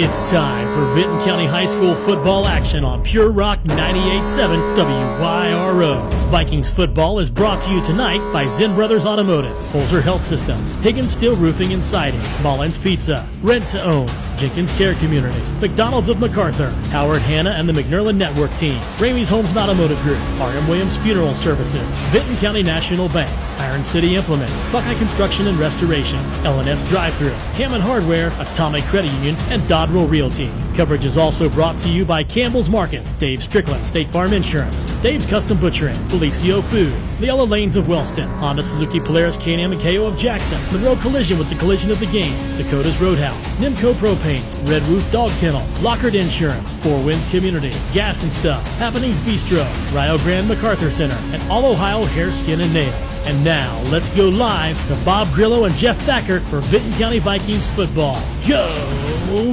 [0.00, 6.08] It's time for Vinton County High School football action on Pure Rock 98.7 WYRO.
[6.30, 11.10] Vikings football is brought to you tonight by Zen Brothers Automotive, Holzer Health Systems, Higgins
[11.10, 14.06] Steel Roofing and Siding, Mullins Pizza, Rent to Own,
[14.38, 19.50] Jenkins Care Community, McDonald's of MacArthur, Howard Hanna and the McNerlin Network Team, Ramey's Homes
[19.50, 20.68] and Automotive Group, R.M.
[20.68, 26.88] Williams Funeral Services, Vinton County National Bank, Iron City Implement, Buckeye Construction and Restoration, LNS
[26.88, 30.50] Drive Thru, Hammond Hardware, Atomic Credit Union, and Dodwell Realty.
[30.78, 35.26] Coverage is also brought to you by Campbell's Market, Dave Strickland, State Farm Insurance, Dave's
[35.26, 40.06] Custom Butchering, Felicio Foods, the Yellow Lanes of Wellston, Honda Suzuki Polaris Can-Am and KO
[40.06, 44.84] of Jackson, Monroe Collision with the collision of the game, Dakota's Roadhouse, Nimco Propane, Red
[44.84, 50.46] Roof Dog Kennel, Lockard Insurance, Four Winds Community, Gas and Stuff, Happenings Bistro, Rio Grande
[50.46, 53.26] MacArthur Center, and All Ohio Hair, Skin, and Nails.
[53.26, 57.66] And now, let's go live to Bob Grillo and Jeff Thacker for Vinton County Vikings
[57.66, 58.22] football.
[58.46, 58.68] Go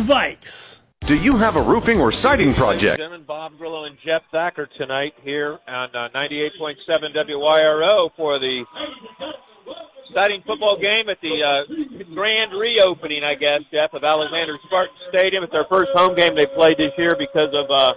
[0.05, 0.84] Vikes!
[1.05, 2.98] Do you have a roofing or siding project?
[2.98, 6.73] Gentlemen, Bob Grillo and Jeff Thacker tonight here on uh, 98.7
[7.14, 8.66] WYRO for the
[10.09, 15.44] exciting football game at the uh, grand reopening, I guess, Jeff, of Alexander Spartan Stadium.
[15.44, 17.94] It's their first home game they played this year because of uh,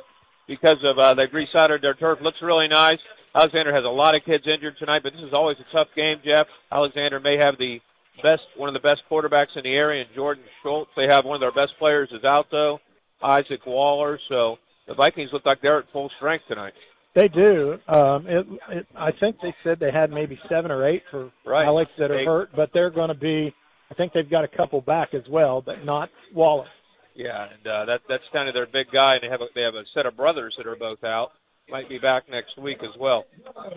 [0.47, 2.19] because of uh, they've resided their turf.
[2.20, 3.00] Looks really nice.
[3.34, 6.20] Alexander has a lot of kids injured tonight, but this is always a tough game,
[6.22, 6.47] Jeff.
[6.70, 7.81] Alexander may have the
[8.22, 10.91] best, one of the best quarterbacks in the area, and Jordan Schultz.
[10.95, 12.81] They have one of their best players is out though,
[13.22, 14.19] Isaac Waller.
[14.28, 16.72] So the Vikings look like they're at full strength tonight.
[17.14, 17.78] They do.
[17.88, 21.64] Um, it, it, I think they said they had maybe seven or eight for Right.
[21.64, 22.27] Alex that are Eight.
[22.27, 23.52] hurt, but they're going to be.
[23.91, 26.69] I think they've got a couple back as well, but not Wallace.
[27.16, 29.62] Yeah, and uh, that that's kind of their big guy, and they have a, they
[29.62, 31.30] have a set of brothers that are both out.
[31.70, 33.25] Might be back next week as well.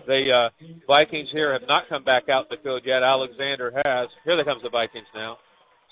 [0.06, 3.02] The uh, Vikings here have not come back out in the field yet.
[3.02, 4.08] Alexander has.
[4.24, 5.38] Here they comes the Vikings now.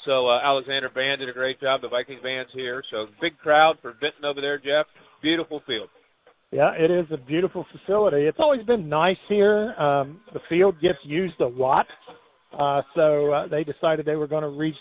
[0.07, 1.83] So uh, Alexander band did a great job.
[1.83, 2.83] The Vikings band's here.
[2.91, 4.87] So big crowd for Vinton over there, Jeff.
[5.23, 5.89] Beautiful field.
[6.53, 8.27] Yeah, it is a beautiful facility.
[8.27, 9.73] It's always been nice here.
[9.75, 11.87] Um, the field gets used a lot,
[12.59, 14.75] uh, so uh, they decided they were going to re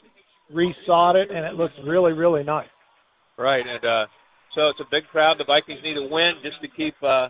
[0.52, 2.70] resod it, and it looks really, really nice.
[3.38, 4.06] Right, and uh,
[4.56, 5.36] so it's a big crowd.
[5.38, 7.30] The Vikings need a win just to keep uh,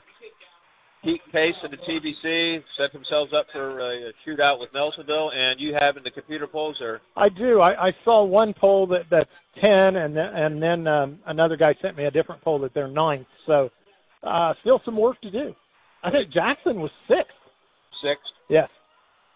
[1.03, 5.33] keep pace in the TVC, set themselves up for a, shootout with Nelsonville.
[5.33, 7.01] And you have in the computer polls there.
[7.15, 7.61] I do.
[7.61, 9.29] I, I saw one poll that that's
[9.63, 12.87] ten, and then and then um, another guy sent me a different poll that they're
[12.87, 13.27] ninth.
[13.45, 13.69] So
[14.23, 15.53] uh, still some work to do.
[16.03, 17.35] I think Jackson was sixth.
[18.03, 18.23] sixth.
[18.49, 18.69] Yes.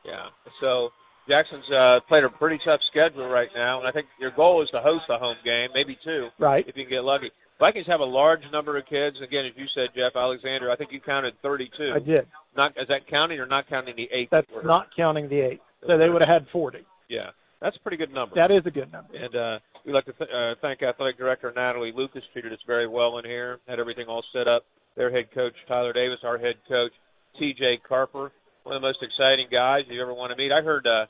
[0.05, 0.27] Yeah.
[0.61, 0.89] So
[1.27, 4.69] Jackson's uh, played a pretty tough schedule right now, and I think your goal is
[4.71, 6.65] to host a home game, maybe two, Right.
[6.67, 7.31] if you can get lucky.
[7.59, 9.17] Vikings have a large number of kids.
[9.23, 11.93] Again, as you said, Jeff Alexander, I think you counted 32.
[11.95, 12.27] I did.
[12.55, 14.29] Not is that counting or not counting the eight?
[14.31, 14.67] That's quarter?
[14.67, 15.61] not counting the eight.
[15.87, 16.85] So they would have had forty.
[17.09, 17.31] Yeah,
[17.61, 18.35] that's a pretty good number.
[18.35, 19.09] That is a good number.
[19.15, 22.21] And uh, we'd like to th- uh, thank Athletic Director Natalie Lucas.
[22.31, 23.59] Treated us very well in here.
[23.67, 24.63] Had everything all set up.
[24.95, 26.91] Their head coach Tyler Davis, our head coach
[27.39, 27.81] T.J.
[27.87, 28.31] Carper,
[28.63, 30.51] one of the most exciting guys you ever want to meet.
[30.51, 31.05] I heard uh,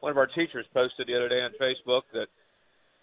[0.00, 2.26] one of our teachers posted the other day on Facebook that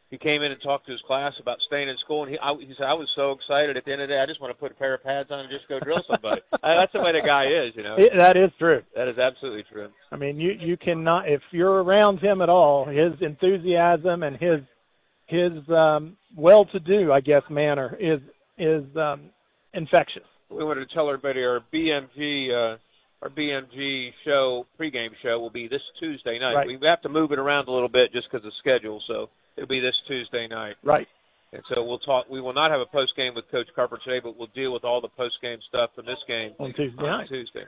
[0.09, 2.53] he came in and talked to his class about staying in school, and he, I,
[2.59, 4.19] he said, "I was so excited at the end of the day.
[4.19, 6.41] I just want to put a pair of pads on and just go drill somebody."
[6.51, 7.95] that's the way the guy is, you know.
[7.97, 8.81] It, that is true.
[8.95, 9.89] That is absolutely true.
[10.11, 14.61] I mean, you you cannot if you're around him at all, his enthusiasm and his
[15.27, 18.19] his um, well-to-do, I guess, manner is
[18.57, 19.29] is um,
[19.73, 20.25] infectious.
[20.49, 22.77] we wanted to tell everybody our BMG uh,
[23.21, 26.53] our BMG show pregame show will be this Tuesday night.
[26.53, 26.67] Right.
[26.67, 29.67] We have to move it around a little bit just because of schedule, so it'll
[29.67, 30.75] be this Tuesday night.
[30.83, 31.07] Right.
[31.51, 32.29] And so we'll talk.
[32.29, 34.83] We will not have a post game with Coach Carper today, but we'll deal with
[34.83, 37.27] all the post game stuff from this game On Tuesday on night.
[37.29, 37.65] Tuesday.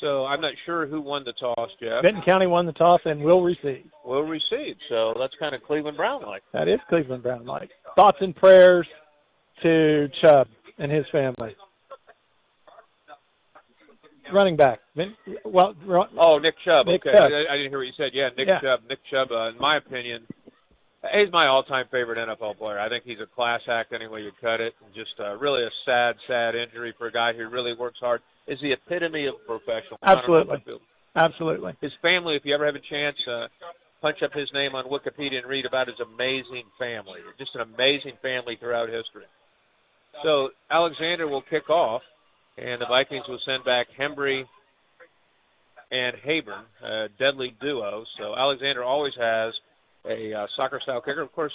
[0.00, 2.04] So I'm not sure who won the toss, Jeff.
[2.04, 3.84] Vinton County won the toss and will receive.
[4.04, 4.76] Will receive.
[4.88, 6.42] So that's kind of Cleveland Brown like.
[6.52, 7.70] That is Cleveland Brown like.
[7.96, 8.86] Thoughts and prayers
[9.62, 10.48] to Chubb
[10.78, 11.56] and his family.
[14.32, 14.80] Running back.
[15.44, 15.74] Well,
[16.18, 16.86] Oh, Nick Chubb.
[16.86, 17.30] Nick okay, Chubb.
[17.32, 18.10] I, I didn't hear what you said.
[18.12, 18.60] Yeah, Nick Yeah.
[18.60, 18.80] Chubb.
[18.88, 19.30] Nick Chubb.
[19.32, 20.26] Uh, in my opinion,
[21.02, 22.78] he's my all-time favorite NFL player.
[22.78, 24.74] I think he's a class act any way you cut it.
[24.84, 28.20] And just uh, really a sad, sad injury for a guy who really works hard.
[28.46, 29.98] Is the epitome of professional.
[30.02, 30.56] Absolutely.
[31.14, 31.72] Absolutely.
[31.80, 33.46] His family, if you ever have a chance, uh,
[34.00, 37.20] punch up his name on Wikipedia and read about his amazing family.
[37.38, 39.24] Just an amazing family throughout history.
[40.22, 42.02] So Alexander will kick off,
[42.58, 44.44] and the Vikings will send back Hembry
[45.90, 48.04] and Haber, a deadly duo.
[48.18, 49.54] So Alexander always has
[50.04, 51.22] a uh, soccer-style kicker.
[51.22, 51.52] Of course,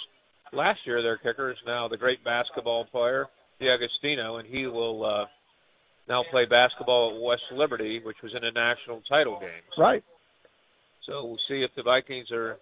[0.52, 3.26] last year their kicker is now the great basketball player
[3.60, 5.24] D'Agostino, and he will uh,
[6.08, 9.50] now play basketball at West Liberty, which was in a national title game.
[9.78, 10.02] Right.
[11.06, 12.56] So we'll see if the Vikings are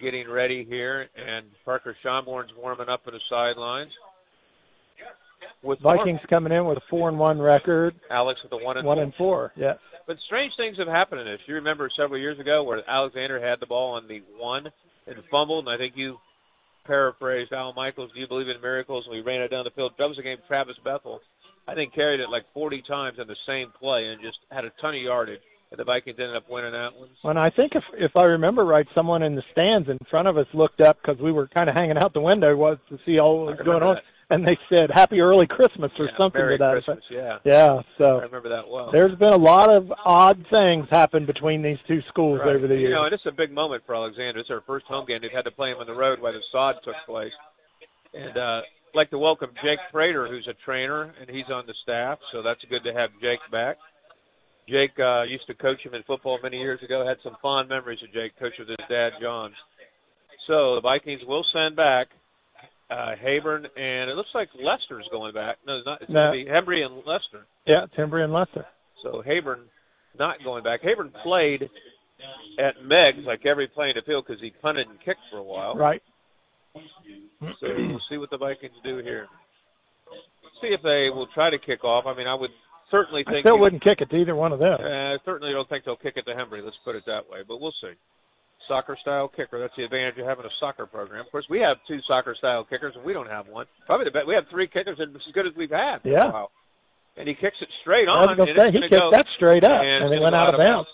[0.00, 3.92] getting ready here, and Parker Schonborn's warming up at the sidelines.
[5.62, 7.94] With Vikings more, coming in with a four and one record.
[8.10, 9.04] Alex with a one and one four.
[9.04, 9.52] and four.
[9.56, 9.78] Yes.
[10.06, 11.40] But strange things have happened in this.
[11.46, 14.66] You remember several years ago where Alexander had the ball on the one
[15.06, 16.18] and fumbled, and I think you
[16.86, 19.92] paraphrased Al Michaels, "Do you believe in miracles?" And we ran it down the field.
[19.98, 21.20] That was against Travis Bethel.
[21.66, 24.70] I think carried it like 40 times in the same play and just had a
[24.80, 25.40] ton of yardage.
[25.72, 27.08] And the Vikings ended up winning that one.
[27.24, 30.38] And I think if if I remember right, someone in the stands in front of
[30.38, 33.18] us looked up because we were kind of hanging out the window was to see
[33.18, 33.96] all what was going on.
[34.28, 37.42] And they said "Happy Early Christmas" or yeah, something Merry to that Christmas, effect.
[37.46, 37.80] Yeah, yeah.
[37.96, 38.90] So I remember that well.
[38.90, 42.56] There's been a lot of odd things happen between these two schools right.
[42.56, 42.90] over the years.
[42.90, 44.40] You know, and it's a big moment for Alexander.
[44.40, 45.18] It's their first home game.
[45.22, 47.32] They've had to play him on the road where the sod took place.
[48.14, 51.74] And uh, I'd like to welcome Jake Prater, who's a trainer, and he's on the
[51.84, 52.18] staff.
[52.32, 53.76] So that's good to have Jake back.
[54.68, 57.06] Jake uh, used to coach him in football many years ago.
[57.06, 59.52] Had some fond memories of Jake, coach with his dad, John.
[60.48, 62.08] So the Vikings will send back
[62.90, 65.56] uh, Hayburn, and it looks like Lester's going back.
[65.66, 66.02] No, it's not.
[66.02, 66.30] It's no.
[66.30, 67.46] going to be Hembry and Lester.
[67.66, 68.66] Yeah, it's Hembry and Lester.
[69.02, 69.66] So Hayburn
[70.18, 70.82] not going back.
[70.82, 71.68] Hayburn played
[72.58, 75.42] at Meigs like every play in the field because he punted and kicked for a
[75.42, 75.74] while.
[75.74, 76.02] Right.
[77.40, 79.26] So we'll see what the Vikings do here.
[80.60, 82.04] See if they will try to kick off.
[82.06, 82.50] I mean, I would
[82.90, 83.44] certainly think.
[83.44, 84.78] I still wouldn't kick it to either one of them.
[84.80, 86.64] I uh, certainly don't think they'll kick it to Hembry.
[86.64, 87.40] Let's put it that way.
[87.46, 87.92] But we'll see
[88.68, 89.58] soccer style kicker.
[89.60, 91.24] That's the advantage of having a soccer program.
[91.24, 93.66] Of course, we have two soccer style kickers, and we don't have one.
[93.86, 94.26] Probably the best.
[94.26, 95.98] We have three kickers, and it's as good as we've had.
[96.04, 96.26] Yeah.
[96.26, 96.48] Wow.
[97.16, 98.36] And he kicks it straight on.
[98.36, 100.88] Say, he kicked go, that straight up, and, and it went out of bounds.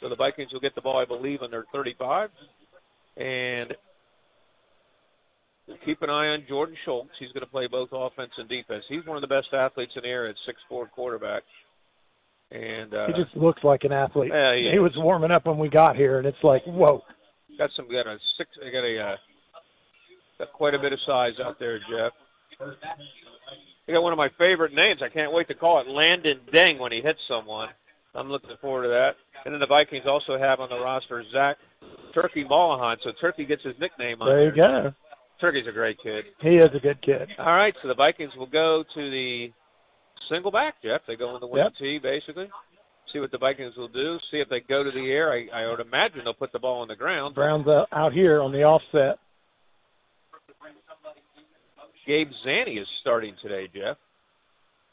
[0.00, 2.30] So the Vikings will get the ball, I believe, on their 35.
[3.16, 3.74] And
[5.84, 7.10] keep an eye on Jordan Schultz.
[7.18, 8.84] He's going to play both offense and defense.
[8.88, 11.42] He's one of the best athletes in the area at six four quarterback.
[12.50, 14.32] And uh, he just looks like an athlete.
[14.34, 17.02] Yeah, he, he was warming up when we got here, and it's like, whoa.
[17.58, 18.50] Got some got a six.
[18.58, 19.16] Got a uh,
[20.38, 22.12] got quite a bit of size out there, Jeff.
[23.86, 25.00] He got one of my favorite names.
[25.04, 27.68] I can't wait to call it Landon Ding when he hits someone.
[28.14, 29.14] I'm looking forward to that.
[29.44, 31.56] And then the Vikings also have on the roster Zach
[32.14, 32.96] Turkey Mollahan.
[33.04, 34.52] So Turkey gets his nickname on there.
[34.52, 34.56] there.
[34.56, 34.94] you go.
[35.40, 36.24] Turkey's a great kid.
[36.42, 37.28] He is a good kid.
[37.38, 39.48] All right, so the Vikings will go to the
[40.30, 41.02] single back, Jeff.
[41.06, 41.72] They go in the wing yep.
[41.78, 42.48] tee, basically.
[43.12, 44.18] See what the Vikings will do.
[44.30, 45.32] See if they go to the air.
[45.32, 47.34] I, I would imagine they'll put the ball on the ground.
[47.34, 49.18] Brown's out here on the offset.
[52.06, 53.96] Gabe Zanny is starting today, Jeff.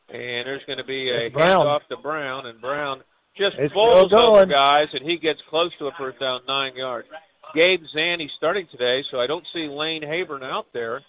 [0.10, 1.66] And there's going to be a Brown.
[1.66, 3.02] handoff to Brown, and Brown
[3.38, 7.08] just it's bowls over guys, and he gets close to a first down, nine yards.
[7.54, 11.02] Gabe Zanny starting today, so I don't see Lane Hayburn out there.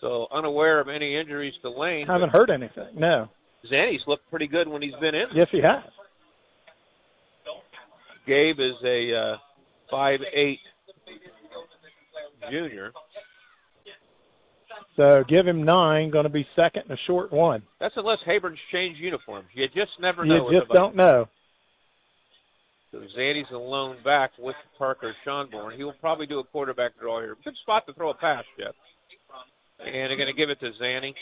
[0.00, 2.06] So unaware of any injuries to Lane.
[2.06, 2.88] Haven't heard anything.
[2.94, 3.28] No.
[3.72, 5.26] Zanny's looked pretty good when he's been in.
[5.34, 5.84] Yes, he has.
[8.26, 9.36] Gabe is a uh,
[9.90, 10.60] five eight
[12.50, 12.92] junior.
[14.96, 16.10] So give him nine.
[16.10, 17.62] Going to be second and a short one.
[17.80, 19.48] That's unless Hayburn's changed uniforms.
[19.54, 20.50] You just never know.
[20.50, 21.26] You just don't know.
[22.92, 25.76] So Zanny's alone back with Parker Schonborn.
[25.76, 27.36] He will probably do a quarterback draw here.
[27.44, 28.74] Good spot to throw a pass, Jeff.
[29.80, 31.12] And they're going to give it to Zanny.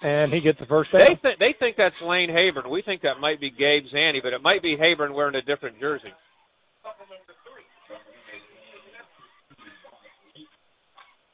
[0.00, 1.00] And he gets the first down.
[1.00, 2.70] They, th- they think that's Lane Hayburn.
[2.70, 5.80] We think that might be Gabe Zanny, but it might be Hayburn wearing a different
[5.80, 6.12] jersey.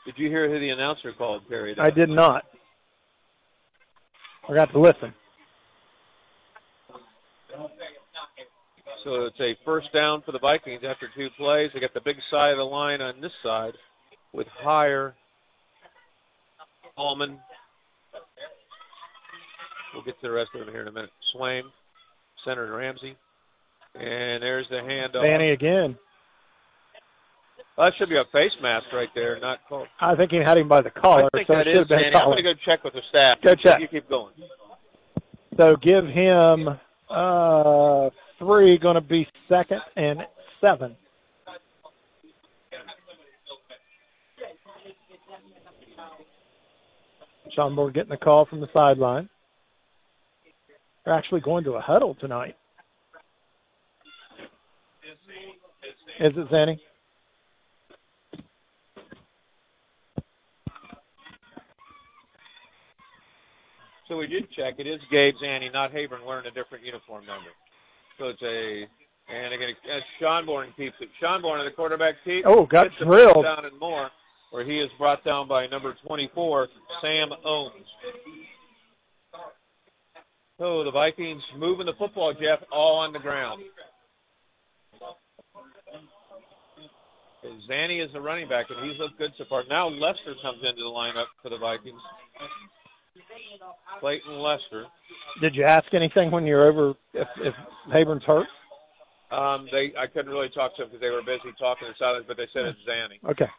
[0.06, 1.75] Did you hear who the announcer called, Terry?
[1.78, 2.44] I did not.
[4.48, 5.15] I got to listen.
[9.05, 11.70] So it's a first down for the Vikings after two plays.
[11.74, 13.74] They got the big side of the line on this side
[14.32, 15.12] with Heyer,
[16.96, 17.39] Allman.
[19.94, 21.10] We'll get to the rest of them here in a minute.
[21.34, 21.63] Swaim,
[22.44, 23.17] Senator Ramsey.
[23.94, 25.22] And there's the handoff.
[25.22, 25.96] Zanny again.
[27.79, 29.86] Well, that should be a face mask right there, not called.
[30.01, 32.15] I think he had him by the collar, I think so that is Zanny.
[32.15, 33.39] I'm going to go check with the staff.
[33.44, 33.81] Go check.
[33.81, 34.34] You keep going.
[35.58, 36.69] So give him
[37.08, 40.20] uh, three, going to be second and
[40.65, 40.96] seven.
[47.56, 49.29] Schonborn getting a call from the sideline.
[51.05, 52.56] They're actually going to a huddle tonight.
[56.20, 56.79] Is it Zanny?
[64.08, 64.75] So we did check.
[64.79, 67.51] It is Gabe Zanny, not Hayburn, wearing a different uniform number.
[68.19, 68.87] So it's a
[69.27, 71.08] and again, uh, Schonborn keeps it.
[71.23, 72.44] Schonborn in the quarterback keep.
[72.46, 73.44] Oh, got drilled.
[73.44, 74.11] Down and more,
[74.51, 76.69] where he is brought down by number 24,
[77.01, 77.87] Sam Owens.
[80.58, 83.63] So the Vikings moving the football, Jeff, all on the ground.
[87.69, 89.65] Zanny is the running back, and he's looked good so far.
[89.69, 92.01] Now Lester comes into the lineup for the Vikings.
[94.01, 94.87] Clayton Lester.
[95.41, 97.55] Did you ask anything when you're over if, if
[98.27, 98.46] hurt?
[99.31, 102.25] Um, they I couldn't really talk to them because they were busy talking in silence,
[102.29, 103.19] but they said it's Zanny.
[103.29, 103.51] Okay.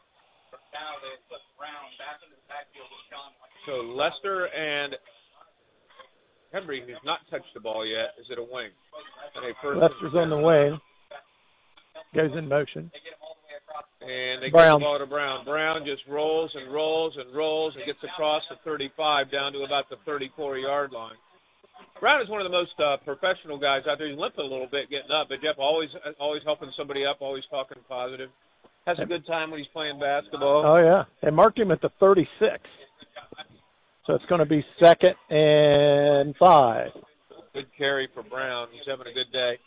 [3.66, 4.96] So Lester and
[6.56, 8.72] Hembry, who's not touched the ball yet, is it a wing?
[9.36, 10.80] And a first Lester's on the wing.
[12.16, 12.90] Goes in motion.
[14.00, 14.50] And they Brown.
[14.50, 15.46] get the way across the ball to Brown.
[15.46, 19.90] Brown just rolls and rolls and rolls and gets across the 35 down to about
[19.90, 21.20] the 34 yard line.
[22.00, 24.08] Brown is one of the most uh, professional guys out there.
[24.08, 27.44] He's limping a little bit getting up, but Jeff always always helping somebody up, always
[27.50, 28.30] talking positive.
[28.86, 30.64] Has a good time when he's playing basketball.
[30.64, 32.30] Oh yeah, they marked him at the 36.
[34.06, 36.92] So it's going to be second and five.
[37.54, 38.68] Good carry for Brown.
[38.72, 39.58] He's having a good day.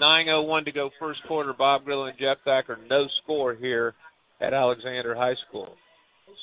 [0.00, 1.52] 9.01 to go first quarter.
[1.52, 2.78] Bob Grillo and Jeff Thacker.
[2.88, 3.94] No score here
[4.40, 5.74] at Alexander High School.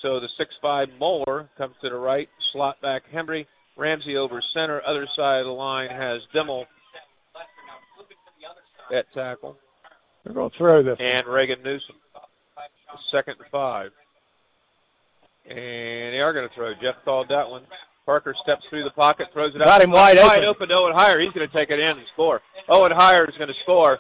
[0.02, 0.28] So the
[0.64, 2.28] 6'5 Moeller comes to the right.
[2.52, 3.46] Slot back Hembry.
[3.78, 4.82] Ramsey over center.
[4.86, 6.66] Other side of the line has Dimmel
[8.94, 9.58] at tackle.
[10.24, 10.98] They're going to throw this.
[11.00, 11.96] And Reagan Newsom.
[13.12, 13.92] Second and five.
[15.48, 16.74] And they are going to throw.
[16.76, 17.64] Jeff called that one.
[18.06, 19.72] Parker steps through the pocket, throws it Got out.
[19.80, 20.46] Got him wide wide open.
[20.46, 21.24] open to Owen Heyer.
[21.24, 22.42] He's going to take it in and score.
[22.70, 23.98] Owen Heyer is going to score.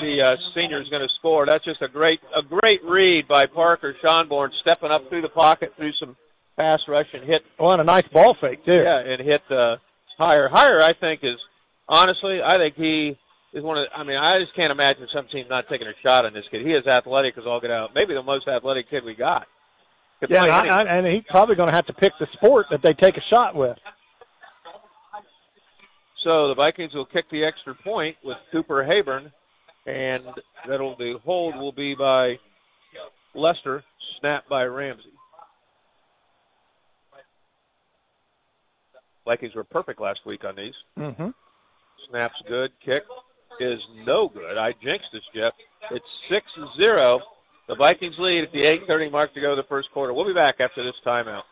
[0.00, 1.46] The uh, senior is going to score.
[1.46, 5.72] That's just a great, a great read by Parker Schonborn, stepping up through the pocket,
[5.76, 6.16] through some
[6.56, 8.72] pass rush, and hit Oh, and a nice ball fake too.
[8.82, 9.76] yeah, and hit uh,
[10.20, 10.50] Heyer.
[10.50, 11.38] Heyer, I think is
[11.88, 13.18] honestly, I think he
[13.52, 13.86] is one of.
[13.96, 16.64] I mean, I just can't imagine some team not taking a shot on this kid.
[16.64, 17.90] He is athletic as all get out.
[17.94, 19.46] Maybe the most athletic kid we got.
[20.28, 22.80] Yeah, and, any- I, and he's probably going to have to pick the sport that
[22.82, 23.76] they take a shot with.
[26.24, 29.32] So the Vikings will kick the extra point with Cooper Hayburn,
[29.86, 30.24] and
[30.68, 32.34] that'll the hold will be by
[33.34, 33.82] Lester,
[34.20, 35.04] snap by Ramsey.
[39.24, 40.74] Vikings were perfect last week on these.
[40.98, 41.28] Mm-hmm.
[42.10, 42.70] Snaps good.
[42.84, 43.02] Kick
[43.60, 44.58] is no good.
[44.58, 45.52] I jinxed this, Jeff.
[45.90, 46.44] It's 6
[46.82, 47.20] 0.
[47.70, 50.12] The Vikings lead at the 8.30 mark to go the first quarter.
[50.12, 51.46] We'll be back after this timeout.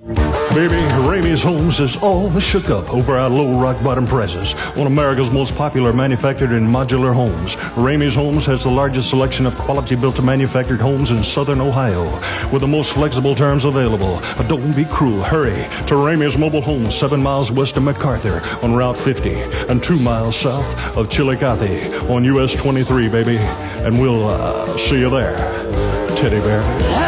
[0.00, 4.52] Baby, Ramey's Homes is all the shook up over our low rock bottom prices.
[4.76, 7.54] One of America's most popular manufactured and modular homes.
[7.76, 12.04] Ramey's Homes has the largest selection of quality built to manufactured homes in southern Ohio
[12.50, 14.20] with the most flexible terms available.
[14.48, 15.22] Don't be cruel.
[15.22, 19.30] Hurry to Ramey's Mobile Homes, seven miles west of MacArthur on Route 50
[19.68, 23.36] and two miles south of Chillicothe on US 23, baby.
[23.38, 25.36] And we'll uh, see you there,
[26.16, 27.03] teddy bear.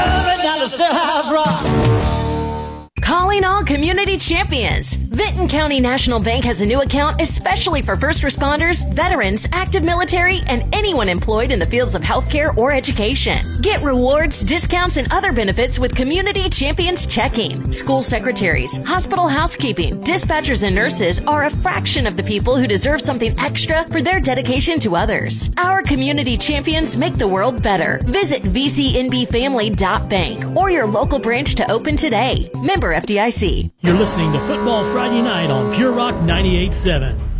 [3.36, 4.94] Calling all community champions.
[4.94, 10.40] Vinton County National Bank has a new account especially for first responders, veterans, active military,
[10.46, 13.60] and anyone employed in the fields of healthcare or education.
[13.62, 17.72] Get rewards, discounts, and other benefits with Community Champions Checking.
[17.72, 23.00] School secretaries, hospital housekeeping, dispatchers, and nurses are a fraction of the people who deserve
[23.00, 25.50] something extra for their dedication to others.
[25.56, 28.00] Our community champions make the world better.
[28.04, 32.48] Visit VCNBFamily.bank or your local branch to open today.
[32.62, 33.55] Member FDIC.
[33.80, 37.36] You're listening to Football Friday Night on Pure Rock 98.7.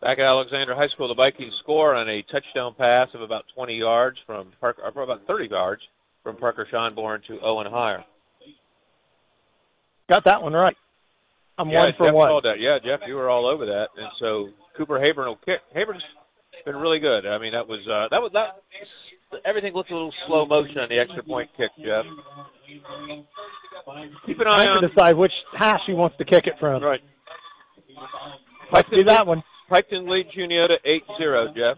[0.00, 3.74] Back at Alexander High School, the Vikings score on a touchdown pass of about 20
[3.74, 5.80] yards from Parker, or about 30 yards
[6.22, 8.04] from Parker Schonborn to Owen Heyer.
[10.10, 10.76] Got that one right.
[11.58, 12.28] I'm yeah, one for Jeff one.
[12.28, 12.58] called that.
[12.58, 13.88] Yeah, Jeff, you were all over that.
[13.96, 15.60] And so Cooper Hayburn will kick.
[15.74, 16.02] Hayburn's
[16.64, 17.26] been really good.
[17.26, 18.62] I mean, that was uh, that was that.
[19.44, 22.04] Everything looks a little slow motion on the extra point kick, Jeff.
[24.26, 26.82] Keep an eye on to decide which hash he wants to kick it from.
[26.82, 27.00] right.
[28.72, 29.42] Let's do that one.
[29.70, 30.74] Piketon leads Unioto
[31.20, 31.76] 8-0, Jeff.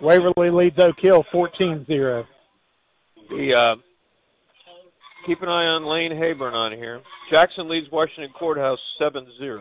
[0.00, 2.24] Waverly leads Oak Hill 14-0.
[3.30, 3.80] The uh,
[5.26, 7.00] keep an eye on Lane Hayburn on here.
[7.32, 9.60] Jackson leads Washington Courthouse 7-0.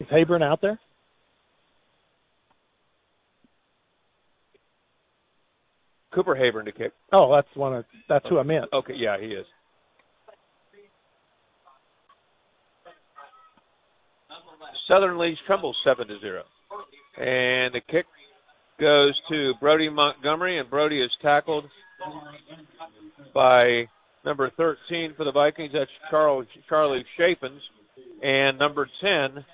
[0.00, 0.78] Is Hayburn out there?
[6.14, 6.92] Cooper Hayburn to kick.
[7.12, 8.66] Oh, that's one of that's who I meant.
[8.72, 9.46] Okay, yeah, he is.
[14.90, 16.42] Southern leads Trimble seven to zero,
[17.16, 18.06] and the kick
[18.78, 21.64] goes to Brody Montgomery, and Brody is tackled
[23.32, 23.88] by
[24.24, 25.72] number 13 for the Vikings.
[25.72, 27.60] That's Charles Charlie Shapens,
[28.22, 29.44] and number 10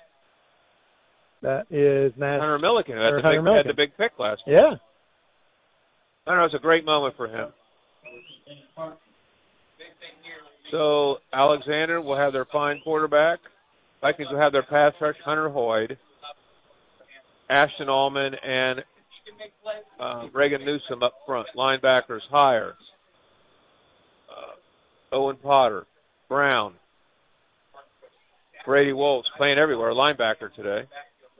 [1.41, 2.39] That is Nash.
[2.39, 4.41] Hunter Milliken, who had the, big, had the big pick last.
[4.45, 4.75] Yeah.
[6.25, 6.43] I don't know.
[6.43, 7.49] It was a great moment for him.
[10.71, 13.39] So Alexander will have their fine quarterback.
[14.01, 15.97] Vikings will have their pass rush, Hunter Hoyd,
[17.49, 18.79] Ashton Allman, and
[19.99, 21.47] uh, Reagan Newsom up front.
[21.55, 22.73] Linebackers Heyer.
[24.29, 25.85] Uh, Owen Potter,
[26.29, 26.73] Brown,
[28.65, 29.91] Brady Wolves playing everywhere.
[29.91, 30.87] Linebacker today.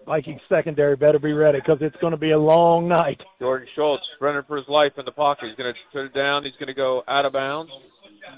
[0.06, 3.22] Vikings secondary better be ready because it's going to be a long night.
[3.40, 5.46] Jordan Schultz running for his life in the pocket.
[5.50, 6.44] He's going to put it down.
[6.44, 7.72] He's going to go out of bounds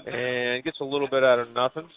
[0.06, 1.88] and gets a little bit out of nothing.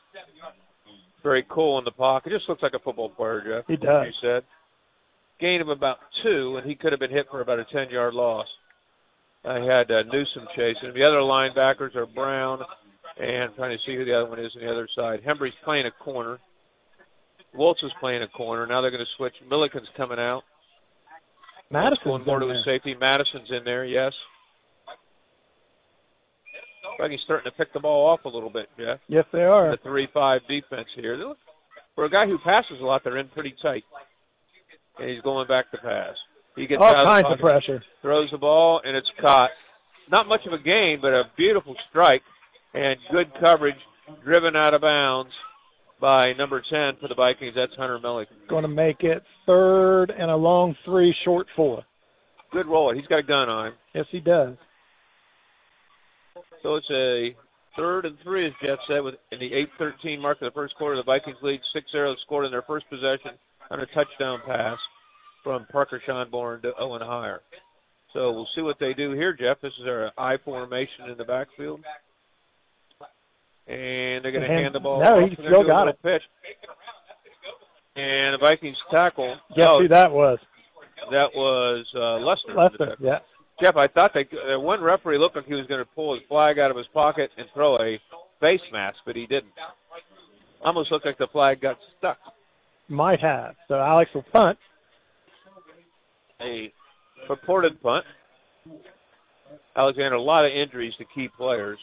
[1.23, 2.31] Very cool in the pocket.
[2.31, 3.65] Just looks like a football player, Jeff.
[3.67, 4.05] He does.
[4.07, 4.43] You said.
[5.39, 8.13] Gain of about two, and he could have been hit for about a 10 yard
[8.13, 8.47] loss.
[9.45, 10.93] I had uh, Newsom chasing.
[10.93, 12.59] The other linebackers are Brown
[13.19, 15.21] and trying to see who the other one is on the other side.
[15.25, 16.39] Hembry's playing a corner.
[17.53, 18.67] Waltz is playing a corner.
[18.67, 19.33] Now they're going to switch.
[19.49, 20.43] Milliken's coming out.
[21.71, 22.95] Madison's going more to his safety.
[22.99, 24.13] Madison's in there, yes.
[26.99, 28.99] Like he's starting to pick the ball off a little bit, Jeff.
[29.07, 29.71] Yes, they are.
[29.71, 31.17] The three-five defense here.
[31.95, 33.83] For a guy who passes a lot, they're in pretty tight,
[34.97, 36.15] and he's going back to pass.
[36.55, 37.83] He gets All out the kinds of pocket, pressure.
[38.01, 39.49] throws the ball, and it's caught.
[40.09, 42.23] Not much of a gain, but a beautiful strike
[42.73, 43.75] and good coverage,
[44.23, 45.31] driven out of bounds
[45.99, 47.53] by number ten for the Vikings.
[47.55, 48.37] That's Hunter Milliken.
[48.49, 51.83] Going to make it third and a long three, short four.
[52.51, 52.93] Good roll.
[52.95, 53.73] He's got a gun on him.
[53.93, 54.55] Yes, he does.
[56.63, 57.35] So it's a
[57.75, 60.95] third and three, as Jeff said, with in the 8-13 mark of the first quarter.
[60.95, 63.37] The Vikings lead 6-0, scored in their first possession
[63.69, 64.77] on a touchdown pass
[65.43, 67.39] from Parker Schonborn to Owen Heyer.
[68.13, 69.61] So we'll see what they do here, Jeff.
[69.61, 71.81] This is our I formation in the backfield.
[73.67, 75.29] And they're going to Hand- the ball no, off.
[75.29, 76.21] he still got little Pitch.
[77.95, 79.37] And the Vikings tackle.
[79.55, 80.39] Guess oh, who that was?
[81.11, 82.53] that was uh, Lester.
[82.55, 82.97] Lester.
[82.99, 83.19] Yeah.
[83.61, 86.23] Jeff, I thought they uh, one referee looked like he was going to pull his
[86.27, 87.99] flag out of his pocket and throw a
[88.39, 89.51] face mask, but he didn't.
[90.63, 92.17] Almost looked like the flag got stuck.
[92.87, 93.55] Might have.
[93.67, 94.57] So Alex will punt.
[96.41, 96.71] A
[97.27, 98.05] purported punt.
[99.75, 101.79] Alexander, a lot of injuries to key players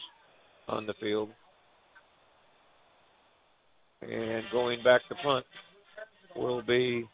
[0.67, 1.29] on the field.
[4.11, 5.45] And going back to punt
[6.35, 7.05] will be,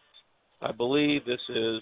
[0.61, 1.81] I believe this is.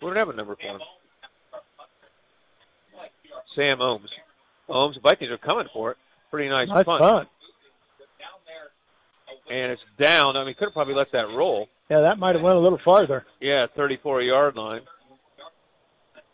[0.00, 0.80] We don't have a number for him.
[3.56, 4.06] Sam Ohms.
[4.68, 5.96] Ohms, the Vikings are coming for it.
[6.30, 7.02] Pretty nice, Nice punt.
[7.02, 7.28] punt.
[9.50, 10.36] And it's down.
[10.36, 11.68] I mean, could have probably let that roll.
[11.90, 13.24] Yeah, that might have went a little farther.
[13.40, 14.82] Yeah, 34 yard line.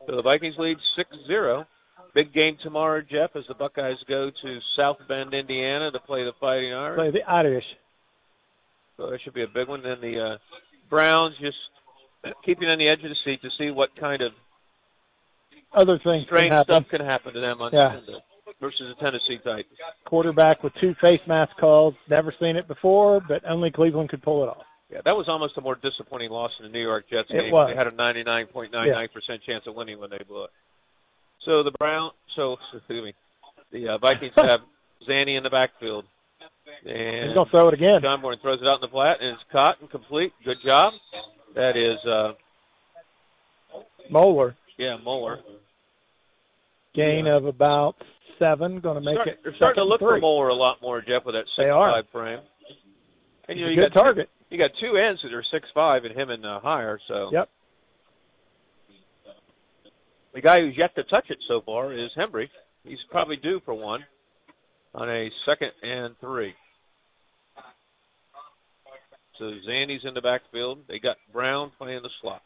[0.06, 1.64] So the Vikings lead 6 0.
[2.14, 6.32] Big game tomorrow, Jeff, as the Buckeyes go to South Bend, Indiana to play the
[6.40, 6.96] Fighting Irish.
[6.96, 7.64] Play the Irish.
[8.96, 9.82] So that should be a big one.
[9.82, 10.38] Then the uh,
[10.88, 11.56] Browns just
[12.44, 14.32] keeping on the edge of the seat to see what kind of
[15.74, 16.74] Other things strange happen.
[16.74, 17.94] stuff can happen to them on Yeah.
[17.96, 18.20] Sunday
[18.60, 19.66] versus the Tennessee Titans.
[20.06, 21.94] Quarterback with two face mask calls.
[22.08, 24.62] Never seen it before, but only Cleveland could pull it off.
[24.90, 27.46] Yeah, that was almost a more disappointing loss in the New York Jets game.
[27.46, 27.70] It was.
[27.72, 29.08] They had a 99.99%
[29.44, 30.50] chance of winning when they blew it.
[31.44, 33.14] So the Brown, so excuse me,
[33.72, 34.60] the uh, Vikings have
[35.08, 36.04] Zanny in the backfield,
[36.86, 38.00] and He's going to throw it again.
[38.02, 40.32] Schonborn throws it out in the flat, and it's caught and complete.
[40.44, 40.92] Good job.
[41.54, 42.32] That is, uh,
[44.10, 44.56] Moeller.
[44.78, 45.38] yeah, Moeller.
[46.94, 47.96] Gain of about
[48.38, 48.80] seven.
[48.80, 49.38] Going to make Start- it.
[49.42, 50.20] they're starting to look and for three.
[50.20, 52.40] Moeller a lot more, Jeff, with that They six-five frame.
[53.48, 54.28] And you know, you good got two- target.
[54.50, 56.98] you got two ends that are six five, and him and uh, Heyer.
[57.08, 57.48] So Yep.
[60.34, 62.48] The guy who's yet to touch it so far is Hembry.
[62.82, 64.04] He's probably due for one
[64.94, 66.54] on a second and three.
[69.38, 70.80] So Zanny's in the backfield.
[70.88, 72.42] They got Brown playing the slot.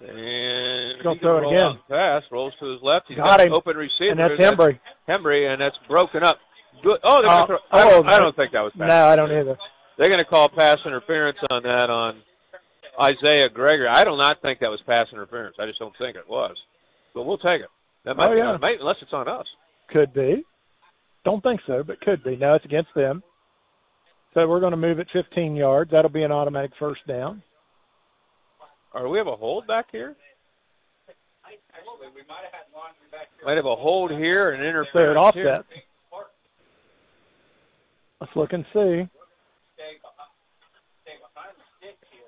[0.00, 1.78] And can throw it again.
[1.88, 3.06] Pass rolls to his left.
[3.08, 4.10] He's Got got, an open receiver.
[4.10, 4.80] And that's That's Embry.
[5.08, 6.38] Hembry, and that's broken up.
[6.82, 6.98] Good.
[7.04, 8.88] Oh, they're Uh, gonna throw, I, don't, oh, I don't think that was pass.
[8.88, 9.56] No, I don't either.
[9.98, 12.22] They're going to call pass interference on that on
[13.00, 13.88] Isaiah Gregory.
[13.88, 15.56] I do not think that was pass interference.
[15.58, 16.56] I just don't think it was.
[17.14, 17.68] But we'll take it.
[18.04, 18.46] That might Oh, be yeah.
[18.50, 19.46] on, might, unless it's on us.
[19.88, 20.44] Could be.
[21.24, 22.36] Don't think so, but could be.
[22.36, 23.22] No, it's against them.
[24.34, 25.90] So we're going to move it 15 yards.
[25.90, 27.42] That'll be an automatic first down.
[28.94, 30.16] Or we have a hold back here?
[33.44, 35.48] Might have a hold here and So interference here.
[35.54, 35.68] offsets.
[38.20, 39.08] Let's look and see.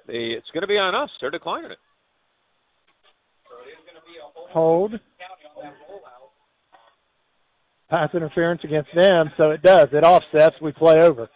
[0.07, 1.11] The, it's going to be on us.
[1.21, 1.79] They're declining it.
[4.51, 4.93] Hold.
[7.91, 9.89] Pass interference against them, so it does.
[9.93, 10.57] It offsets.
[10.61, 11.29] We play over.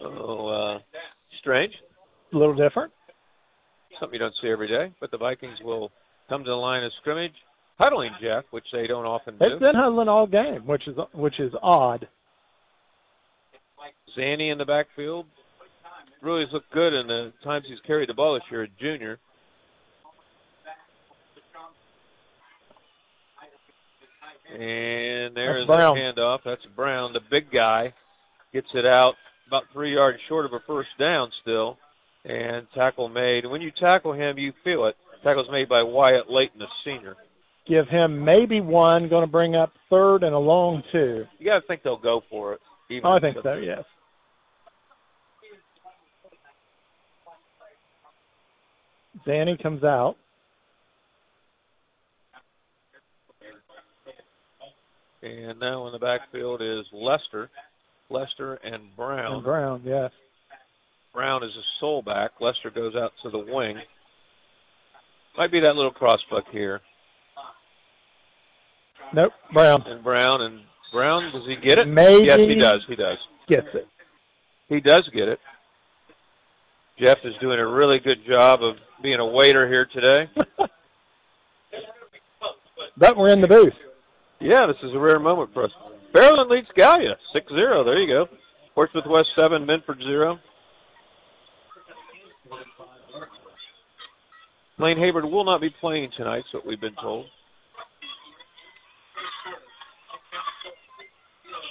[0.00, 0.78] So, uh,
[1.40, 1.72] strange.
[2.32, 2.92] A little different.
[3.98, 4.94] Something you don't see every day.
[5.00, 5.90] But the Vikings will
[6.28, 7.32] come to the line of scrimmage
[7.78, 9.48] huddling, Jeff, which they don't often do.
[9.48, 12.08] They've been huddling all game, which is which is odd.
[14.16, 15.26] Zanny in the backfield.
[16.22, 19.18] Really has looked good in the times he's carried the ball this year, a junior.
[24.50, 26.38] And there's the handoff.
[26.44, 27.92] That's Brown, the big guy,
[28.52, 29.14] gets it out
[29.46, 31.76] about three yards short of a first down still.
[32.24, 33.46] And tackle made.
[33.46, 34.96] When you tackle him, you feel it.
[35.22, 37.14] Tackle's made by Wyatt Layton, a senior.
[37.66, 39.08] Give him maybe one.
[39.08, 41.24] Going to bring up third and a long two.
[41.38, 42.60] You got to think they'll go for it.
[43.04, 43.54] Oh, I think so.
[43.54, 43.84] Yes.
[49.26, 50.16] Zanny comes out.
[55.22, 57.50] And now in the backfield is Lester.
[58.10, 59.34] Lester and Brown.
[59.34, 60.10] And Brown, yes.
[61.12, 62.32] Brown is a sole back.
[62.40, 63.76] Lester goes out to the wing.
[65.36, 66.80] Might be that little crossbuck here.
[69.14, 69.82] Nope, Brown.
[69.86, 70.60] And Brown and
[70.92, 71.88] Brown, does he get it?
[71.88, 72.26] Maybe.
[72.26, 72.84] Yes, he does.
[72.88, 73.18] He does.
[73.48, 73.88] Gets it.
[74.68, 75.38] He does get it.
[77.00, 80.28] Jeff is doing a really good job of being a waiter here today.
[82.96, 83.72] but we're in the booth.
[84.40, 85.70] Yeah, this is a rare moment for us.
[86.12, 87.84] Fairland leads Gallia 6-0.
[87.84, 88.26] There you go.
[88.74, 90.38] Portsmouth West 7, Minford 0.
[94.80, 97.26] Lane Hayburn will not be playing tonight, so we've been told.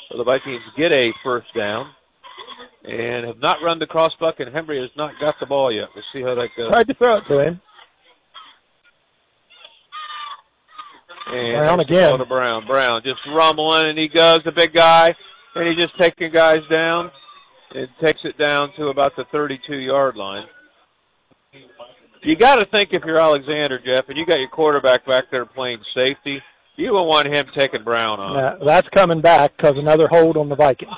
[0.09, 1.87] So the Vikings get a first down
[2.83, 5.89] and have not run the crossbuck, and Hembry has not got the ball yet.
[5.95, 6.71] We'll see how that goes.
[6.71, 7.61] Tried to throw it to him.
[11.29, 12.17] And Brown again.
[12.17, 12.65] To Brown.
[12.65, 15.13] Brown just rumbling, and he goes, the big guy,
[15.55, 17.11] and he's just taking guys down.
[17.73, 20.45] and takes it down to about the 32-yard line.
[22.23, 25.45] You got to think if you're Alexander, Jeff, and you got your quarterback back there
[25.45, 26.41] playing safety,
[26.75, 28.37] you will want him taking Brown on.
[28.37, 30.91] Yeah, that's coming back because another hold on the Vikings.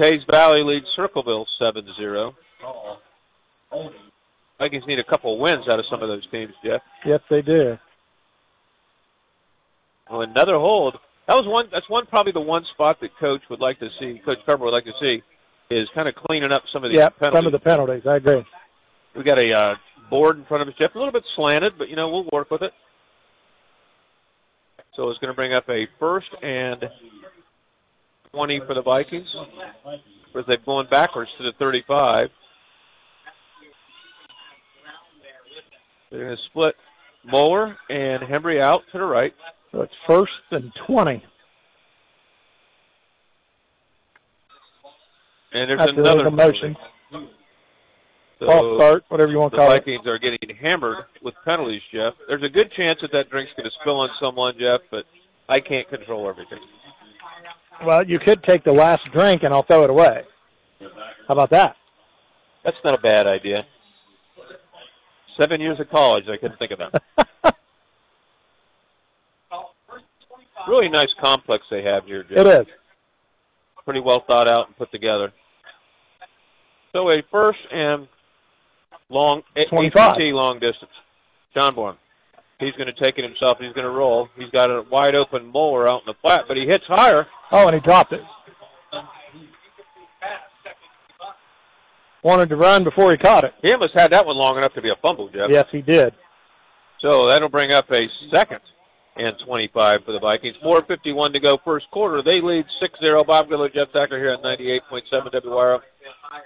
[0.00, 2.32] Teays Valley leads Circleville 7-0.
[4.58, 6.80] Vikings need a couple wins out of some of those teams, Jeff.
[7.04, 7.78] Yes, they do.
[10.10, 10.96] Well, another hold.
[11.26, 11.66] That was one.
[11.72, 14.20] That's one probably the one spot that Coach would like to see.
[14.24, 15.22] Coach Carper would like to see
[15.70, 17.38] is kind of cleaning up some of these yep, penalties.
[17.38, 18.02] some of the penalties.
[18.06, 18.44] I agree.
[19.16, 19.74] We got a uh,
[20.08, 20.94] board in front of us, Jeff.
[20.94, 22.72] A little bit slanted, but you know we'll work with it.
[24.94, 26.84] So it's going to bring up a first and
[28.36, 29.26] 20 for the Vikings.
[30.38, 32.28] As they've going backwards to the 35.
[36.10, 36.74] They're going to split
[37.24, 39.32] Moeller and Hembry out to the right.
[39.72, 41.24] So it's first and 20.
[45.52, 46.76] And there's another motion.
[48.38, 49.82] So False start, whatever you want to call it.
[49.86, 52.12] The Vikings are getting hammered with penalties, Jeff.
[52.28, 55.04] There's a good chance that that drink's going to spill on someone, Jeff, but
[55.48, 56.58] I can't control everything.
[57.84, 60.22] Well, you could take the last drink and I'll throw it away.
[61.28, 61.76] How about that?
[62.64, 63.64] That's not a bad idea.
[65.40, 67.02] Seven years of college, I couldn't think of that.
[70.68, 72.38] really nice complex they have here, Jeff.
[72.38, 72.66] It is.
[73.84, 75.32] Pretty well thought out and put together.
[76.92, 78.08] So a first and
[79.10, 80.12] long, 25.
[80.12, 80.90] AT long distance.
[81.54, 81.96] Schonborn.
[82.58, 83.58] He's going to take it himself.
[83.60, 84.28] He's going to roll.
[84.36, 87.26] He's got a wide open Moeller out in the flat, but he hits Heyer.
[87.52, 88.20] Oh, and he dropped it.
[92.22, 93.52] Wanted to run before he caught it.
[93.62, 95.48] He almost had that one long enough to be a fumble, Jeff.
[95.50, 96.12] Yes, he did.
[97.00, 98.60] So that'll bring up a second
[99.16, 100.56] and 25 for the Vikings.
[100.64, 102.22] 4.51 to go first quarter.
[102.24, 103.26] They lead 6-0.
[103.26, 105.78] Bob Grillo, Jeff Thacker here at 98.7 WYR.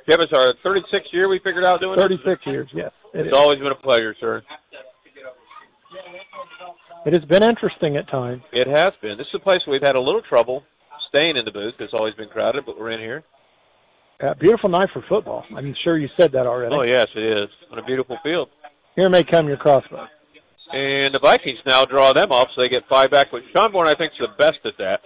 [0.09, 2.39] Jeff, it's our 36th year we figured out doing 36 this?
[2.53, 2.91] years, yes.
[3.15, 3.35] It It's is.
[3.35, 4.43] always been a pleasure, sir.
[7.07, 8.43] It has been interesting at times.
[8.53, 9.17] It has been.
[9.17, 10.63] This is a place we've had a little trouble
[11.09, 11.75] staying in the booth.
[11.79, 13.25] It's always been crowded, but we're in here.
[14.21, 15.45] Uh, beautiful night for football.
[15.57, 16.75] I'm sure you said that already.
[16.75, 17.49] Oh, yes, it is.
[17.73, 18.51] On a beautiful field.
[18.95, 20.11] Here may come your crossbuck.
[20.73, 23.29] And the Vikings now draw them off, so they get five back.
[23.33, 25.01] But Schonborn, I think, is the best at that.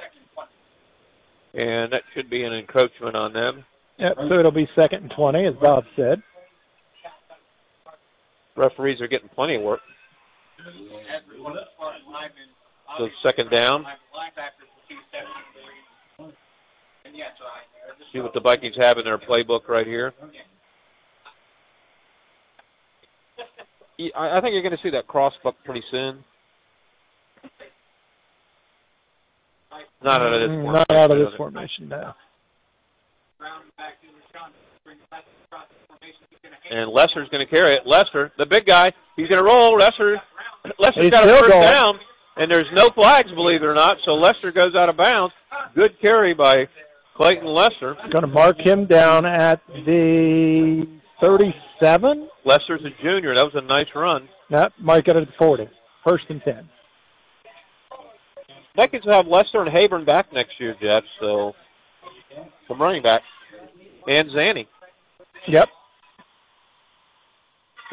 [1.55, 3.65] And that should be an encroachment on them.
[3.99, 6.21] Yep, so it'll be second and 20, as Bob said.
[8.57, 9.81] Referees are getting plenty of work.
[12.99, 13.85] So second down.
[18.13, 20.13] See what the Vikings have in their playbook right here.
[24.17, 26.25] I I think you're going to see that crossbuck pretty soon.
[30.03, 30.73] Not out of this Mm, formation.
[30.73, 32.15] Not out of this formation, no.
[36.71, 37.87] And Lester's going to carry it.
[37.87, 39.77] Lester, the big guy, he's going to roll.
[39.77, 40.21] Lester,
[40.79, 41.63] Lester's got a first going.
[41.63, 41.99] down.
[42.37, 45.33] And there's no flags, believe it or not, so Lester goes out of bounds.
[45.75, 46.67] Good carry by
[47.17, 47.97] Clayton Lester.
[48.11, 50.85] Going to mark him down at the
[51.21, 52.29] 37.
[52.45, 53.37] Lester's a junior.
[53.37, 54.29] That was a nice run.
[54.51, 55.69] That mark it at the 40.
[56.05, 56.69] First and 10.
[58.77, 61.53] Vikings will have Lester and Hayburn back next year, Jeff, so
[62.67, 63.23] some running back.
[64.09, 64.67] And Zanny.
[65.47, 65.69] Yep.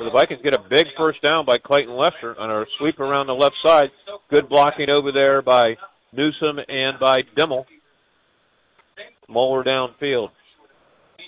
[0.02, 3.28] So the Vikings get a big first down by Clayton Lester on a sweep around
[3.28, 3.92] the left side.
[4.32, 5.76] Good blocking over there by
[6.12, 7.66] Newsom and by Dimmel.
[9.30, 10.30] Moeller downfield.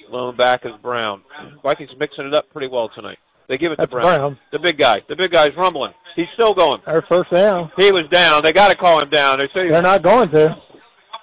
[0.10, 1.22] Lone back is Brown.
[1.62, 3.20] Vikings mixing it up pretty well tonight.
[3.48, 4.18] They give it That's to Brown.
[4.18, 4.40] Brown.
[4.52, 5.02] The big guy.
[5.08, 5.94] The big guy's rumbling.
[6.16, 6.82] He's still going.
[6.88, 7.72] Our first down.
[7.78, 8.42] He was down.
[8.42, 9.38] They got to call him down.
[9.38, 10.56] They say, They're not going to.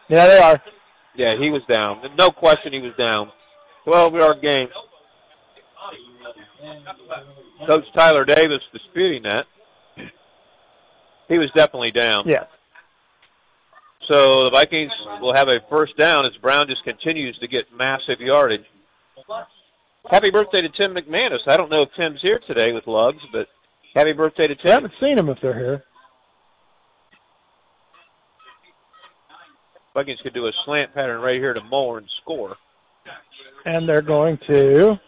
[0.09, 0.63] Yeah, they are.
[1.17, 2.01] yeah, he was down.
[2.17, 3.33] No question, he was down.
[3.83, 4.69] Twelve-yard game.
[7.67, 9.47] Coach Tyler Davis disputing that.
[11.29, 12.25] He was definitely down.
[12.27, 12.47] Yes.
[14.11, 18.21] So the Vikings will have a first down as Brown just continues to get massive
[18.21, 18.65] yardage.
[20.11, 21.47] Happy birthday to Tim McManus.
[21.47, 23.47] I don't know if Tim's here today with Lugs, but
[23.95, 24.71] happy birthday to Tim.
[24.73, 25.85] haven't seen him if they're here.
[29.95, 32.57] Vikings could do a slant pattern right here to Moore and score.
[33.65, 34.99] And they're going to.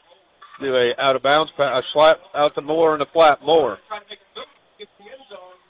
[0.62, 3.78] Do a out of bounds, pa- a slap out to Moore and a flat Moore.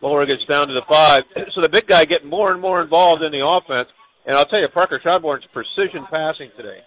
[0.03, 1.23] Moore gets down to the five.
[1.55, 3.89] So the big guy getting more and more involved in the offense.
[4.27, 6.79] And I'll tell you, Parker Schonborn's precision passing today.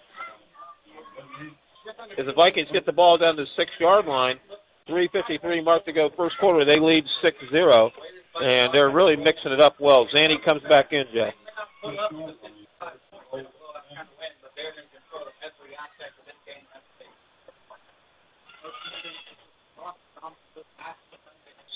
[2.18, 4.38] As the Vikings get the ball down to the six yard line,
[4.88, 7.90] 3.53 mark to go first quarter, they lead 6 0.
[8.42, 10.06] And they're really mixing it up well.
[10.14, 11.34] Zanny comes back in, Jeff.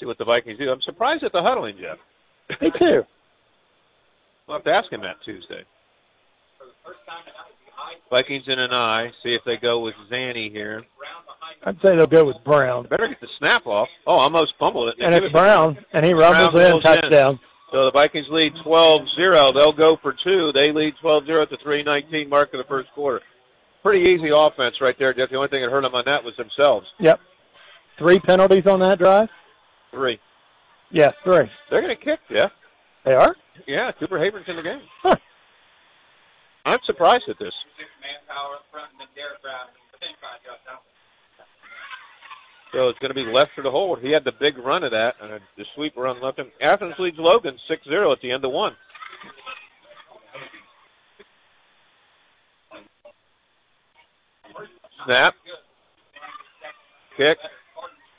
[0.01, 0.71] See what the Vikings do.
[0.71, 1.99] I'm surprised at the huddling, Jeff.
[2.61, 3.03] Me too.
[4.49, 5.63] We'll have to ask him that Tuesday.
[8.11, 9.11] Vikings in an I.
[9.23, 10.83] See if they go with Zanny here.
[11.65, 12.89] I'd say they'll go with Brown.
[12.89, 13.87] Better get the snap off.
[14.09, 14.97] Oh, I almost fumbled it.
[14.99, 17.39] And Give it's it- Brown, and he rumbles Brown in, touchdown.
[17.71, 19.55] So the Vikings lead 12-0.
[19.57, 20.51] They'll go for two.
[20.53, 23.21] They lead 12-0 at the 3:19 mark of the first quarter.
[23.85, 25.31] Pretty easy offense right there, Jeff.
[25.31, 26.89] The only thing that hurt them on that was themselves.
[26.99, 27.21] Yep.
[27.99, 29.29] Three penalties on that drive?
[29.91, 30.19] Three.
[30.91, 31.47] Yeah, three.
[31.71, 32.47] They're going to kick, yeah.
[33.05, 33.35] They are?
[33.67, 34.81] Yeah, Cooper Hayburn's in the game.
[35.03, 35.17] Huh.
[36.67, 37.53] I'm surprised at this.
[42.73, 43.99] So it's going to be Lester to hold.
[44.01, 46.51] He had the big run of that, and the sweep run left him.
[46.63, 48.77] Athens leads Logan 6-0 at the end of one.
[55.07, 55.35] Snap.
[57.17, 57.39] Kick.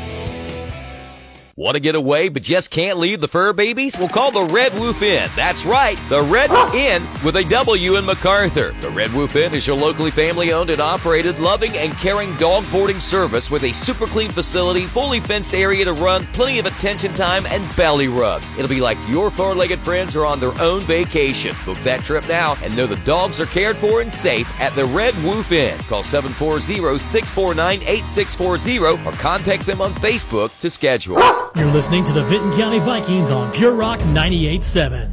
[1.56, 3.96] Want to get away but just can't leave the fur babies?
[3.96, 5.30] We'll call the Red Woof Inn.
[5.36, 8.72] That's right, the Red Inn with a W in MacArthur.
[8.80, 12.68] The Red Woof Inn is your locally family owned and operated, loving and caring dog
[12.72, 17.14] boarding service with a super clean facility, fully fenced area to run, plenty of attention
[17.14, 18.50] time, and belly rubs.
[18.58, 21.54] It'll be like your four legged friends are on their own vacation.
[21.64, 24.86] Book that trip now and know the dogs are cared for and safe at the
[24.86, 25.78] Red Woof Inn.
[25.84, 31.43] Call 740 649 8640 or contact them on Facebook to schedule.
[31.56, 35.10] You're listening to the Vinton County Vikings on Pure Rock 98.7.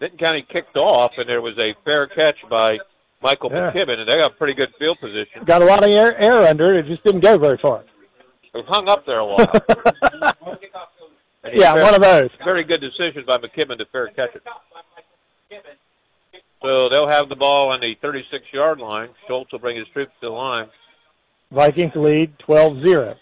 [0.00, 2.78] Vinton County kicked off, and there was a fair catch by
[3.22, 3.70] Michael Yeah.
[3.70, 5.44] McKibben, and they got pretty good field position.
[5.44, 6.84] Got a lot of air, air under it.
[6.86, 7.82] It just didn't go very far.
[8.54, 9.46] It hung up there a while.
[11.54, 12.28] Yeah, fair- one of those.
[12.44, 14.42] Very good decision by McKibben to fair catch it.
[16.66, 19.10] So they'll have the ball on the 36-yard line.
[19.28, 20.66] Schultz will bring his troops to the line.
[21.52, 23.14] Vikings lead 12-0.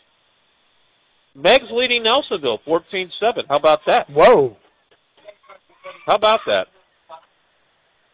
[1.34, 3.10] Meigs leading Nelsonville 14-7.
[3.50, 4.08] How about that?
[4.08, 4.56] Whoa.
[6.06, 6.68] How about that?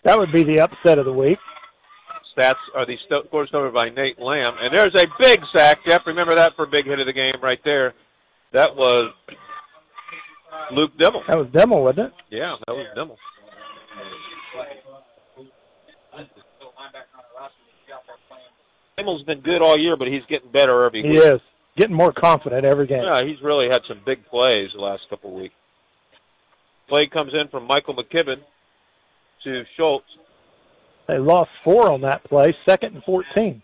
[0.04, 1.38] That would be the upset of the week.
[2.36, 5.78] Stats are the scores over by Nate Lamb, and there's a big sack.
[5.86, 7.94] Jeff, remember that for a big hit of the game right there.
[8.52, 9.12] That was
[10.72, 11.22] Luke Dimmel.
[11.28, 12.12] That was Dimmel, wasn't it?
[12.30, 13.16] Yeah, that was Dimmel.
[19.00, 21.18] Dimmel's been good all year, but he's getting better every He week.
[21.20, 21.40] is
[21.76, 23.02] getting more confident every game.
[23.04, 25.54] Yeah, he's really had some big plays the last couple of weeks.
[26.88, 28.36] Play comes in from Michael McKibben
[29.44, 30.04] to Schultz.
[31.08, 33.62] They lost four on that play, second and 14.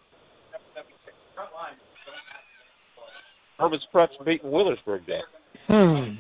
[3.58, 5.22] Herman's Preps beating Willersburg there.
[5.66, 6.14] Hmm.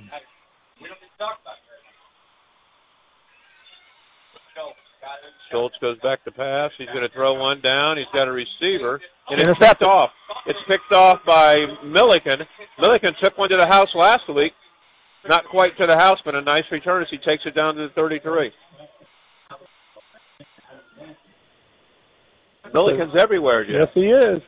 [5.50, 6.70] Schultz goes back to pass.
[6.78, 7.96] He's going to throw one down.
[7.96, 9.00] He's got a receiver.
[9.28, 10.10] And it's picked off.
[10.46, 12.40] It's picked off by Milliken.
[12.80, 14.52] Milliken took one to the house last week.
[15.28, 17.88] Not quite to the house, but a nice return as he takes it down to
[17.88, 18.52] the 33.
[22.72, 24.42] Milliken's everywhere, Yes, he is.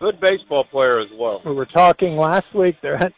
[0.00, 1.40] Good baseball player as well.
[1.44, 2.76] We were talking last week.
[2.82, 3.12] There had,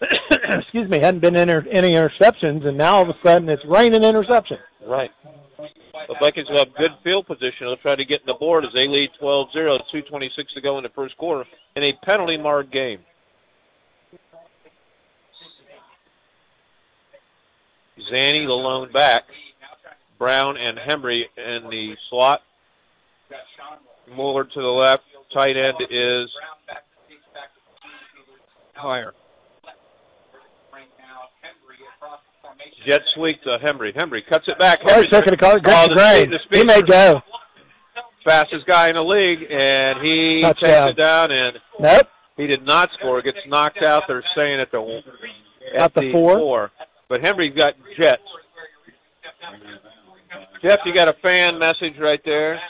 [0.60, 4.02] excuse me, hadn't been inter- any interceptions, and now all of a sudden it's raining
[4.02, 4.60] interceptions.
[4.86, 5.10] Right.
[6.08, 7.66] The Vikings will have good field position.
[7.66, 10.82] They'll try to get in the board as they lead 12-0, 2.26 to go in
[10.82, 13.00] the first quarter in a penalty-marred game.
[18.12, 19.22] Zanny, the lone back.
[20.18, 22.40] Brown and Hembry in the slot.
[24.14, 25.02] Moeller to the left.
[25.32, 26.28] Tight end is
[28.76, 29.12] Heyer.
[32.86, 33.94] Jet sweep to Hembry.
[33.94, 34.80] Hembry cuts it back.
[34.84, 35.58] Oh, Hembry he's taking a call.
[35.58, 36.20] Good Oh, to the Gray.
[36.22, 37.22] speed- the He speed- may go.
[38.24, 40.88] fastest guy in the league, and he Touchdown.
[40.88, 42.08] takes it down, and Nope.
[42.36, 43.20] he did not score.
[43.22, 44.04] Gets knocked out.
[44.08, 45.02] They're saying at the
[45.74, 46.70] at At the four.
[47.08, 48.22] But Hembry's got jets.
[50.62, 52.60] Jeff, you got a fan message right there.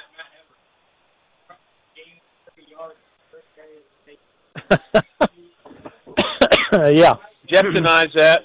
[6.94, 7.14] yeah.
[7.48, 8.42] Jeff denies that.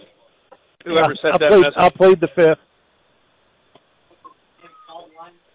[0.86, 1.74] Whoever said I'll that plead, message.
[1.78, 2.60] I'll plead the fifth.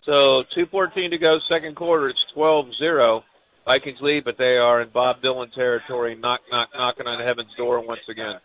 [0.05, 2.09] So 2.14 to go, second quarter.
[2.09, 3.23] It's 12-0.
[3.65, 7.81] Vikings lead, but they are in Bob Dylan territory, knock, knock, knocking on heaven's door
[7.87, 8.41] once again.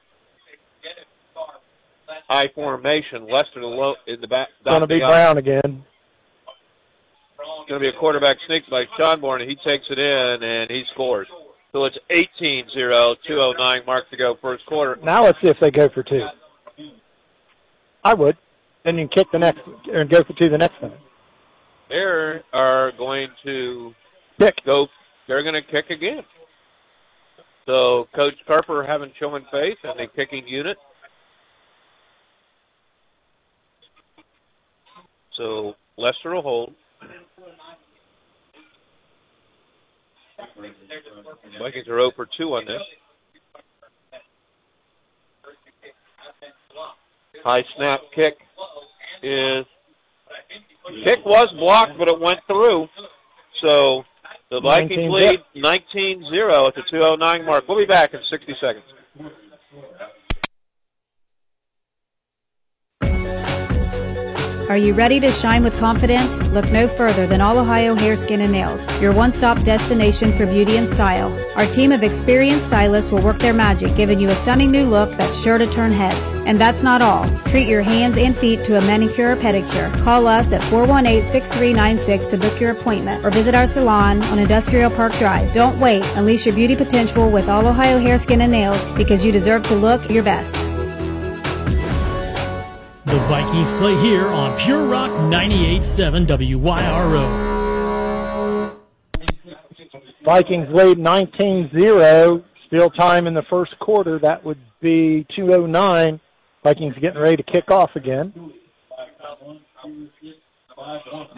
[2.30, 3.28] High formation.
[3.28, 4.50] Lester low in the back.
[4.64, 5.84] Going to be Brown again.
[7.40, 10.70] It's going to be a quarterback sneak by Schonborn, and he takes it in, and
[10.70, 11.28] he scores.
[11.72, 14.98] So it's 18-0, 2.09 mark to go first quarter.
[15.04, 16.26] Now let's see if they go for two.
[18.06, 18.38] I would.
[18.86, 20.94] Then you can kick the next and go to the next time.
[21.90, 21.96] They
[22.54, 23.94] are going to
[24.40, 24.54] Kick.
[24.64, 24.88] go.
[25.28, 26.22] They're going to kick again.
[27.66, 30.78] So Coach Carper having showing faith in the kicking unit.
[35.36, 36.76] So Lester will hold.
[41.60, 42.82] Vikings are 0 for 2 on this.
[47.46, 48.34] High snap kick
[49.22, 49.66] is
[51.06, 52.88] kick was blocked, but it went through.
[53.62, 54.04] So
[54.50, 57.68] the Vikings lead 19-0 at the 209 mark.
[57.68, 58.86] We'll be back in 60 seconds.
[64.68, 66.42] Are you ready to shine with confidence?
[66.46, 70.48] Look no further than All Ohio Hair, Skin, and Nails, your one stop destination for
[70.48, 71.32] beauty and style.
[71.56, 75.12] Our team of experienced stylists will work their magic, giving you a stunning new look
[75.12, 76.34] that's sure to turn heads.
[76.48, 77.30] And that's not all.
[77.46, 79.94] Treat your hands and feet to a manicure or pedicure.
[80.04, 84.90] Call us at 418 6396 to book your appointment or visit our salon on Industrial
[84.90, 85.54] Park Drive.
[85.54, 86.04] Don't wait.
[86.16, 89.76] Unleash your beauty potential with All Ohio Hair, Skin, and Nails because you deserve to
[89.76, 90.75] look your best.
[93.06, 97.56] The Vikings play here on Pure Rock 98.7 WYRO.
[100.26, 102.44] Vikings lead 19-0.
[102.66, 104.18] Still time in the first quarter.
[104.18, 106.20] That would be 209.
[106.64, 108.34] Vikings getting ready to kick off again.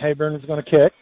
[0.01, 0.93] Hayburn is going to kick.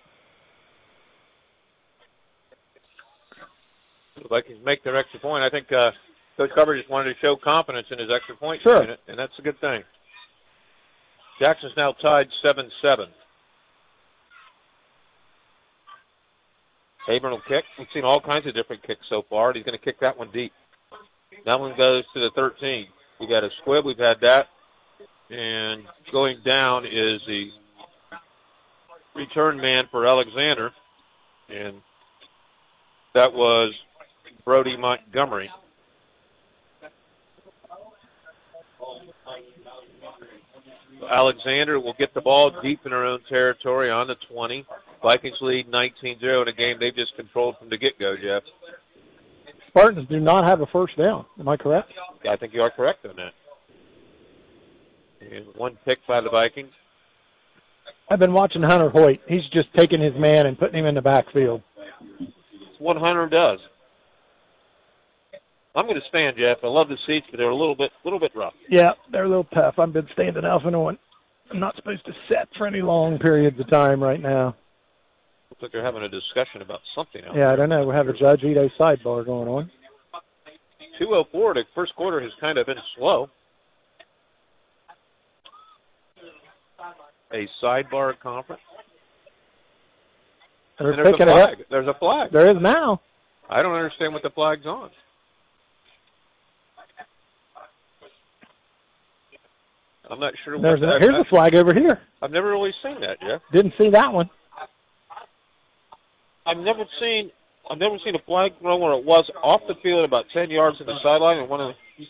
[4.19, 5.43] The Vikings make their extra point.
[5.43, 5.91] I think uh,
[6.37, 8.81] Coach Carper just wanted to show confidence in his extra point Sure.
[8.81, 9.83] unit, and that's a good thing.
[11.39, 13.07] Jackson's now tied 7-7.
[17.07, 17.63] Hayburn will kick.
[17.77, 19.49] We've seen all kinds of different kicks so far.
[19.49, 20.51] and He's going to kick that one deep.
[21.45, 22.87] That one goes to the 13.
[23.19, 23.85] We've got a squib.
[23.85, 24.47] We've had that.
[25.29, 27.49] And going down is the
[29.15, 30.71] return man for Alexander.
[31.49, 31.81] And
[33.13, 33.73] that was
[34.43, 35.49] Brody Montgomery.
[41.09, 44.65] Alexander will get the ball deep in their own territory on the 20.
[45.01, 48.43] Vikings lead 19-0 in a game they've just controlled from the get-go, Jeff.
[49.69, 51.25] Spartans do not have a first down.
[51.39, 51.91] Am I correct?
[52.29, 53.33] I think you are correct on that.
[55.21, 56.71] And one pick by the Vikings.
[58.09, 59.19] I've been watching Hunter Hoyt.
[59.27, 61.61] He's just taking his man and putting him in the backfield.
[62.19, 63.59] It's what Hunter does.
[65.75, 66.63] I'm going to stand, Jeff.
[66.63, 68.53] I love the seats, but they're a little bit, a little bit rough.
[68.69, 69.75] Yeah, they're a little tough.
[69.77, 70.97] I've been standing off and on.
[71.51, 74.55] I'm not supposed to sit for any long periods of time right now.
[75.49, 77.35] Looks like they're having a discussion about something else.
[77.37, 77.85] Yeah, I don't know.
[77.85, 79.71] We have a Judge Ito sidebar going on.
[80.97, 81.53] 204.
[81.55, 83.29] The first quarter has kind of been slow.
[87.33, 88.61] A sidebar conference.
[90.79, 91.49] They're and there's a it up.
[91.49, 91.65] flag.
[91.69, 92.31] There's a flag.
[92.31, 93.01] There is now.
[93.49, 94.89] I don't understand what the flag's on.
[100.09, 100.59] I'm not sure.
[100.59, 101.99] There's what a, here's a flag over here.
[102.21, 103.41] I've never really seen that, Jeff.
[103.51, 104.29] Didn't see that one.
[106.45, 107.31] I've never seen
[107.69, 110.77] I've never seen a flag thrown where it was off the field about ten yards
[110.77, 112.05] to the sideline and one of the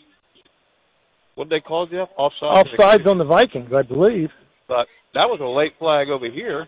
[1.36, 2.08] what did they call it, Jeff?
[2.16, 2.64] Offside.
[2.64, 4.30] Offsides on the Vikings, I believe.
[4.68, 6.66] But that was a late flag over here.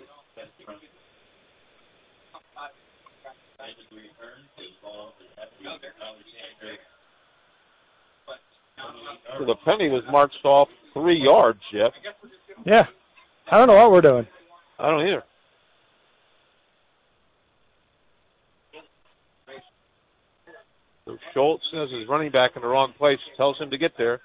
[9.39, 11.93] So the penny was marched off three yards, Jeff.
[12.65, 12.87] Yeah.
[13.51, 14.27] I don't know what we're doing.
[14.79, 15.23] I don't either.
[21.07, 24.21] So Schultz says his running back in the wrong place, tells him to get there.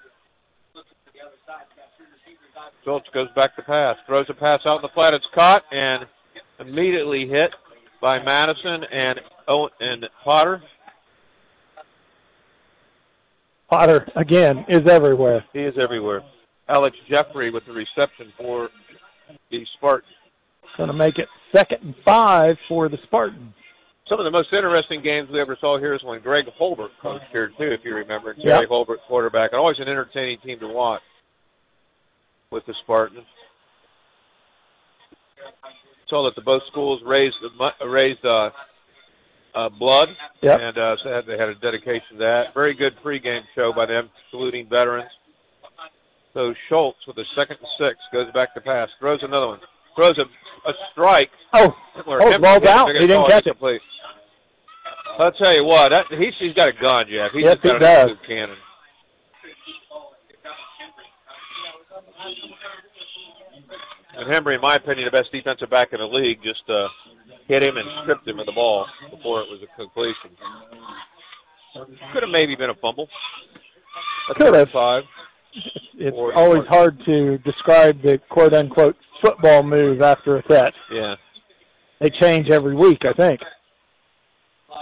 [2.84, 5.14] Schultz goes back to pass, throws a pass out in the flat.
[5.14, 6.04] It's caught and
[6.60, 7.50] immediately hit
[8.02, 10.62] by Madison and Owen and Potter.
[13.68, 15.44] Potter again is everywhere.
[15.52, 16.22] He is everywhere.
[16.68, 18.68] Alex Jeffrey with the reception for
[19.50, 20.12] the Spartans.
[20.76, 23.54] Going to make it second and five for the Spartans.
[24.08, 27.24] Some of the most interesting games we ever saw here is when Greg Holbert coached
[27.32, 28.32] here too, if you remember.
[28.32, 28.64] And Yep.
[28.68, 31.02] Holbert, quarterback, and always an entertaining team to watch
[32.50, 33.24] with the Spartans.
[36.08, 37.36] Saw that the both schools raised
[37.86, 38.50] raised uh,
[39.54, 40.08] uh, blood,
[40.42, 40.60] Yep.
[40.60, 42.54] and uh, so they had a dedication to that.
[42.54, 45.10] Very good pregame show by them, saluting veterans.
[46.32, 49.60] So Schultz with a second and six goes back to pass, throws another one,
[49.96, 51.30] throws a, a strike.
[51.52, 51.72] Oh,
[52.06, 52.88] oh, ball's out.
[52.94, 53.50] He didn't catch it.
[53.50, 53.80] incomplete.
[55.20, 57.30] I'll tell you what, that, he's, he's got a gun, Jeff.
[57.32, 58.10] He's Yes, got he does.
[58.26, 58.56] cannon.
[64.16, 66.86] And Henry, in my opinion, the best defensive back in the league, just uh,
[67.48, 70.30] hit him and stripped him of the ball before it was a completion.
[72.12, 73.08] Could have maybe been a fumble.
[74.30, 74.70] A Could have.
[74.70, 75.02] Five.
[75.96, 80.74] It's Or- always hard to describe the quote unquote football move after a catch.
[80.90, 81.14] Yeah.
[82.00, 83.40] They change every week, I think.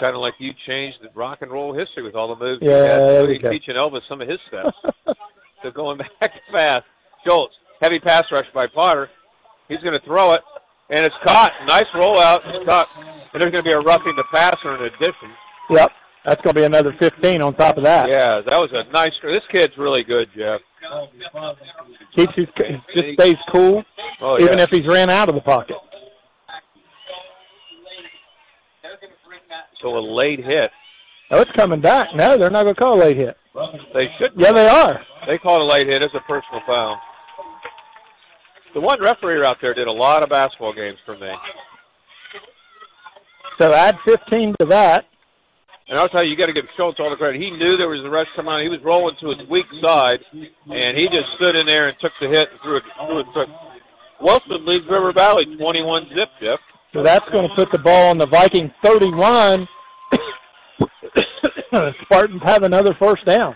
[0.00, 2.62] Kind of like you changed the rock and roll history with all the moves.
[2.62, 3.50] Yeah, you had.
[3.52, 4.74] Teaching Elvis some of his steps.
[5.62, 6.84] so going back fast,
[7.26, 9.10] Schultz, heavy pass rush by Potter.
[9.68, 10.40] He's going to throw it,
[10.93, 11.53] and it's caught.
[11.66, 12.40] Nice rollout.
[12.47, 12.86] It's caught.
[13.32, 15.30] And there's going to be a roughing the passer in addition.
[15.70, 15.90] Yep.
[16.24, 18.09] That's going to be another 15 on top of that.
[18.09, 19.11] Yeah, that was a nice.
[19.22, 20.61] This kid's really good, Jeff.
[22.14, 22.47] Keeps his,
[22.95, 23.82] just stays cool,
[24.20, 24.64] Oh, even yeah.
[24.64, 25.76] if he's ran out of the pocket.
[29.80, 30.70] So a late hit.
[31.30, 32.09] Oh, it's coming back.
[32.14, 33.36] No, they're not going to call a late hit.
[33.95, 34.32] They should.
[34.36, 35.01] Yeah, they are.
[35.26, 36.03] They called a late hit.
[36.03, 36.99] It's a personal foul.
[38.74, 41.30] The one referee out there did a lot of basketball games for me.
[43.60, 45.04] So add 15 to that.
[45.88, 47.40] And I'll tell you, you got to give Schultz all the credit.
[47.40, 48.62] He knew there was a rush coming on.
[48.62, 52.12] He was rolling to his weak side, and he just stood in there and took
[52.20, 52.84] the hit and threw it.
[52.96, 53.48] Threw it took.
[54.22, 56.60] Wellston leads River Valley 21 zip, Jeff.
[56.94, 59.68] So that's going to put the ball on the Viking 31.
[62.04, 63.54] Spartans have another first down.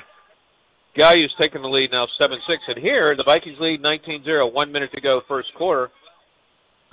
[0.96, 2.62] Gallia's taking the lead now 7 6.
[2.68, 4.48] And here, the Vikings lead 19 0.
[4.48, 5.90] One minute to go, first quarter.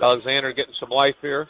[0.00, 1.48] Alexander getting some life here.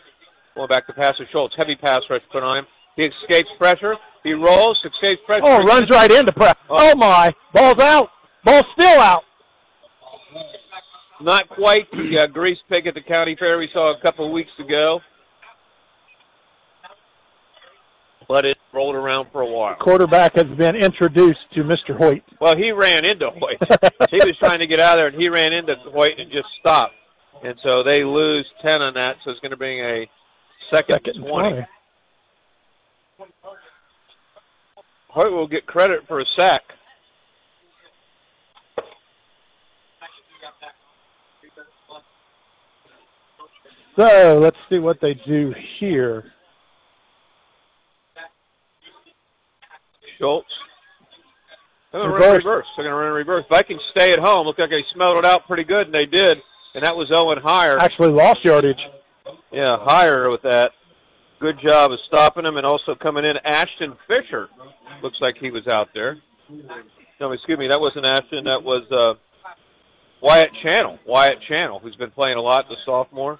[0.55, 1.55] Going back to pass to Schultz.
[1.57, 2.67] Heavy pass rush put on him.
[2.97, 3.97] He escapes pressure.
[4.23, 5.43] He rolls, escapes pressure.
[5.45, 6.55] Oh, runs right into press.
[6.71, 7.33] Oh, my.
[7.53, 8.09] Ball's out.
[8.45, 9.23] Ball's still out.
[11.21, 14.33] Not quite the uh, grease pig at the county fair we saw a couple of
[14.33, 15.01] weeks ago.
[18.29, 19.77] But it rolled around for a while.
[19.77, 21.97] Quarterback has been introduced to Mr.
[21.97, 22.22] Hoyt.
[22.41, 23.59] Well, he ran into Hoyt.
[24.11, 26.49] he was trying to get out of there, and he ran into Hoyt and just
[26.61, 26.95] stopped.
[27.43, 30.07] And so they lose 10 on that, so it's going to bring a
[30.72, 31.49] second, Second and 20.
[31.51, 31.66] 20.
[35.09, 36.62] Hoyt will get credit for a sack.
[43.97, 46.25] So let's see what they do here.
[50.25, 50.49] Schultz.
[51.93, 52.45] They're going to run in Reverse.
[52.45, 52.66] reverse.
[52.77, 53.45] They're going to run in reverse.
[53.51, 54.47] Vikings stay at home.
[54.47, 56.39] Looked like they smelled it out pretty good, and they did.
[56.75, 57.79] And that was Owen Heyer.
[57.79, 58.81] Actually lost yardage.
[59.53, 60.72] Yeah, Heyer with that.
[61.41, 63.37] Good job of stopping him and also coming in.
[63.45, 64.49] Ashton Fisher
[65.03, 66.16] looks like he was out there.
[67.20, 68.45] No, excuse me, that wasn't Ashton.
[68.45, 69.14] That was uh,
[70.20, 70.99] Wyatt Channel.
[71.07, 73.39] Wyatt Channel, who's been playing a lot, the sophomore.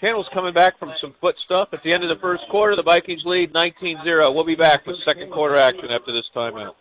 [0.00, 1.68] Channel's coming back from some foot stuff.
[1.72, 4.34] At the end of the first quarter, the Vikings lead 19-0.
[4.34, 6.74] We'll be back with second quarter action after this timeout.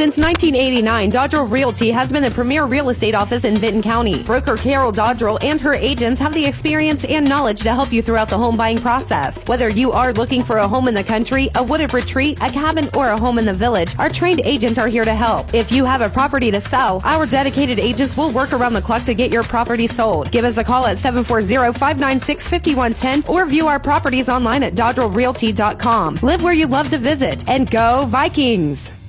[0.00, 4.22] Since 1989, Dodrell Realty has been the premier real estate office in Vinton County.
[4.22, 8.30] Broker Carol Dodrell and her agents have the experience and knowledge to help you throughout
[8.30, 9.46] the home buying process.
[9.46, 12.88] Whether you are looking for a home in the country, a wooded retreat, a cabin,
[12.94, 15.52] or a home in the village, our trained agents are here to help.
[15.52, 19.04] If you have a property to sell, our dedicated agents will work around the clock
[19.04, 20.30] to get your property sold.
[20.30, 26.20] Give us a call at 740-596-5110 or view our properties online at dodrellrealty.com.
[26.22, 28.99] Live where you love to visit and go Vikings!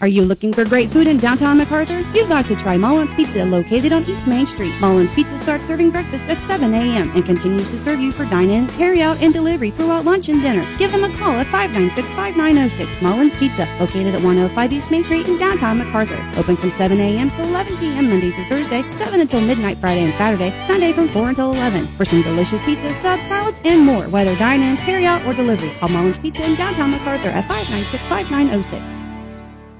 [0.00, 1.98] Are you looking for great food in downtown MacArthur?
[2.14, 4.72] You've got to try Mullins Pizza located on East Main Street.
[4.80, 7.10] Mullins Pizza starts serving breakfast at 7 a.m.
[7.16, 10.64] and continues to serve you for dine-in, carry-out, and delivery throughout lunch and dinner.
[10.78, 15.36] Give them a call at 596-5906 Mullins Pizza located at 105 East Main Street in
[15.36, 16.24] downtown MacArthur.
[16.36, 17.32] Open from 7 a.m.
[17.32, 18.08] to 11 p.m.
[18.08, 21.88] Monday through Thursday, 7 until midnight Friday and Saturday, Sunday from 4 until 11.
[21.88, 25.72] For some delicious pizza, subs, salads, and more, whether dine-in, carry-out, or delivery.
[25.80, 29.07] Call Mullins Pizza in downtown MacArthur at 596-5906.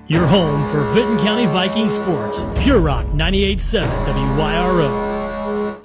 [0.08, 2.42] Your home for Vinton County Viking sports.
[2.62, 4.06] Pure Rock 98.7
[4.38, 5.82] WYRO.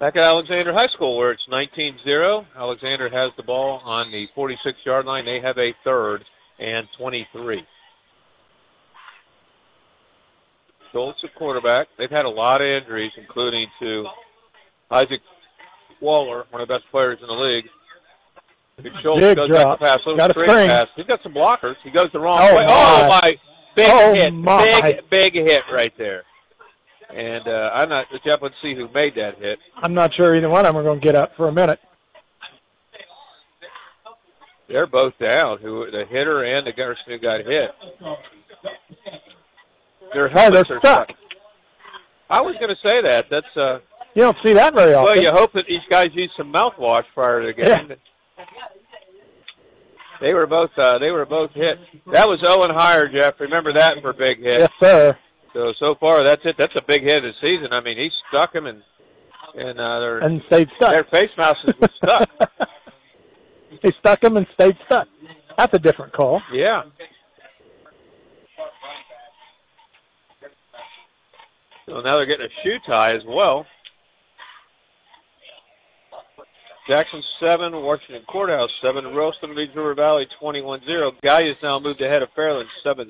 [0.00, 2.46] Back at Alexander High School, where it's 19-0.
[2.56, 5.26] Alexander has the ball on the 46-yard line.
[5.26, 6.24] They have a third
[6.58, 7.62] and 23.
[10.92, 11.88] Schultz at quarterback.
[11.98, 14.06] They've had a lot of injuries, including to
[14.90, 15.20] Isaac
[16.00, 17.66] Waller, one of the best players in the league.
[18.82, 19.80] Big Schultz Big goes drop.
[19.80, 20.68] pass, little Got a straight spring.
[20.68, 20.86] pass.
[20.96, 21.76] He's got some blockers.
[21.82, 22.62] He goes the wrong Oh, way.
[22.66, 22.68] my.
[22.68, 23.34] Oh my!
[23.74, 24.80] Big Oh, hit, my.
[25.10, 26.24] big big hit right there.
[27.08, 28.06] And uh, I'm not.
[28.26, 29.58] Jeff, let's see who made that hit.
[29.76, 31.78] I'm not sure either one of them are going to get up for a minute.
[34.68, 35.58] They're both down.
[35.62, 37.70] Who the hitter and the person who got hit.
[40.12, 41.08] Their Oh, they're are stuck.
[42.28, 43.26] I was going to say that.
[43.30, 43.78] That's uh.
[44.14, 45.04] You don't see that very often.
[45.14, 47.92] Well, you hope that these guys use some mouthwash prior to the game.
[50.20, 51.78] They were both uh, they were both hit.
[52.12, 53.38] That was Owen Heyer, Jeff.
[53.38, 54.60] Remember that for a big hit.
[54.60, 55.18] Yes, sir.
[55.52, 56.56] So so far that's it.
[56.58, 57.72] That's a big hit of the season.
[57.72, 58.82] I mean, he stuck him and
[59.54, 60.92] and uh, their And stayed stuck.
[60.92, 62.30] their face masks were stuck.
[63.82, 65.06] they stuck him and stayed stuck.
[65.58, 66.40] That's a different call.
[66.52, 66.82] Yeah.
[71.86, 73.64] So now they're getting a shoe tie as well.
[76.88, 81.20] Jackson 7, Washington Courthouse 7, Ralston leads River Valley 21-0.
[81.22, 83.06] Gallia's now moved ahead of Fairland 7-6.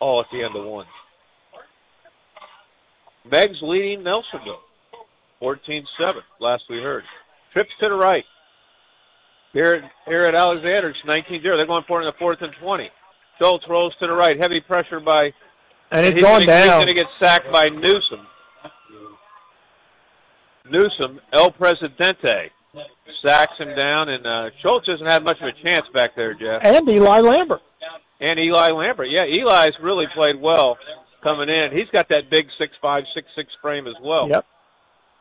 [0.00, 0.86] All at the end of one.
[3.30, 4.62] Meigs leading Nelsonville
[5.42, 5.82] 14-7,
[6.40, 7.04] last we heard.
[7.52, 8.24] Trips to the right.
[9.52, 11.42] Here, at- here at Alexander, it's 19-0.
[11.42, 12.90] They're going for it in the fourth and 20.
[13.40, 14.38] Schultz rolls to the right.
[14.40, 15.32] Heavy pressure by
[15.90, 18.26] And it's he's going gonna, He's going to get sacked by Newsom.
[20.70, 22.50] Newsom, El Presidente,
[23.24, 26.60] sacks him down, and uh, Schultz doesn't have much of a chance back there, Jeff.
[26.62, 27.60] And Eli Lambert.
[28.20, 29.08] And Eli Lambert.
[29.10, 30.76] Yeah, Eli's really played well
[31.22, 31.72] coming in.
[31.72, 34.28] He's got that big six five, six six frame as well.
[34.28, 34.44] Yep.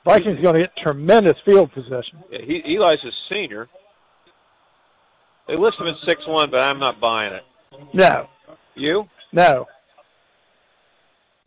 [0.05, 2.23] Vikings going to get tremendous field possession.
[2.31, 3.67] Yeah, he, Eli's a senior.
[5.47, 7.43] They list him at six one, but I'm not buying it.
[7.93, 8.27] No,
[8.75, 9.05] You?
[9.31, 9.65] no.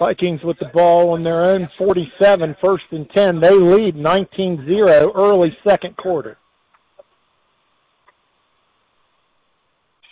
[0.01, 3.38] Vikings with the ball on their own 47, first and 10.
[3.38, 6.38] They lead 19-0 early second quarter.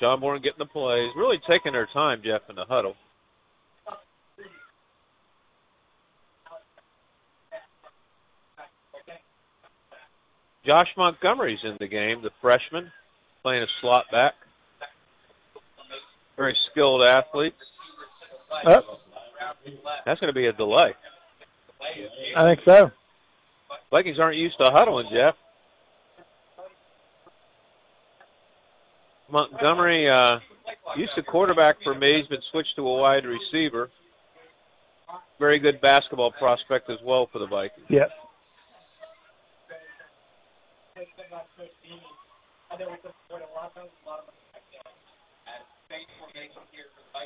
[0.01, 1.11] Schonborn getting the plays.
[1.17, 2.95] Really taking their time, Jeff, in the huddle.
[10.67, 12.93] Josh Montgomery's in the game, the freshman,
[13.43, 14.35] playing a slot back.
[16.37, 17.55] Very skilled athlete.
[18.67, 18.99] Oh,
[20.05, 20.95] That's going to be a delay.
[22.37, 22.91] I think so.
[23.91, 25.35] Vikings aren't used to huddling, Jeff.
[29.31, 30.39] Montgomery uh,
[30.97, 32.19] used to quarterback for me.
[32.19, 33.91] He's been switched to a wide receiver.
[35.39, 37.87] Very good basketball prospect as well for the Vikings.
[37.89, 38.11] Yes.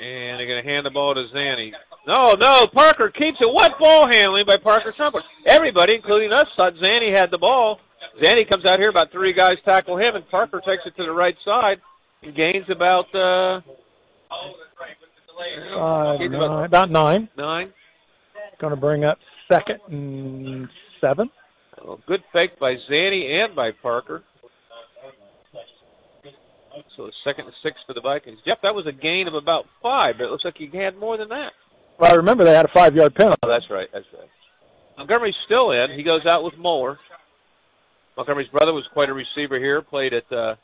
[0.00, 1.70] And they're going to hand the ball to Zanny.
[2.06, 3.46] No, no, Parker keeps it.
[3.52, 5.20] What ball handling by Parker Trumper?
[5.46, 7.78] Everybody, including us, thought Zanny had the ball.
[8.22, 11.12] Zanny comes out here, about three guys tackle him, and Parker takes it to the
[11.12, 11.78] right side
[12.22, 13.60] and gains about uh,
[15.78, 17.28] Uh, Gains nine, about nine.
[17.36, 17.72] nine.
[18.60, 19.18] Going to bring up
[19.50, 20.68] second and
[21.00, 21.30] seven.
[21.84, 24.22] Oh, good fake by Zanny and by Parker.
[26.96, 28.38] So second and six for the Vikings.
[28.46, 31.16] Jeff, that was a gain of about five, but it looks like you had more
[31.16, 31.52] than that.
[31.98, 33.38] Well, I remember they had a five-yard penalty.
[33.42, 33.88] Oh, that's right.
[33.92, 34.28] That's right.
[34.96, 35.96] Montgomery's still in.
[35.96, 36.98] He goes out with Moeller.
[38.16, 39.82] Montgomery's brother was quite a receiver here.
[39.82, 40.54] Played at uh,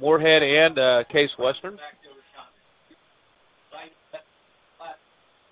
[0.00, 1.78] Moorhead and uh, Case Western.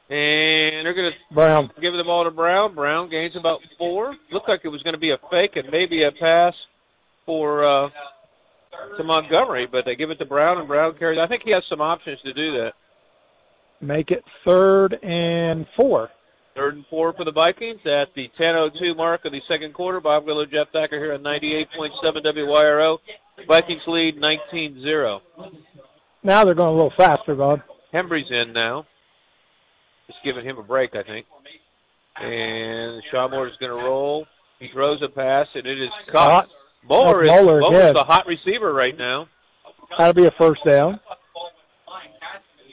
[0.08, 1.70] And they're going to Brown.
[1.82, 2.76] give the ball to Brown.
[2.76, 4.14] Brown gains about four.
[4.30, 6.54] Looked like it was going to be a fake and maybe a pass
[7.24, 7.88] for uh,
[8.96, 11.18] to Montgomery, but they give it to Brown, and Brown carries.
[11.22, 12.72] I think he has some options to do that.
[13.80, 16.10] Make it third and four.
[16.54, 20.00] Third and four for the Vikings at the 10:02 mark of the second quarter.
[20.00, 22.98] Bob Grillo, Jeff Thacker here on 98.7 WYRO.
[23.46, 25.20] Vikings lead 19-0.
[26.22, 27.60] Now they're going a little faster, Bob.
[27.92, 28.86] Hembry's in now.
[30.06, 31.26] Just giving him a break, I think.
[32.16, 34.26] And Schonborn is going to roll.
[34.58, 36.48] He throws a pass, and it is caught.
[36.88, 37.94] Moeller is, Moeller Moeller's again.
[37.94, 39.28] the hot receiver right now.
[39.98, 41.00] That'll be a first down.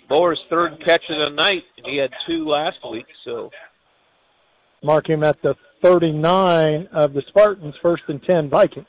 [0.09, 3.05] Moeller's third catch of the night, and he had two last week.
[3.25, 3.49] So
[4.83, 8.85] Mark him at the 39 of the Spartans, first and 10 Vikings.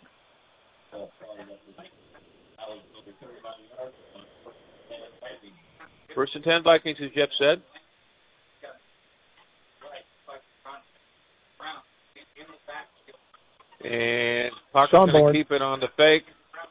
[6.15, 7.61] first and ten Vikings, as Jeff said.
[13.85, 16.25] And Parker's going to keep it on the fake.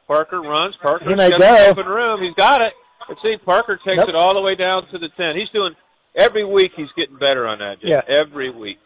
[0.07, 0.75] Parker runs.
[0.81, 1.65] Parker's got go.
[1.69, 2.21] open room.
[2.23, 2.73] He's got it.
[3.07, 3.35] Let's see.
[3.43, 5.35] Parker takes it all the way down to the ten.
[5.35, 5.73] He's doing
[6.17, 6.71] every week.
[6.75, 7.81] He's getting better on that.
[7.81, 8.03] Jeff.
[8.07, 8.15] Yeah.
[8.15, 8.77] Every week.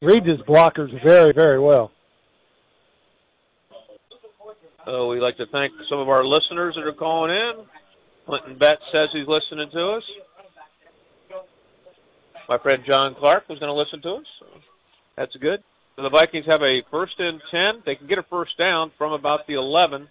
[0.00, 1.90] Reads his blockers very, very well.
[4.84, 7.64] So we'd like to thank some of our listeners that are calling in.
[8.26, 10.02] Clinton Betts says he's listening to us.
[12.48, 14.26] My friend John Clark was going to listen to us.
[14.38, 14.46] So
[15.16, 15.62] that's good.
[15.96, 17.82] So the Vikings have a first and 10.
[17.86, 20.08] They can get a first down from about the 11.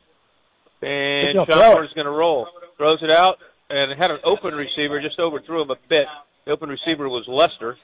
[0.81, 1.95] And He's gonna throw Schonborn's it.
[1.95, 2.47] going to roll.
[2.77, 3.37] Throws it out
[3.69, 6.07] and had an open receiver, just overthrew him a bit.
[6.45, 7.77] The open receiver was Lester.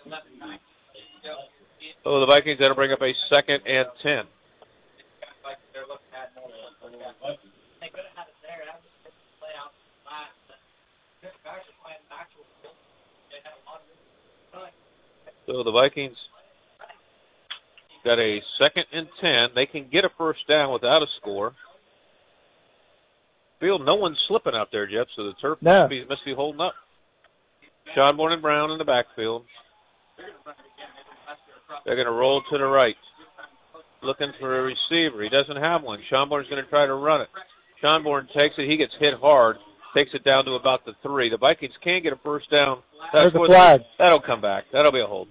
[2.04, 4.26] So the Vikings that'll bring up a second and 10.
[15.46, 16.16] So the Vikings
[18.04, 19.50] got a second and ten.
[19.56, 21.54] They can get a first down without a score.
[23.60, 25.08] Field, no one's slipping out there, Jeff.
[25.16, 25.82] So the turf No.
[25.82, 26.74] must, be, must be holding up.
[27.96, 29.46] Schonborn and Brown in the backfield.
[31.86, 32.96] They're going to roll to the right,
[34.04, 35.24] looking for a receiver.
[35.24, 36.00] He doesn't have one.
[36.12, 37.30] Schonborn's going to try to run it.
[37.84, 38.70] Schonborn takes it.
[38.70, 39.58] He gets hit hard.
[39.96, 41.30] Takes it down to about the three.
[41.30, 42.82] The Vikings can't get a first down.
[43.14, 43.82] There's a flag.
[44.00, 44.66] That'll come back.
[44.72, 45.28] That'll be a hold.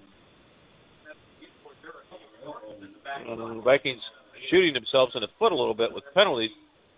[3.28, 4.00] Um, the Vikings
[4.50, 6.50] shooting themselves in the foot a little bit with penalties.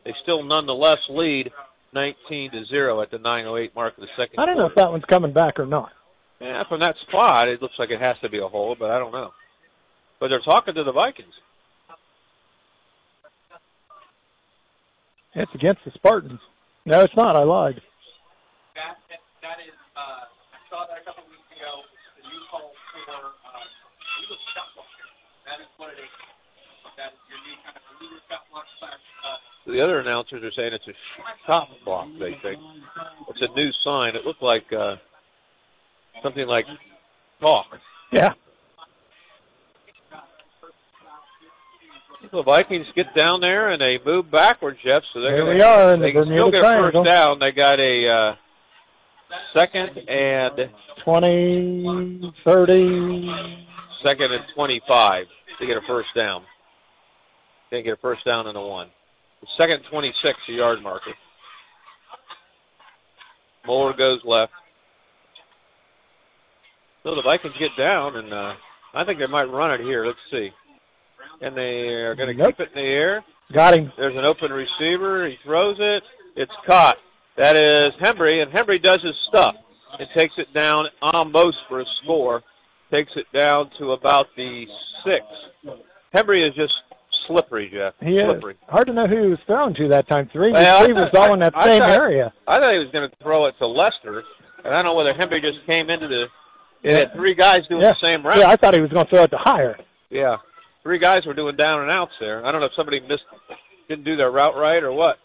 [0.05, 1.51] They still nonetheless lead
[1.95, 4.41] 19 to 0 at the 9:08 mark of the second.
[4.41, 5.93] I don't know if that one's coming back or not.
[6.41, 8.99] Yeah, from that spot, it looks like it has to be a hole, but I
[8.99, 9.31] don't know.
[10.19, 11.35] But they're talking to the Vikings.
[15.35, 16.41] It's against the Spartans.
[16.85, 17.37] No, it's not.
[17.37, 17.81] I lied.
[18.75, 21.73] That, that, that is, uh, I saw that a couple weeks ago.
[22.21, 22.75] The new call
[23.07, 23.69] for, um,
[24.21, 24.91] legal shot block.
[25.47, 26.13] That is what it is.
[27.03, 28.65] That is your new kind of legal shot block
[29.67, 30.95] The other announcers are saying it's a
[31.47, 32.07] shot block.
[32.21, 32.61] They think
[33.29, 34.15] it's a new sign.
[34.15, 34.97] It looked like uh,
[36.23, 36.65] something like
[37.41, 37.67] talk.
[38.13, 38.31] Yeah.
[42.31, 45.03] The Vikings get down there and they move backwards, Jeff.
[45.13, 47.03] So they're Here gonna, we are in the they still get Triangle.
[47.03, 47.39] first down.
[47.41, 48.35] They got a uh,
[49.59, 50.71] second and
[51.05, 53.29] 20, 30.
[54.05, 55.27] second and twenty-five
[55.61, 56.43] to get a first down.
[57.73, 58.89] They get a first down and a one.
[59.41, 61.15] The second twenty-six, a yard marker.
[63.67, 64.53] Moore goes left.
[67.03, 68.53] So the Vikings get down, and uh,
[68.95, 70.07] I think they might run it here.
[70.07, 70.51] Let's see.
[71.41, 72.49] And they are going to Nope.
[72.59, 73.25] keep it in the air.
[73.53, 73.91] Got him.
[73.97, 75.27] There's an open receiver.
[75.27, 76.03] He throws it.
[76.37, 76.99] It's caught.
[77.39, 79.55] That is Hembry, and Hembry does his stuff
[79.99, 82.43] and takes it down almost for a score.
[82.93, 84.67] Takes it down to about the
[85.05, 85.25] six.
[86.15, 86.75] Hembry is just
[87.27, 87.95] slippery, Jeff.
[88.01, 88.23] He is.
[88.23, 88.57] slippery.
[88.69, 90.29] Hard to know who he was throwing to that time.
[90.33, 92.33] Three Well, I was all in that I same thought- area.
[92.47, 94.23] I thought he was going to throw it to Lester,
[94.65, 96.27] and I don't know whether Hembry just came into the.
[96.83, 97.93] They had three guys doing Yeah.
[97.93, 98.39] the same route.
[98.39, 99.77] Yeah, I thought he was going to throw it to Heyer.
[100.11, 100.37] Yeah.
[100.83, 102.45] three guys were doing down and outs there.
[102.45, 103.23] I don't know if somebody missed,
[103.89, 105.17] didn't do their route right or what,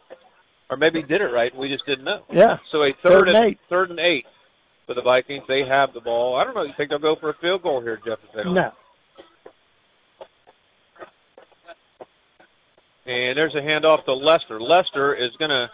[0.69, 2.21] or maybe did it right and we just didn't know.
[2.31, 2.57] Yeah.
[2.71, 3.59] So a third, Third and and eight.
[3.69, 4.25] third and eight
[4.85, 5.43] for the Vikings.
[5.47, 6.35] They have the ball.
[6.35, 6.61] I don't know.
[6.61, 8.19] You think they'll go for a field goal here, Jeff?
[8.29, 8.53] If they don't?
[8.53, 8.71] No.
[13.08, 14.60] And there's a handoff to Lester.
[14.60, 15.70] Lester is going to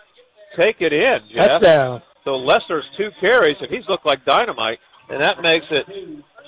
[0.59, 1.49] take it in, Jeff.
[1.49, 2.01] Touchdown.
[2.23, 4.77] So Lester's two carries, and he's looked like dynamite,
[5.09, 5.85] and that makes it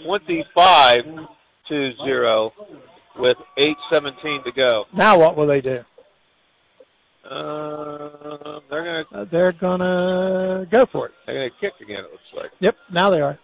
[0.05, 1.03] 25
[1.69, 2.51] to 0
[3.17, 4.85] with 8.17 to go.
[4.93, 5.79] Now what will they do?
[7.25, 11.11] Uh, they're going to Uh, they're gonna go for it.
[11.25, 12.51] they're going to kick again, it looks like.
[12.59, 12.75] Yep.
[12.91, 13.39] Now they are.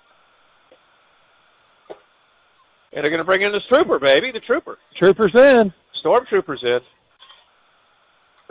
[2.94, 4.78] And they're going to bring in the trooper, baby, the trooper.
[5.00, 5.74] Troopers in.
[6.06, 6.80] Stormtroopers in.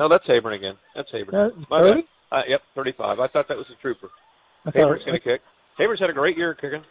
[0.00, 0.76] No, that's Hayburn again.
[0.96, 1.34] That's Hayburn.
[1.34, 2.00] Uh, My 30?
[2.30, 2.38] bad.
[2.38, 3.20] Uh, yep, 35.
[3.20, 4.08] I thought that was the trooper.
[4.74, 5.42] Hayburn's going to kick.
[5.78, 6.82] Hayburn's had a great year kicking.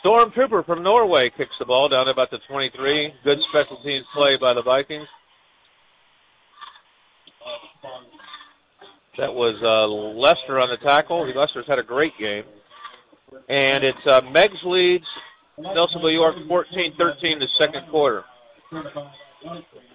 [0.05, 3.14] Stormtrooper from Norway kicks the ball down about the 23.
[3.24, 5.09] Good special teams play by the Vikings.
[9.16, 9.89] That was uh,
[10.20, 11.27] Lester on the tackle.
[11.35, 12.45] Lester's had a great game.
[13.49, 15.07] And it's uh, Meigs leads
[15.59, 18.22] Nelsonville York 14-13 the second quarter.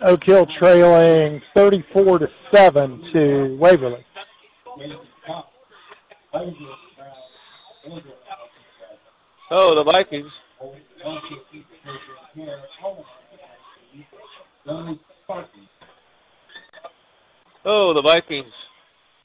[0.03, 4.05] Oak Hill trailing 34 to 7 to Waverly.
[9.51, 10.31] Oh, the Vikings.
[17.65, 18.53] Oh, the Vikings.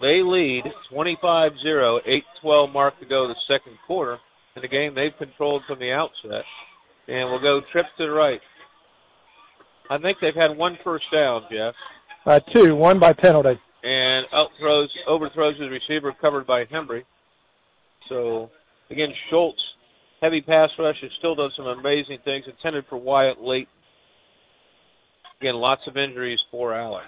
[0.01, 4.19] They lead 25-0, 8-12 mark to go the second quarter.
[4.57, 6.45] In the game they've controlled from the outset.
[7.09, 8.41] And we'll go trip to the right.
[9.91, 11.75] I think they've had one first down, Jeff.
[12.25, 13.61] Uh, two, one by penalty.
[13.83, 17.05] And out throws, overthrows his receiver, covered by Hembry.
[18.09, 18.51] So,
[18.91, 19.61] again, Schultz,
[20.21, 22.45] heavy pass rush, has still done some amazing things.
[22.47, 23.69] Intended for Wyatt late.
[25.41, 27.07] Again, lots of injuries for Alex.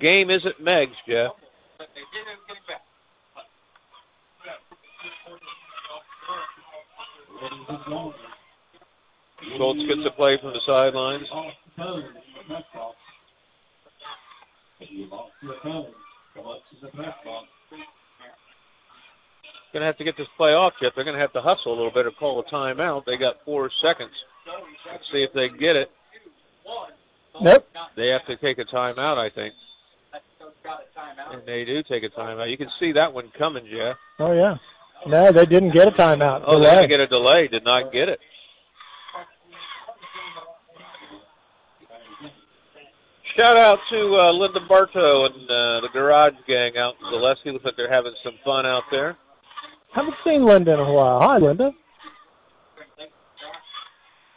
[0.00, 1.32] Game isn't Meg's, Jeff.
[9.56, 11.28] Schultz gets a play from the sidelines.
[19.72, 20.92] Going to have to get this play off, Jeff.
[20.94, 23.04] They're going to have to hustle a little bit or call a timeout.
[23.06, 24.12] They got four seconds.
[24.90, 25.90] Let's see if they get it.
[27.40, 27.66] Nope.
[27.96, 29.54] They have to take a timeout, I think.
[31.32, 32.50] And they do take a timeout.
[32.50, 33.96] You can see that one coming, Jeff.
[34.20, 34.54] Oh, yeah.
[35.06, 36.44] No, they didn't get a timeout.
[36.46, 37.48] Oh, they didn't get a delay.
[37.48, 38.20] Did not get it.
[43.36, 47.52] Shout out to uh, Linda Bartow and uh, the Garage Gang out in Zaleski.
[47.52, 49.16] Looks like they're having some fun out there.
[49.92, 51.20] Haven't seen Linda in a while.
[51.20, 51.72] Hi, Linda.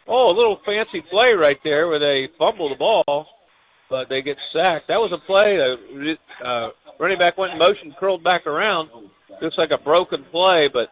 [0.08, 3.28] Oh, a little fancy play right there where they fumble the ball,
[3.90, 4.88] but they get sacked.
[4.88, 5.60] That was a play.
[5.60, 6.70] Uh, uh,
[7.00, 8.90] running back went in motion, curled back around.
[9.42, 10.90] Looks like a broken play, but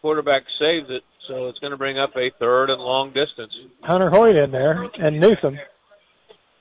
[0.00, 1.02] quarterback saves it.
[1.26, 3.52] So it's going to bring up a third and long distance.
[3.82, 5.58] Hunter Hoyt in there and Newsom.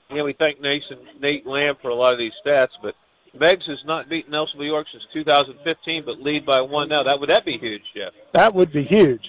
[0.10, 2.96] Yeah, we thank Nathan, Nate Lamb for a lot of these stats, but
[3.38, 7.04] Meigs has not beaten Nelsonville York since 2015, but lead by one now.
[7.04, 8.14] That would that be huge, Jeff?
[8.34, 9.22] That would be huge.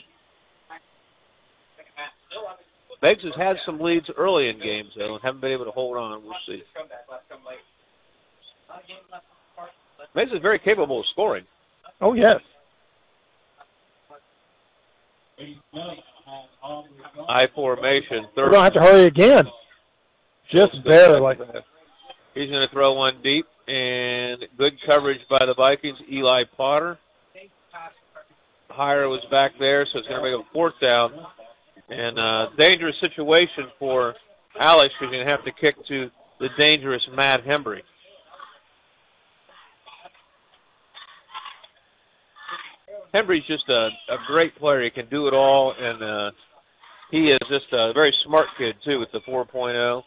[3.03, 5.97] Meigs has had some leads early in games, though, and haven't been able to hold
[5.97, 6.22] on.
[6.22, 6.62] We'll see.
[10.14, 11.45] Meigs is very capable of scoring.
[12.01, 12.39] Oh yes.
[17.29, 18.26] I formation.
[18.37, 19.47] We're gonna have to hurry again.
[20.51, 21.36] Just barely.
[22.34, 25.99] He's going to throw one deep, and good coverage by the Vikings.
[26.11, 26.99] Eli Potter.
[28.70, 31.12] Heyer was back there, so it's going to make a fourth down.
[31.90, 34.14] And uh, dangerous situation for
[34.61, 37.80] Alex because going to have to kick to the dangerous Matt Hembry.
[43.12, 44.84] Hembry's just a, a great player.
[44.84, 46.30] He can do it all, and uh,
[47.11, 50.03] he is just a very smart kid, too, with the 4.0.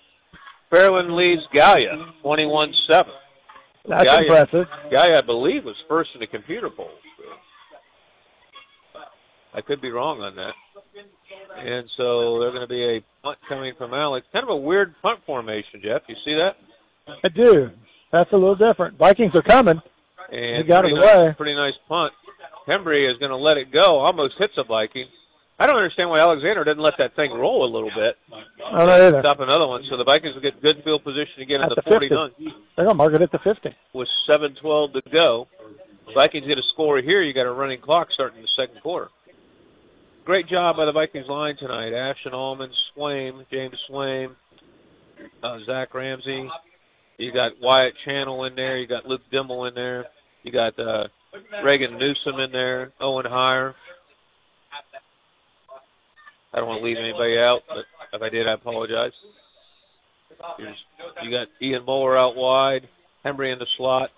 [0.71, 3.11] Fairland leads Gallia 21 7.
[3.87, 4.67] That's Gallia, impressive.
[4.89, 6.89] Gallia, I believe, was first in the computer poll.
[9.53, 10.53] I could be wrong on that.
[11.57, 14.25] And so they're going to be a punt coming from Alex.
[14.31, 16.03] Kind of a weird punt formation, Jeff.
[16.07, 16.55] You see that?
[17.07, 17.69] I do.
[18.11, 18.97] That's a little different.
[18.97, 19.81] Vikings are coming.
[20.31, 21.25] And He got it pretty away.
[21.27, 22.13] Nice, pretty nice punt.
[22.67, 23.99] Hembry is going to let it go.
[23.99, 25.07] Almost hits a Viking.
[25.61, 28.17] I don't understand why Alexander didn't let that thing roll a little bit.
[28.65, 29.21] I don't know either.
[29.21, 29.83] Stop another one.
[29.89, 32.09] So the Vikings will get good field position again in At the the 50.
[32.09, 32.31] 49
[32.75, 33.69] They're gonna mark it at the 50.
[33.93, 35.47] with 7:12 to go.
[36.15, 37.21] Vikings get a score here.
[37.21, 39.09] You got a running clock starting in the second quarter.
[40.25, 41.93] Great job by the Vikings line tonight.
[41.93, 44.35] Ashton Allman, Swaim, James Swaim,
[45.43, 46.49] uh, Zach Ramsey.
[47.17, 48.77] You got Wyatt Channel in there.
[48.77, 50.05] You got Luke Dimmel in there.
[50.43, 51.07] You got uh,
[51.63, 52.91] Reagan Newsom in there.
[52.99, 53.73] Owen Heyer.
[56.53, 59.11] I don't want to leave anybody out, but if I did, I apologize.
[60.57, 60.75] Here's,
[61.23, 62.87] you got Ian Moore out wide.
[63.25, 64.09] Hembry in the slot.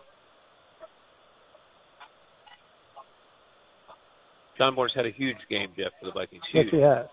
[4.57, 6.43] John Moore's had a huge game, Jeff, for the Vikings.
[6.53, 7.07] Yes, he has.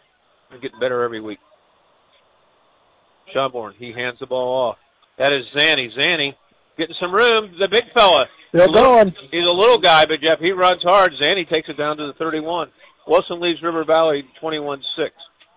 [0.50, 1.38] They're getting better every week.
[3.34, 4.76] Schonborn, he hands the ball off.
[5.18, 5.88] That is Zanny.
[5.98, 6.34] Zanny
[6.76, 7.54] getting some room.
[7.58, 8.26] The big fella.
[8.52, 9.14] He's little- going.
[9.30, 11.12] He's a little guy, but Jeff, he runs hard.
[11.20, 12.70] Zanny takes it down to the 31.
[13.10, 14.78] Wellston leads River Valley 21-6.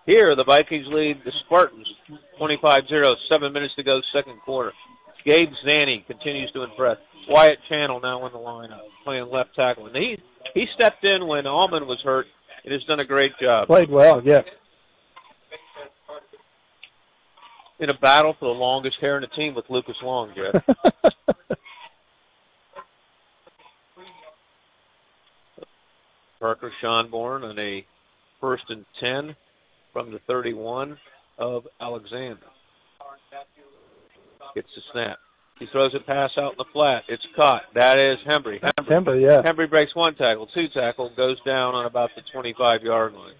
[0.06, 1.86] Here, the Vikings lead the Spartans
[2.40, 3.14] 25-0.
[3.30, 4.72] Seven minutes to go, second quarter.
[5.24, 6.98] Gabe Zanny continues to impress.
[7.28, 9.86] Wyatt Channel now in the lineup, playing left tackle.
[9.86, 10.18] And he
[10.52, 12.26] he stepped in when Allman was hurt
[12.64, 13.68] and has done a great job.
[13.68, 14.20] Played well.
[14.22, 14.44] Yes.
[17.78, 20.64] in a battle for the longest hair in the team with Lucas Long, Jeff.
[26.40, 27.84] Parker Schonborn on a
[28.40, 29.36] first and 10
[29.92, 30.98] from the 31
[31.38, 32.46] of Alexander.
[34.54, 35.18] Gets the snap.
[35.58, 37.02] He throws a pass out in the flat.
[37.08, 37.62] It's caught.
[37.74, 38.60] That is Hembry.
[38.60, 39.42] Hembry, Hembry, yeah.
[39.42, 43.34] Hembry breaks one tackle, two tackle, goes down on about the 25 yard line.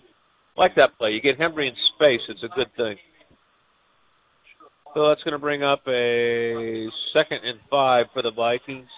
[0.57, 1.11] Like that play.
[1.11, 2.97] You get Hembry in space, it's a good thing.
[4.95, 6.87] So that's going to bring up a
[7.17, 8.89] second and five for the Vikings.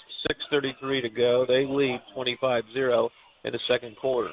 [0.52, 1.46] 6.33 to go.
[1.46, 3.08] They lead 25-0
[3.46, 4.32] in the second quarter.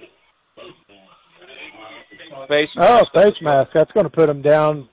[2.49, 3.69] Face Oh, face mask.
[3.73, 4.89] That's going to put him down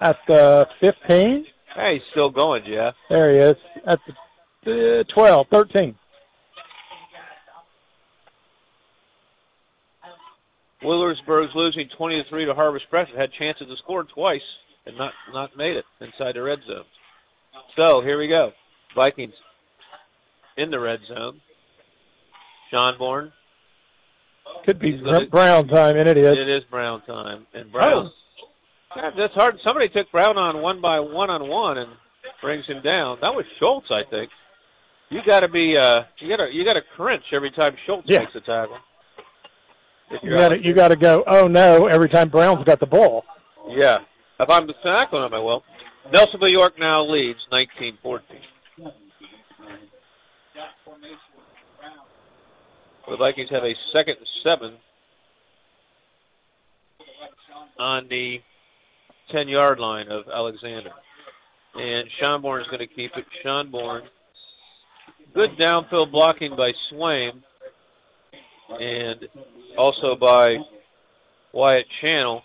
[0.00, 1.46] at the 15.
[1.76, 2.94] Hey, he's still going, Jeff.
[3.10, 3.56] There he is.
[3.86, 4.00] At
[4.64, 5.94] the uh, 12, 13.
[10.82, 13.08] Willersburg's losing 20 to 3 to Harvest Press.
[13.16, 14.40] Had chances to score twice
[14.86, 16.84] and not not made it inside the red zone.
[17.76, 18.52] So here we go.
[18.94, 19.34] Vikings
[20.56, 21.40] in the red zone.
[22.72, 23.32] Schonborn.
[24.64, 26.26] Could be gonna- Brown time, and it is.
[26.36, 28.10] It is Brown time, and Brown.
[28.94, 29.56] God, that's hard.
[29.66, 31.90] Somebody took Brown on one by one on one and
[32.40, 33.18] brings him down.
[33.20, 34.30] That was Schultz, I think.
[35.10, 35.76] You got to be.
[35.76, 36.50] Uh, you got to.
[36.52, 38.20] You got to cringe every time Schultz Yeah.
[38.20, 38.78] makes a tackle.
[40.22, 41.22] You got to you got to go.
[41.26, 41.86] Oh no!
[41.86, 43.24] Every time Brown's got the ball.
[43.68, 43.98] Yeah.
[44.40, 45.62] If I'm the tackling him, I will.
[46.12, 48.20] Nelsonville York now leads 19-14.
[53.10, 54.76] The Vikings have a second and seven
[57.78, 58.38] on the
[59.34, 60.90] 10-yard line of Alexander.
[61.74, 63.24] And Schonborn is going to keep it.
[63.44, 64.02] Schonborn,
[65.34, 67.42] good downfield blocking by Swaim
[68.70, 69.26] and
[69.78, 70.56] also by
[71.52, 72.42] Wyatt Channel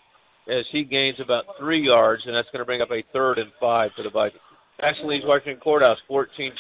[0.47, 3.51] as he gains about three yards, and that's going to bring up a third and
[3.59, 4.41] five for the Vikings.
[4.81, 6.51] Ashland leads Washington Courthouse 14-7.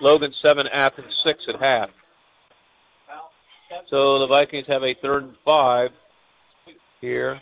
[0.00, 1.90] Logan 7, Athens 6 at half.
[3.88, 5.90] So the Vikings have a third and five
[7.00, 7.40] here.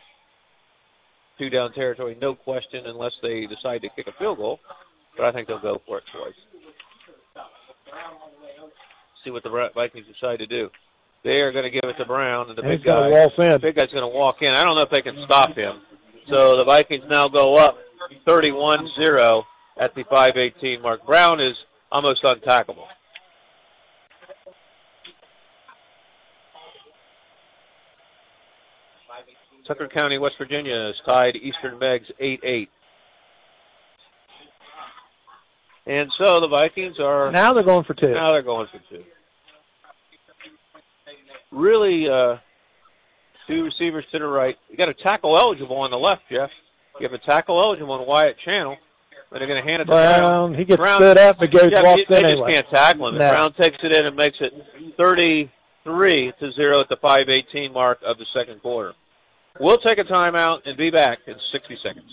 [1.39, 4.59] Two down territory, no question, unless they decide to kick a field goal.
[5.16, 6.34] But I think they'll go for it twice.
[9.24, 10.68] See what the Vikings decide to do.
[11.24, 13.61] They are going to give it to Brown, and the And big guy, walk in.
[13.61, 14.49] big guy's going to walk in.
[14.55, 15.80] I don't know if they can stop him.
[16.32, 17.76] So the Vikings now go up
[18.26, 19.43] 31-0
[19.80, 21.05] at the 5:18 mark.
[21.07, 21.57] Brown is
[21.91, 22.86] almost untackable.
[29.68, 32.68] Tucker County, West Virginia, is tied Eastern Meigs 8-8.
[35.86, 38.12] And so the Vikings are Now they're going for two.
[38.12, 39.04] now they're going for two.
[41.50, 42.36] Really, uh,
[43.46, 44.56] two receivers to the right.
[44.68, 46.50] You got a tackle eligible on the left, Jeff.
[47.00, 48.76] You have a tackle eligible on Wyatt Channel,
[49.30, 50.20] and they're going to hand it to Brown.
[50.20, 52.52] Brown, he gets Brown- stood up and goes yeah, walks they in just anyway.
[52.52, 53.14] can't tackle him.
[53.18, 53.30] No.
[53.30, 54.52] Brown takes it in and makes it
[55.00, 58.92] 33 to zero at the 5:18 mark of the second quarter.
[59.61, 62.12] We'll take a timeout and be back in 60 seconds.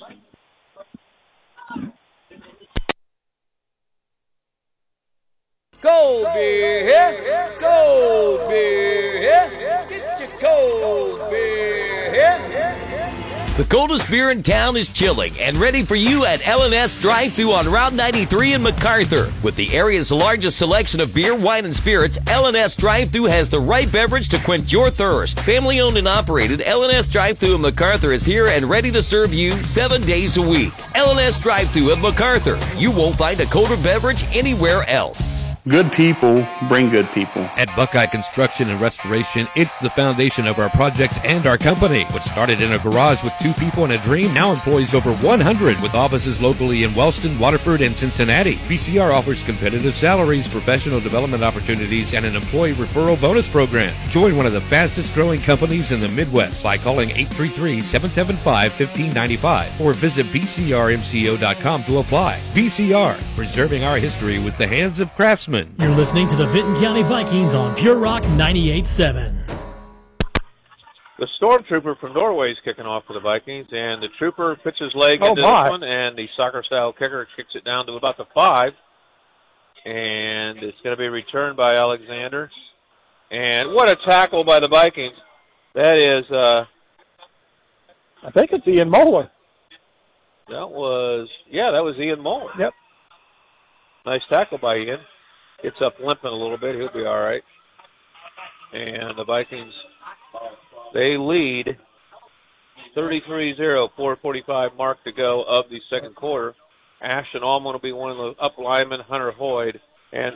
[5.82, 7.54] Cold beer here.
[7.60, 9.86] Cold beer here.
[9.88, 11.95] Get your cold beer.
[13.58, 17.54] The coldest beer in town is chilling and ready for you at LNS Drive Thru
[17.54, 19.32] on Route 93 in MacArthur.
[19.44, 23.62] With the area's largest selection of beer, wine, and spirits, LNS Drive Thru has the
[23.62, 25.40] right beverage to quench your thirst.
[25.40, 29.34] Family owned and operated, LNS Drive Thru in MacArthur is here and ready to serve
[29.34, 30.74] you seven days a week.
[30.94, 32.60] LNS Drive Thru of MacArthur.
[32.76, 35.45] You won't find a colder beverage anywhere else.
[35.68, 37.42] Good people bring good people.
[37.58, 42.04] At Buckeye Construction and Restoration, it's the foundation of our projects and our company.
[42.12, 45.82] What started in a garage with two people and a dream now employs over 100
[45.82, 48.58] with offices locally in Wellston, Waterford, and Cincinnati.
[48.68, 53.92] BCR offers competitive salaries, professional development opportunities, and an employee referral bonus program.
[54.10, 60.28] Join one of the fastest growing companies in the Midwest by calling 833-775-1595 or visit
[60.28, 62.40] bcrmco.com to apply.
[62.54, 65.55] BCR, preserving our history with the hands of craftsmen.
[65.56, 69.34] You're listening to the Vinton County Vikings on Pure Rock 98.7.
[71.18, 74.92] The Stormtrooper from Norway is kicking off for the Vikings, and the Trooper puts his
[74.96, 75.64] leg Oh, into my.
[75.64, 78.74] this one, and the soccer-style kicker kicks it down to about the five,
[79.86, 82.52] and it's going to be returned by Alexander.
[83.32, 85.16] And what a tackle by the Vikings!
[85.74, 86.66] That is, uh,
[88.28, 89.32] I think it's Ian Moeller.
[90.50, 92.52] that was, yeah, that was Ian Moore.
[92.60, 92.74] Yep.
[94.06, 95.00] Nice tackle by Ian.
[95.64, 96.76] Gets up limping a little bit.
[96.76, 97.42] He'll be all right.
[98.74, 99.74] And the Vikings,
[100.94, 101.78] they lead
[102.96, 106.56] 33-0, 4:45 mark to go of the second quarter.
[107.02, 109.80] Ashton Allman will be one of the up linemen, Hunter Hoyd
[110.12, 110.36] and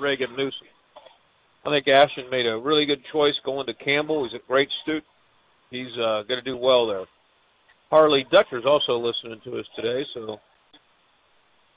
[0.00, 0.66] Reagan Newsom.
[1.66, 4.24] I think Ashton made a really good choice going to Campbell.
[4.24, 5.04] He's a great student.
[5.70, 7.04] He's uh, going to do well there.
[7.90, 10.38] Harley Dutcher's also listening to us today, so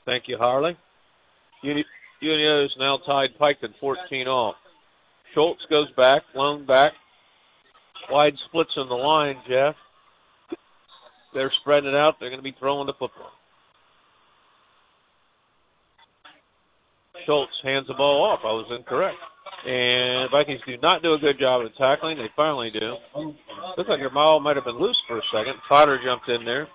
[0.06, 0.76] thank you, Harley.
[1.64, 1.86] Uni-
[2.22, 4.56] Unioto is now tied Piketon 14 all.
[5.34, 6.94] Schultz goes back, lone back.
[8.10, 9.76] Wide splits in the line, Jeff.
[11.34, 12.16] They're spreading it out.
[12.20, 13.32] They're going to be throwing the football.
[17.26, 18.40] Schultz hands the ball off.
[18.44, 19.18] I was incorrect.
[19.66, 22.18] And Vikings do not do a good job of tackling.
[22.18, 22.96] They finally do.
[23.78, 25.56] Looks like your ball might have been loose for a second.
[25.68, 26.68] Potter jumped in there.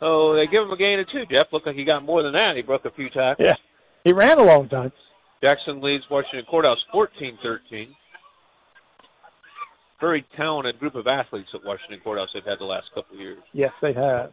[0.00, 1.24] Oh, they give him a gain of two.
[1.32, 2.56] Jeff looked like he got more than that.
[2.56, 3.48] He broke a few tackles.
[3.48, 3.54] Yeah.
[4.04, 4.92] He ran a long time.
[5.42, 7.88] Jackson leads Washington Courthouse 14-13.
[10.00, 13.38] Very talented group of athletes at Washington Courthouse they've had the last couple of years.
[13.52, 14.32] Yes, they have.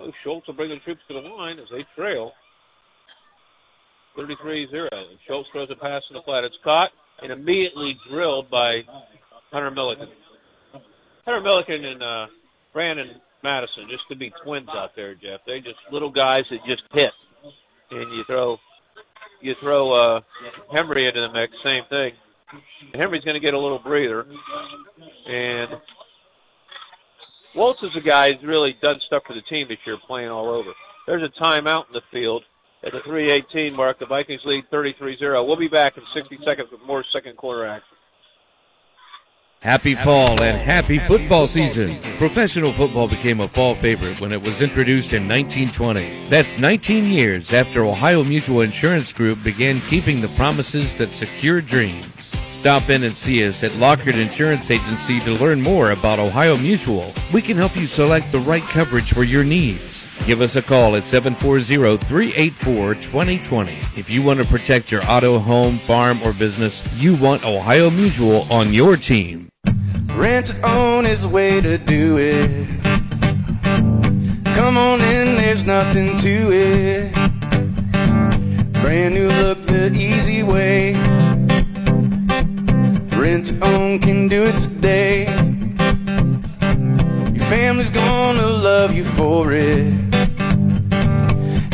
[0.00, 2.32] Oh, Schultz will bring the troops to the line as they trail.
[4.18, 4.88] 33-0.
[5.26, 6.44] Schultz throws a pass in the flat.
[6.44, 6.90] It's caught
[7.22, 8.80] and immediately drilled by
[9.50, 10.08] Hunter Milliken.
[11.24, 12.26] Hunter Milliken and uh,
[12.72, 15.40] Brandon Madison, just to be twins out there, Jeff.
[15.46, 17.10] They're just little guys that just hit.
[17.90, 18.56] And you throw
[19.40, 20.20] you throw uh,
[20.72, 22.12] Henry into the mix, same thing.
[22.94, 24.24] Henry's going to get a little breather.
[25.26, 25.70] And
[27.54, 30.48] Waltz is a guy who's really done stuff for the team this year, playing all
[30.48, 30.70] over.
[31.06, 32.44] There's a timeout in the field
[32.84, 33.98] at the 3:18 mark.
[33.98, 35.46] The Vikings lead 33-0.
[35.46, 37.96] We'll be back in 60 seconds with more second quarter action.
[39.60, 41.96] Happy fall and happy football season.
[42.18, 46.28] Professional football became a fall favorite when it was introduced in 1920.
[46.28, 52.21] That's 19 years after Ohio Mutual Insurance Group began keeping the promises that secure dreams.
[52.48, 57.12] Stop in and see us at Lockard Insurance Agency to learn more about Ohio Mutual.
[57.32, 60.06] We can help you select the right coverage for your needs.
[60.26, 63.98] Give us a call at 740-384-2020.
[63.98, 68.46] If you want to protect your auto, home, farm, or business, you want Ohio Mutual
[68.52, 69.48] on your team.
[70.14, 72.68] Rent to own is the way to do it.
[74.54, 77.12] Come on in, there's nothing to it.
[78.74, 80.94] Brand new look, the easy way.
[83.22, 85.26] Rent to own can do it today.
[87.32, 89.94] Your family's gonna love you for it.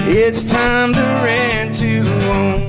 [0.00, 2.68] It's time to rent to own.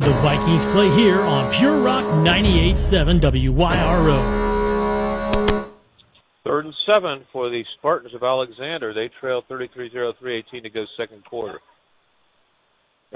[0.00, 4.20] The Vikings play here on Pure Rock 98.7 WYRO.
[6.44, 8.92] Third and seven for the Spartans of Alexander.
[8.92, 11.62] They trail 33-0, 3-18 to go second quarter.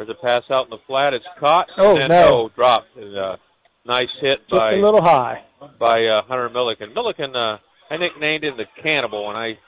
[0.00, 1.12] There's a pass out in the flat.
[1.12, 1.66] It's caught.
[1.76, 2.46] Oh, and no.
[2.46, 2.96] oh, dropped.
[2.96, 3.36] And, uh,
[3.84, 5.44] nice hit Just by a little high.
[5.78, 6.94] by uh, Hunter Milliken.
[6.94, 7.58] Milliken, uh,
[7.90, 9.58] I nicknamed him the Cannibal, and I,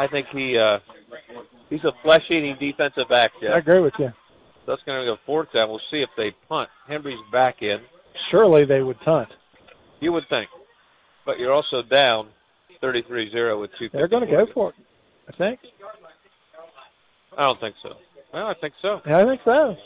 [0.00, 0.78] I think he, uh,
[1.68, 3.32] he's a flesh-eating defensive back.
[3.42, 3.50] Jeff.
[3.56, 4.10] I agree with you.
[4.68, 5.68] That's going to go fourth down.
[5.68, 6.68] We'll see if they punt.
[6.86, 7.78] Henry's back in.
[8.30, 9.30] Surely they would punt.
[9.98, 10.48] You would think,
[11.26, 12.28] but you're also down
[12.80, 13.88] 33-0 with two.
[13.92, 14.76] They're going to go for it.
[15.28, 15.58] I think.
[17.36, 17.94] I don't think so.
[18.32, 19.00] Well, I think so.
[19.06, 19.76] Yeah, I think so.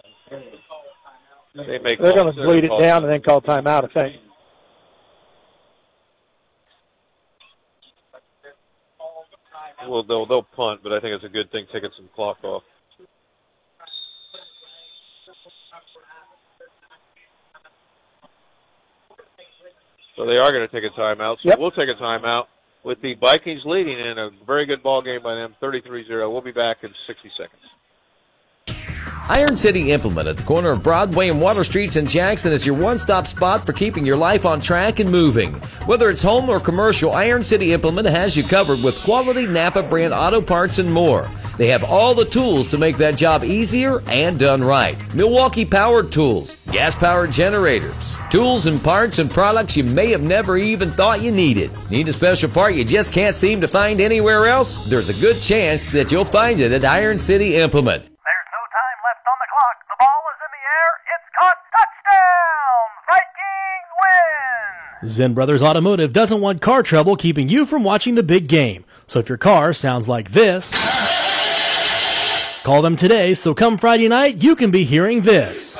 [1.56, 2.00] They make.
[2.00, 3.84] They're going to bleed it down and then call timeout.
[3.90, 4.16] I think.
[9.88, 12.62] Well, they'll they'll punt, but I think it's a good thing taking some clock off.
[20.16, 21.36] So they are going to take a timeout.
[21.42, 21.58] So Yep.
[21.58, 22.46] we'll take a timeout
[22.84, 26.08] with the Vikings leading in a very good ball game by them, 33-0.
[26.32, 27.62] We'll be back in 60 seconds.
[29.28, 32.76] Iron City Implement at the corner of Broadway and Water Streets in Jackson is your
[32.76, 35.54] one stop spot for keeping your life on track and moving.
[35.86, 40.14] Whether it's home or commercial, Iron City Implement has you covered with quality Napa brand
[40.14, 41.26] auto parts and more.
[41.58, 44.96] They have all the tools to make that job easier and done right.
[45.12, 50.56] Milwaukee powered tools, gas powered generators, tools and parts and products you may have never
[50.56, 51.72] even thought you needed.
[51.90, 54.88] Need a special part you just can't seem to find anywhere else?
[54.88, 58.15] There's a good chance that you'll find it at Iron City Implement.
[65.04, 68.86] Zen Brothers Automotive doesn't want car trouble keeping you from watching the big game.
[69.06, 70.74] So if your car sounds like this,
[72.64, 75.78] call them today so come Friday night you can be hearing this.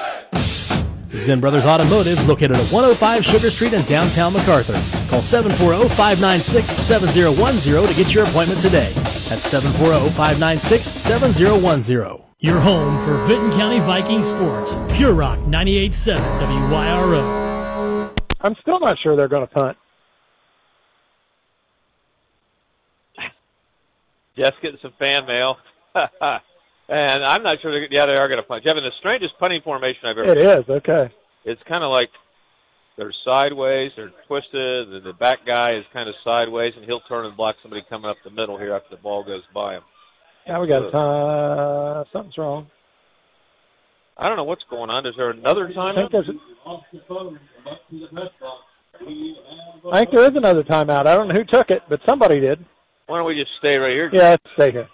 [1.14, 4.74] Zen Brothers Automotive is located at 105 Sugar Street in downtown MacArthur.
[5.08, 8.92] Call 740-596-7010 to get your appointment today.
[9.28, 12.22] That's 740-596-7010.
[12.38, 14.76] Your home for Vinton County Viking sports.
[14.92, 17.45] Pure Rock 98.7 WYRO.
[18.40, 19.76] I'm still not sure they're going to punt.
[24.38, 25.56] Jeff's getting some fan mail.
[26.88, 27.72] and I'm not sure.
[27.72, 28.64] They're, yeah, they are going to punt.
[28.64, 31.12] Jeff, the strangest punting formation I've ever It is okay.
[31.44, 32.10] It's kind of like
[32.96, 37.26] they're sideways, they're twisted, and the back guy is kind of sideways, and he'll turn
[37.26, 39.82] and block somebody coming up the middle here after the ball goes by him.
[40.48, 42.68] Now we got uh, something's wrong.
[44.16, 45.06] I don't know what's going on.
[45.06, 46.30] Is there another I think there's.
[49.92, 51.06] I think there is another timeout.
[51.06, 52.64] I don't know who took it, but somebody did.
[53.06, 54.10] Why don't we just stay right here?
[54.12, 54.88] Yeah, let's stay here.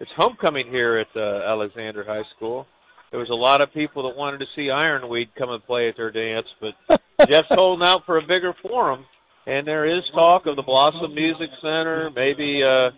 [0.00, 2.66] It's homecoming here at uh, Alexander High School.
[3.10, 5.96] There was a lot of people that wanted to see Ironweed come and play at
[5.96, 9.04] their dance, but Jeff's holding out for a bigger forum.
[9.46, 12.90] And there is talk of the Blossom Music Center, maybe uh,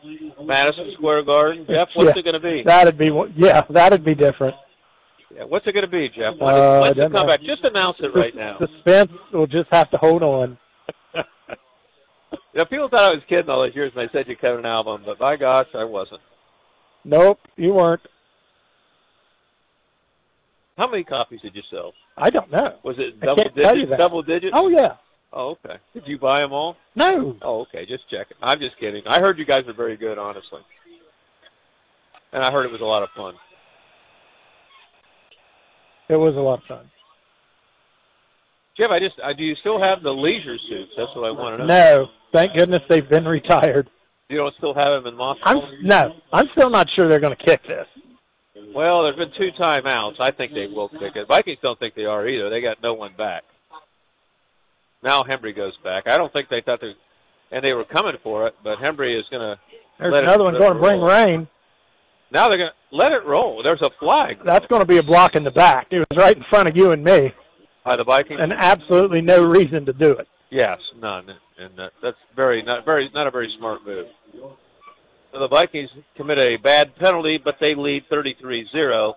[0.43, 1.65] Madison Square Garden.
[1.69, 2.63] Jeff, what's Yeah, it going to be?
[2.67, 4.57] That'd be yeah, that'd be different.
[5.35, 6.35] Yeah, what's it going to be, Jeff?
[6.39, 7.41] When Uh, when's the comeback?
[7.41, 8.59] have- Just announce it right now.
[8.59, 10.59] Suspense will just have to hold on.
[12.53, 14.57] You know, people thought I was kidding all those years when I said you cut
[14.57, 16.21] an album, but by gosh, I wasn't.
[17.05, 18.01] Nope, you weren't.
[20.77, 21.93] How many copies did you sell?
[22.17, 22.77] I don't know.
[22.83, 23.99] Was it double can't tell you digits?
[24.01, 24.53] Double digits?
[24.57, 24.95] Oh yeah.
[25.33, 25.77] Oh, okay.
[25.95, 26.77] Did you buy them all?
[26.97, 27.37] No.
[27.43, 27.87] Oh, okay.
[27.87, 28.37] Just checking.
[28.43, 29.03] I'm just kidding.
[29.07, 30.61] I heard you guys were very good, honestly,
[32.33, 33.35] and I heard it was a lot of fun.
[36.11, 36.91] It was a lot of fun.
[38.77, 40.91] Jeff, I just, I, do you still have the leisure suits?
[40.97, 41.75] That's what I want to know.
[41.75, 43.89] No, thank goodness they've been retired.
[44.29, 45.43] You don't still have them in Moscow?
[45.45, 47.87] I'm no, I'm still not sure they're going to kick this.
[48.75, 50.15] Well, there's been two timeouts.
[50.21, 51.29] I think they will kick it.
[51.29, 52.51] Vikings don't think they are either.
[52.51, 53.43] They got no one back.
[55.03, 56.05] Now Hembry goes back.
[56.07, 56.93] I don't think they thought they,
[57.51, 59.59] and they were coming for it, but Hembry is going to.
[59.99, 61.49] There's another one going to bring rain.
[62.33, 63.63] Now they're going to let it roll.
[63.63, 65.89] There's a flag That's going to be a block in the back.
[65.91, 67.33] It was right in front of you and me,
[67.85, 68.41] by the Vikings.
[68.41, 70.29] and absolutely no reason to do it.
[70.51, 71.29] Yes, none,
[71.59, 74.07] and that, that's very not very not a very smart move.
[75.33, 79.15] So the Vikings commit a bad penalty, but they lead 33-0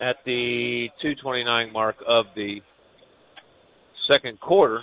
[0.00, 2.60] at the 2:29 mark of the
[4.10, 4.82] second quarter.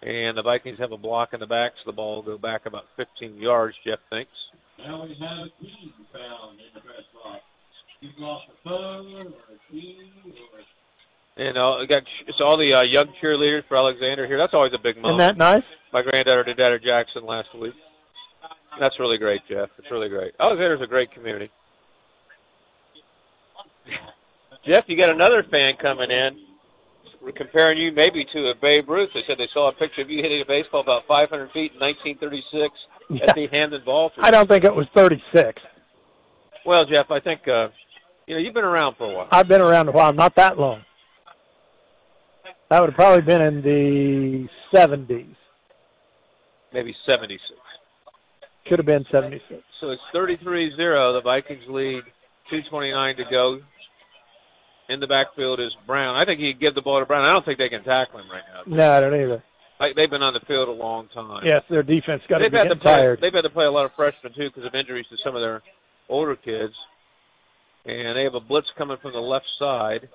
[0.00, 2.66] And the Vikings have a block in the back, so the ball will go back
[2.66, 4.30] about 15 yards, Jeff thinks.
[4.78, 7.42] Now we have a key found in the press box.
[8.00, 10.12] You've lost a phone or a key
[10.54, 14.38] or And uh, got it's all the uh, young cheerleaders for Alexander here.
[14.38, 15.20] That's always a big moment.
[15.20, 15.66] Isn't that nice?
[15.92, 17.74] My granddaughter did that at Jackson last week.
[18.78, 19.68] That's really great, Jeff.
[19.78, 20.34] It's really great.
[20.38, 21.50] Alexander's a great community.
[24.64, 26.38] Jeff, you got another fan coming in.
[27.20, 29.10] We're comparing you maybe to a Babe Ruth.
[29.12, 31.80] They said they saw a picture of you hitting a baseball about 500 feet in
[31.82, 32.70] 1936
[33.10, 34.10] at the Hampton Ball.
[34.18, 35.60] I don't think it was 36.
[36.64, 37.68] Well, Jeff, I think uh,
[38.26, 39.28] you know you've been around for a while.
[39.30, 40.82] I've been around a while, not that long.
[42.70, 45.34] That would have probably been in the 70s.
[46.74, 47.40] Maybe 76.
[48.68, 49.62] Could have been 76.
[49.80, 50.76] So it's 33-0.
[50.76, 52.02] The Vikings lead.
[52.52, 53.60] 2:29 to go.
[54.88, 56.18] In the backfield is Brown.
[56.18, 57.24] I think he could give the ball to Brown.
[57.24, 58.74] I don't think they can tackle him right now.
[58.74, 59.42] No, I don't either.
[59.80, 61.42] Like they've been on the field a long time.
[61.44, 63.20] Yes, their defense got to they've be had to play, tired.
[63.22, 65.42] They've had to play a lot of freshmen too because of injuries to some of
[65.42, 65.62] their
[66.08, 66.74] older kids.
[67.86, 70.08] And they have a blitz coming from the left side.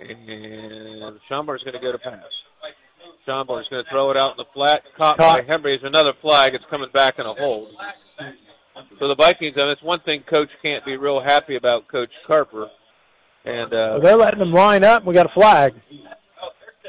[0.00, 2.24] And Schonborn's going to go to pass.
[3.26, 4.82] Schonborn's going to throw it out in the flat.
[4.96, 5.46] Caught, Caught.
[5.46, 5.78] by Hembry.
[5.78, 6.54] There's another flag.
[6.54, 7.68] It's coming back in a hold.
[8.98, 12.66] So the Vikings, and it's one thing Coach can't be real happy about, Coach Carper.
[13.44, 15.02] And uh, Well, they're letting them line up.
[15.02, 15.74] and We got a flag.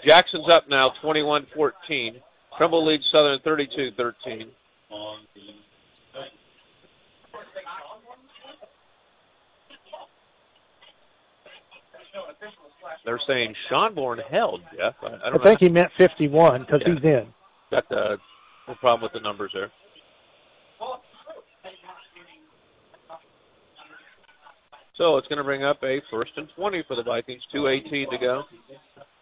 [0.06, 2.22] Jackson's up now, 21-14.
[2.58, 4.48] Trimble leads Southern 32-13.
[13.04, 14.96] They're saying Schonborn held, Jeff.
[15.04, 16.94] I, I I think he meant 51 because Yeah.
[16.94, 17.34] he's in.
[17.72, 18.18] Got the
[18.68, 19.72] no problem with the numbers there.
[24.98, 28.18] So it's going to bring up a first and 20 for the Vikings, 2.18 to
[28.18, 28.44] go.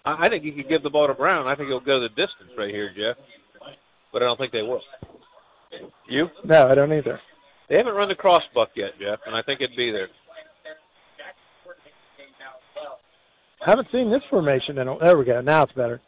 [0.06, 1.48] I, I think you could give the ball to Brown.
[1.48, 3.18] I think he'll go the distance right here, Jeff.
[4.12, 4.82] But I don't think they will.
[6.08, 6.28] You?
[6.46, 7.20] No, I don't either.
[7.70, 10.10] They haven't run the cross buck yet, Jeff, and I think it'd be there.
[13.66, 15.40] haven't seen this formation in a, there we go.
[15.42, 16.02] Now it's better.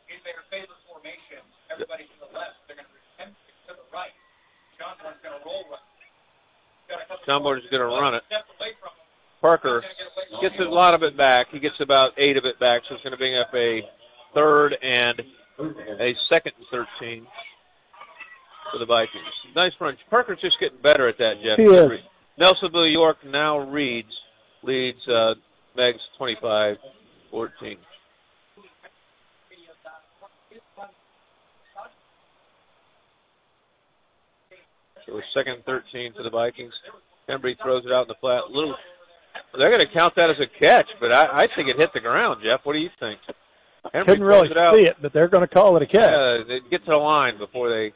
[7.26, 8.24] John Schonborn's going to run it.
[9.46, 9.84] Parker
[10.42, 11.46] gets a lot of it back.
[11.52, 13.82] He gets about eight of it back, so it's going to bring up a
[14.34, 15.22] third and
[16.02, 16.66] a second and
[17.00, 17.28] 13
[18.72, 19.24] for the Vikings.
[19.56, 19.96] Nice run.
[20.10, 21.60] Parker's just getting better at that, Jeff.
[21.60, 22.02] He is.
[22.42, 24.10] Nelsonville York now reads,
[24.64, 25.36] leads uh,
[25.78, 26.78] Meigs 25
[27.30, 27.78] 14.
[35.06, 36.74] So it's second and 13 for the Vikings.
[37.30, 38.50] Hembry throws it out in the flat.
[38.50, 38.74] Little,
[39.58, 42.00] they're going to count that as a catch, but I, I think it hit the
[42.00, 42.42] ground.
[42.44, 43.20] Jeff, what do you think?
[43.94, 44.76] Hembry Couldn't really it out.
[44.76, 46.02] see it, but they're going to call it a catch.
[46.12, 47.94] Yeah, they get to the line before they.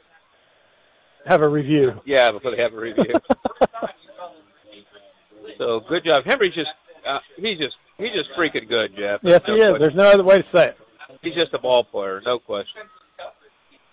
[1.26, 2.00] Have a review.
[2.06, 3.04] Yeah, before they have a review.
[5.58, 6.24] so good job.
[6.24, 6.68] Henry's just
[7.06, 9.20] uh, he's just he's just freaking good, Jeff.
[9.22, 9.66] Yes, No he is.
[9.68, 9.80] question.
[9.80, 10.76] There's no other way to say it.
[11.22, 12.82] He's just a ball player, no question.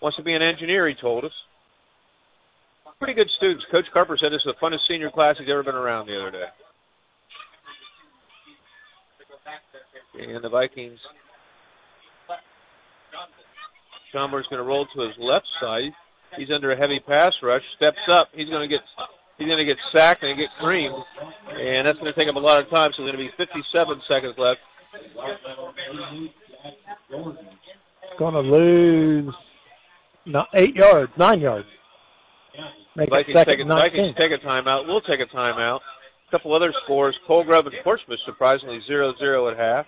[0.02, 1.32] Wants to be an engineer, he told us.
[3.00, 3.66] Pretty good students.
[3.72, 6.32] Coach Carper said this is the funnest senior class he's ever been around the other
[6.32, 6.46] day.
[10.20, 11.00] And the Vikings.
[14.14, 15.92] Schonborn's going to roll to his left side.
[16.38, 17.62] He's under a heavy pass rush.
[17.76, 18.30] Steps up.
[18.34, 18.82] He's going to get
[19.38, 20.96] he's going to get sacked and get creamed,
[21.52, 22.92] and that's going to take him a lot of time.
[22.96, 24.60] So there's going to be 57 seconds left.
[28.20, 29.34] Going to lose
[30.26, 31.68] no, eight yards, nine yards.
[32.96, 33.92] Make it Vikings second take, a, and 19.
[33.92, 34.88] Vikings take a timeout.
[34.88, 35.80] We'll take a timeout.
[36.28, 37.16] A couple other scores.
[37.26, 39.86] Coal Grove and Portsmouth surprisingly 0-0 at half.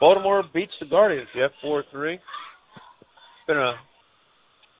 [0.00, 2.18] Baltimore beats the Guardians, Jeff, 4-3.
[3.46, 3.74] Been a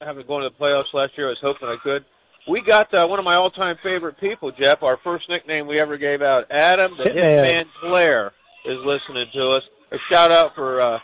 [0.00, 1.26] I haven't gone to the playoffs last year.
[1.26, 2.04] I was hoping I could.
[2.48, 4.82] We got uh, one of my all-time favorite people, Jeff.
[4.82, 7.44] Our first nickname we ever gave out, Adam the Hitman.
[7.44, 8.32] Hitman Claire,
[8.64, 9.62] is listening to us.
[9.92, 10.98] A shout out for uh,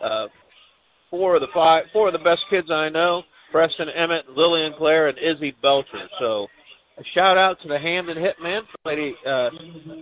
[0.00, 0.26] uh,
[1.10, 3.22] four of the five, four of the best kids I know:
[3.52, 6.08] Preston Emmett, Lillian Claire, and Izzy Belcher.
[6.18, 6.48] So,
[6.98, 8.62] a shout out to the Hamden Hitman.
[8.84, 9.50] Lady uh,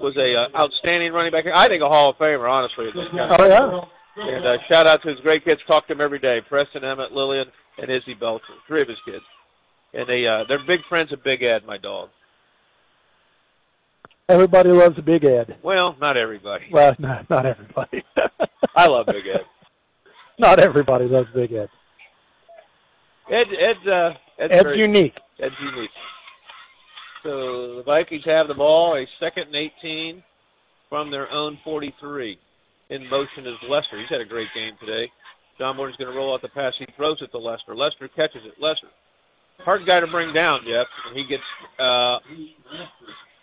[0.00, 1.44] was a uh, outstanding running back.
[1.54, 2.86] I think a Hall of Famer, honestly.
[2.94, 3.80] Oh, yeah.
[4.18, 5.60] And uh, shout out to his great kids.
[5.68, 6.38] Talk to him every day.
[6.48, 7.46] Preston Emmett, Lillian,
[7.78, 8.44] and Izzy Belcher.
[8.66, 9.24] Three of his kids.
[9.92, 12.08] And they uh, they're big friends of Big Ed, my dog.
[14.28, 15.56] Everybody loves big Ed.
[15.62, 16.64] Well, not everybody.
[16.72, 18.02] Well, no, not everybody.
[18.76, 19.44] I love Big Ed.
[20.38, 21.68] not everybody loves Big Ed.
[23.30, 25.14] Ed Ed's uh Ed's, Ed's very- unique.
[25.40, 25.90] Ed's unique.
[27.26, 30.22] So the Vikings have the ball, a second and eighteen
[30.88, 32.38] from their own forty three.
[32.90, 33.98] in motion is Lester.
[33.98, 35.10] He's had a great game today.
[35.58, 36.72] John Morton's going to roll out the pass.
[36.78, 37.74] He throws it to Lester.
[37.74, 38.54] Lester catches it.
[38.60, 38.88] Lester,
[39.64, 40.86] hard guy to bring down, Jeff.
[41.08, 41.42] And he gets.
[41.78, 42.18] Uh,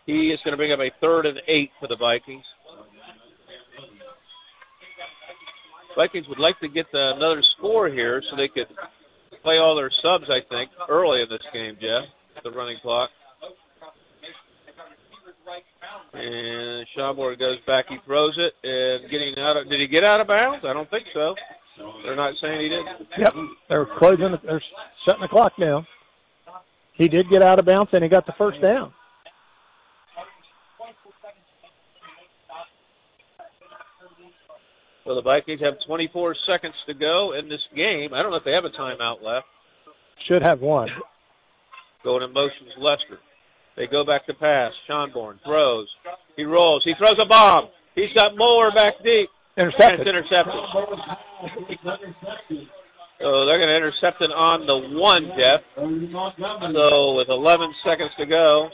[0.05, 2.43] he is going to bring up a third and eight for the Vikings.
[5.95, 8.67] Vikings would like to get the, another score here so they could
[9.43, 12.09] play all their subs, I think, early in this game, Jeff,
[12.43, 13.09] the running clock.
[16.13, 17.85] And Schonborn goes back.
[17.89, 19.69] He throws it and getting out of.
[19.69, 20.63] Did he get out of bounds?
[20.65, 21.35] I don't think so.
[22.03, 22.85] They're not saying he did.
[23.19, 23.33] Yep,
[23.67, 24.35] they're closing.
[24.43, 24.61] They're
[25.07, 25.85] shutting the clock down.
[26.93, 28.93] He did get out of bounds and he got the first down.
[35.03, 38.13] So the Vikings have 24 seconds to go in this game.
[38.13, 39.47] I don't know if they have a timeout left.
[40.29, 40.87] Should have one.
[42.03, 43.19] Going in motion is Lester.
[43.75, 44.71] They go back to pass.
[44.87, 45.87] Sean Schonborn throws.
[46.35, 46.83] He rolls.
[46.85, 47.69] He throws a bomb.
[47.95, 49.29] He's got Moore back deep.
[49.57, 50.07] Intercepted.
[50.07, 50.53] And it's intercepted.
[53.19, 55.61] So they're going to intercept it on the one, Jeff.
[55.75, 58.69] So with 11 seconds to go.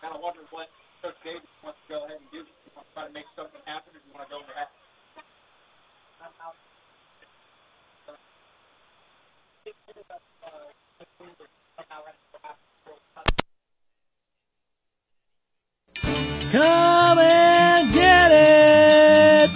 [0.00, 0.68] Kind of wondering what
[1.00, 2.44] Coach Davis wants to go ahead and do.
[2.74, 4.68] Want to try to make something happen, or do you want to go into half?
[16.52, 19.50] Come and get it!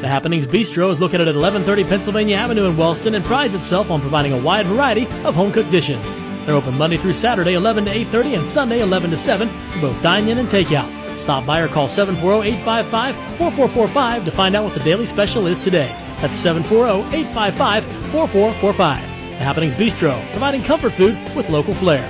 [0.00, 4.00] The Happenings Bistro is located at 1130 Pennsylvania Avenue in Wellston and prides itself on
[4.00, 6.10] providing a wide variety of home-cooked dishes.
[6.46, 10.02] They're open Monday through Saturday, 11 to 8.30, and Sunday, 11 to 7, for both
[10.02, 10.88] dine-in and takeout.
[11.18, 15.94] Stop by or call 740-855-4445 to find out what the daily special is today.
[16.22, 19.11] That's 740-855-4445.
[19.42, 22.06] The Happenings Bistro, providing comfort food with local flair.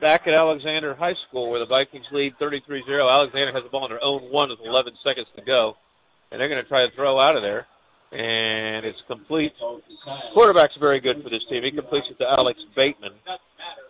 [0.00, 2.86] Back at Alexander High School where the Vikings lead 33-0.
[3.12, 5.74] Alexander has the ball on their own one with 11 seconds to go.
[6.30, 7.66] And they're going to try to throw out of there.
[8.12, 9.50] And it's complete.
[10.32, 11.64] Quarterback's very good for this team.
[11.64, 13.14] He completes it to Alex Bateman,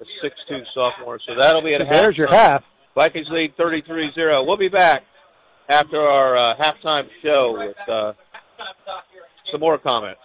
[0.01, 1.21] the 6'2 sophomore.
[1.29, 1.93] So that'll be at half.
[1.93, 2.65] There's your half.
[2.95, 4.47] Vikings lead 33-0.
[4.47, 5.03] We'll be back
[5.69, 8.13] after our uh, halftime show with uh,
[9.51, 10.21] some more comments.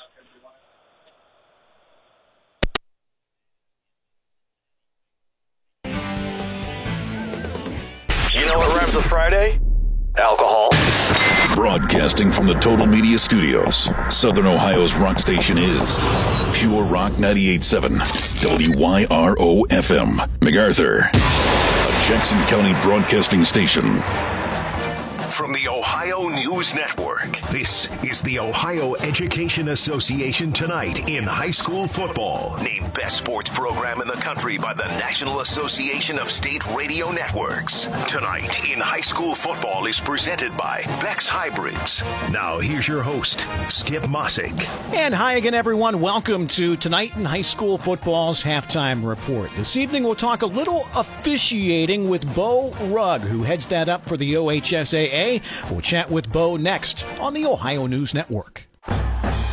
[8.34, 9.60] You know what rhymes with Friday?
[10.18, 10.70] Alcohol.
[11.56, 16.00] Broadcasting from the Total Media Studios, Southern Ohio's rock station is
[16.56, 18.00] Pure Rock 98.7,
[18.78, 24.02] WYRO FM, MacArthur, a Jackson County broadcasting station.
[25.40, 31.88] From the Ohio News Network, this is the Ohio Education Association Tonight in High School
[31.88, 32.58] Football.
[32.62, 37.86] Named Best Sports Program in the Country by the National Association of State Radio Networks.
[38.10, 42.04] Tonight in High School Football is presented by Beck's Hybrids.
[42.32, 44.68] Now here's your host, Skip Mossick.
[44.94, 46.02] And hi again, everyone.
[46.02, 49.52] Welcome to Tonight in High School Football's halftime report.
[49.56, 54.18] This evening, we'll talk a little officiating with Beau Rugg, who heads that up for
[54.18, 55.29] the OHSAA.
[55.70, 58.68] We'll chat with Beau next on the Ohio News Network.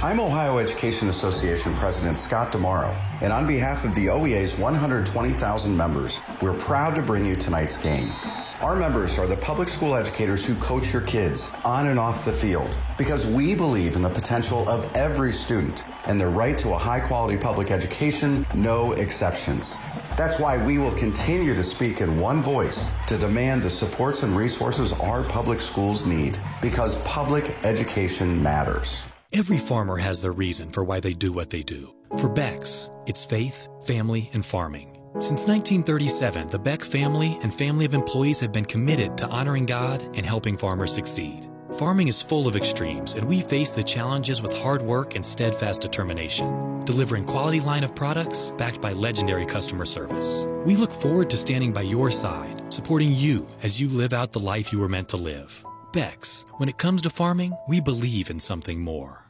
[0.02, 6.20] I'm Ohio Education Association President Scott DiMauro, and on behalf of the OEA's 120,000 members,
[6.40, 8.12] we're proud to bring you tonight's game.
[8.60, 12.32] Our members are the public school educators who coach your kids on and off the
[12.32, 16.78] field because we believe in the potential of every student and their right to a
[16.78, 19.76] high quality public education, no exceptions.
[20.16, 24.34] That's why we will continue to speak in one voice to demand the supports and
[24.34, 29.04] resources our public schools need because public education matters.
[29.32, 31.94] Every farmer has their reason for why they do what they do.
[32.18, 34.96] For Beck's, it's faith, family, and farming.
[35.18, 40.02] Since 1937, the Beck family and family of employees have been committed to honoring God
[40.16, 41.48] and helping farmers succeed.
[41.74, 45.82] Farming is full of extremes, and we face the challenges with hard work and steadfast
[45.82, 50.46] determination, delivering quality line of products backed by legendary customer service.
[50.64, 54.38] We look forward to standing by your side, supporting you as you live out the
[54.38, 55.64] life you were meant to live.
[55.92, 59.28] Beck's, when it comes to farming, we believe in something more.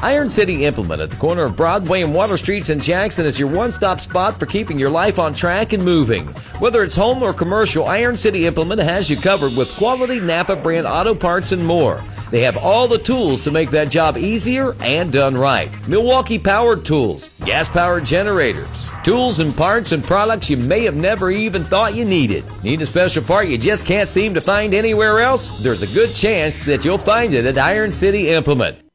[0.00, 3.48] Iron City Implement at the corner of Broadway and Water Streets in Jackson is your
[3.48, 6.28] one stop spot for keeping your life on track and moving.
[6.60, 10.86] Whether it's home or commercial, Iron City Implement has you covered with quality Napa brand
[10.86, 12.00] auto parts and more.
[12.30, 15.68] They have all the tools to make that job easier and done right.
[15.88, 21.32] Milwaukee powered tools, gas powered generators, tools and parts and products you may have never
[21.32, 22.44] even thought you needed.
[22.62, 25.58] Need a special part you just can't seem to find anywhere else?
[25.60, 28.87] There's a good chance that you'll find it at Iron City Implement.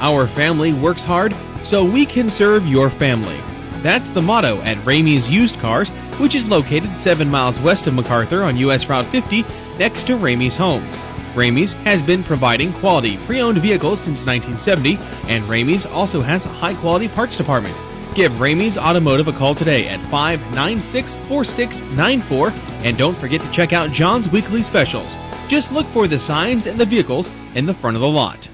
[0.00, 3.38] Our family works hard so we can serve your family.
[3.82, 8.42] That's the motto at Ramey's Used Cars, which is located 7 miles west of MacArthur
[8.42, 9.44] on US Route 50
[9.78, 10.96] next to Ramey's Homes.
[11.34, 14.98] Ramey's has been providing quality pre-owned vehicles since 1970,
[15.30, 17.76] and Ramey's also has a high-quality parts department.
[18.14, 22.52] Give Ramey's Automotive a call today at 596-4694,
[22.82, 25.14] and don't forget to check out John's weekly specials.
[25.46, 28.48] Just look for the signs and the vehicles in the front of the lot.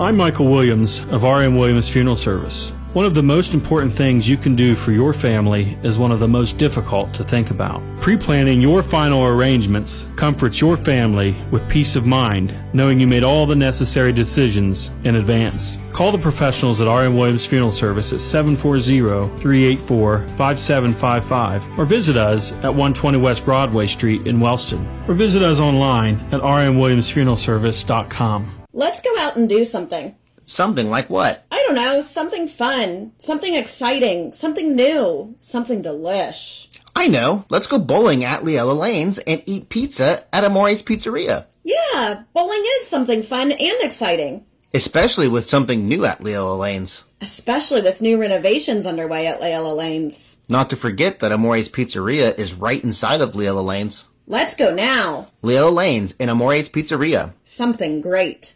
[0.00, 2.72] I'm Michael Williams of RM Williams Funeral Service.
[2.94, 6.18] One of the most important things you can do for your family is one of
[6.18, 7.82] the most difficult to think about.
[8.00, 13.22] Pre planning your final arrangements comforts your family with peace of mind, knowing you made
[13.22, 15.78] all the necessary decisions in advance.
[15.92, 22.50] Call the professionals at RM Williams Funeral Service at 740 384 5755 or visit us
[22.52, 28.61] at 120 West Broadway Street in Wellston or visit us online at rmwilliamsfuneralservice.com.
[28.74, 30.16] Let's go out and do something.
[30.46, 31.44] Something like what?
[31.50, 36.68] I don't know, something fun, something exciting, something new, something delish.
[36.96, 37.44] I know.
[37.48, 41.46] Let's go bowling at Leella Lanes and eat pizza at Amore's Pizzeria.
[41.62, 44.44] Yeah, bowling is something fun and exciting.
[44.74, 47.04] Especially with something new at Leella Lanes.
[47.20, 50.36] Especially with new renovations underway at Leella Lanes.
[50.48, 54.06] Not to forget that Amore's Pizzeria is right inside of Leella Lanes.
[54.26, 55.28] Let's go now.
[55.42, 57.32] Leo Lanes in Amore's Pizzeria.
[57.42, 58.54] Something great.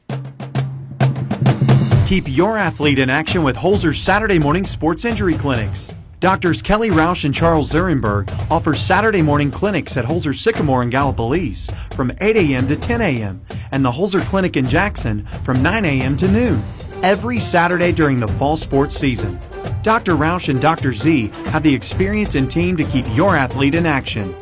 [2.06, 5.92] Keep your athlete in action with Holzer's Saturday morning sports injury clinics.
[6.20, 11.70] Doctors Kelly Roush and Charles Zurenberg offer Saturday morning clinics at Holzer Sycamore in Gallipolis
[11.94, 12.68] from 8 a.m.
[12.68, 13.44] to 10 a.m.
[13.72, 16.16] and the Holzer Clinic in Jackson from 9 a.m.
[16.16, 16.62] to noon
[17.02, 19.38] every Saturday during the fall sports season.
[19.82, 20.14] Dr.
[20.14, 20.92] Roush and Dr.
[20.92, 24.34] Z have the experience and team to keep your athlete in action.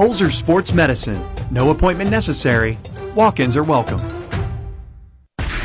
[0.00, 1.22] Holzer Sports Medicine.
[1.50, 2.78] No appointment necessary.
[3.14, 4.19] Walk-ins are welcome.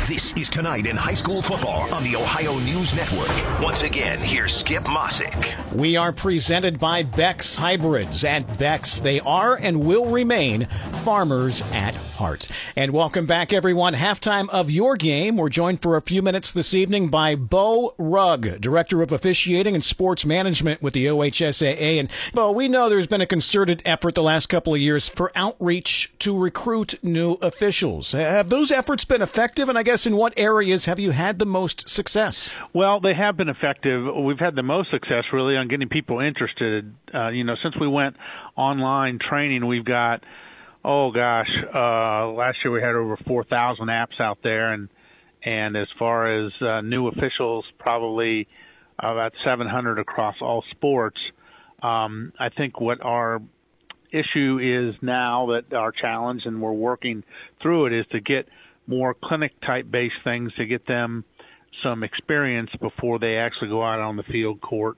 [0.06, 3.28] This is Tonight in High School Football on the Ohio News Network.
[3.60, 5.74] Once again, here's Skip Mossick.
[5.74, 8.22] We are presented by Beck's Hybrids.
[8.22, 10.68] At Beck's, they are and will remain
[11.02, 12.46] farmers at heart.
[12.76, 13.94] And welcome back, everyone.
[13.94, 15.36] Halftime of your game.
[15.36, 19.84] We're joined for a few minutes this evening by Beau Rugg, Director of Officiating and
[19.84, 21.98] Sports Management with the OHSAA.
[21.98, 25.32] And Beau, we know there's been a concerted effort the last couple of years for
[25.34, 28.12] outreach to recruit new officials.
[28.12, 29.68] Have those efforts been effective?
[29.68, 32.50] And I guess in what areas have you had the most success?
[32.74, 34.04] Well, they have been effective.
[34.14, 36.92] We've had the most success really on getting people interested.
[37.14, 38.16] Uh, you know, since we went
[38.56, 40.22] online training, we've got
[40.86, 44.88] oh gosh, uh, last year we had over 4,000 apps out there, and
[45.42, 48.48] and as far as uh, new officials, probably
[48.98, 51.18] about 700 across all sports.
[51.82, 53.40] Um, I think what our
[54.10, 57.22] issue is now that our challenge, and we're working
[57.62, 58.48] through it, is to get
[58.86, 61.24] more clinic type based things to get them
[61.82, 64.96] some experience before they actually go out on the field court.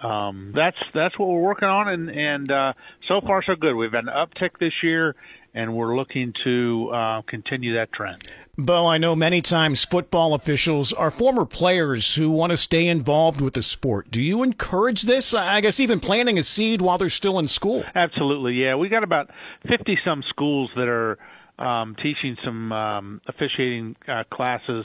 [0.00, 2.72] Um, that's that's what we're working on, and and uh,
[3.06, 3.74] so far so good.
[3.74, 5.14] We've had an uptick this year,
[5.54, 8.24] and we're looking to uh, continue that trend.
[8.58, 13.40] Beau, I know many times football officials are former players who want to stay involved
[13.40, 14.10] with the sport.
[14.10, 15.34] Do you encourage this?
[15.34, 17.84] I guess even planting a seed while they're still in school.
[17.94, 18.74] Absolutely, yeah.
[18.74, 19.30] We got about
[19.68, 21.16] fifty some schools that are
[21.62, 24.84] um, teaching some um, officiating uh, classes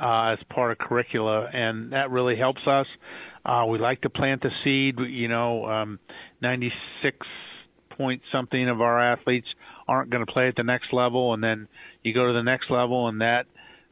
[0.00, 2.86] uh, as part of curricula, and that really helps us.
[3.44, 4.98] Uh, we like to plant the seed.
[4.98, 5.98] You know, um,
[6.42, 7.16] 96
[7.96, 9.46] point something of our athletes
[9.88, 11.68] aren't going to play at the next level, and then
[12.02, 13.46] you go to the next level, and that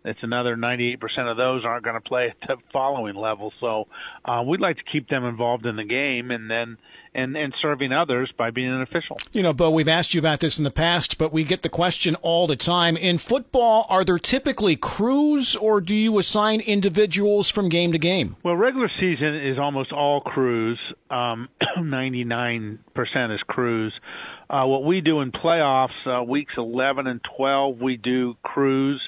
[0.05, 0.99] it's another 98%
[1.31, 3.53] of those aren't going to play at the following level.
[3.61, 3.87] So
[4.25, 6.77] uh, we'd like to keep them involved in the game, and then
[7.15, 9.17] and and serving others by being an official.
[9.33, 11.69] You know, Beau, we've asked you about this in the past, but we get the
[11.69, 12.97] question all the time.
[12.97, 18.37] In football, are there typically crews, or do you assign individuals from game to game?
[18.43, 20.79] Well, regular season is almost all crews.
[21.11, 21.49] Um,
[21.79, 22.79] 99%
[23.35, 23.93] is crews.
[24.51, 29.01] Uh, what we do in playoffs, uh, weeks 11 and 12, we do crews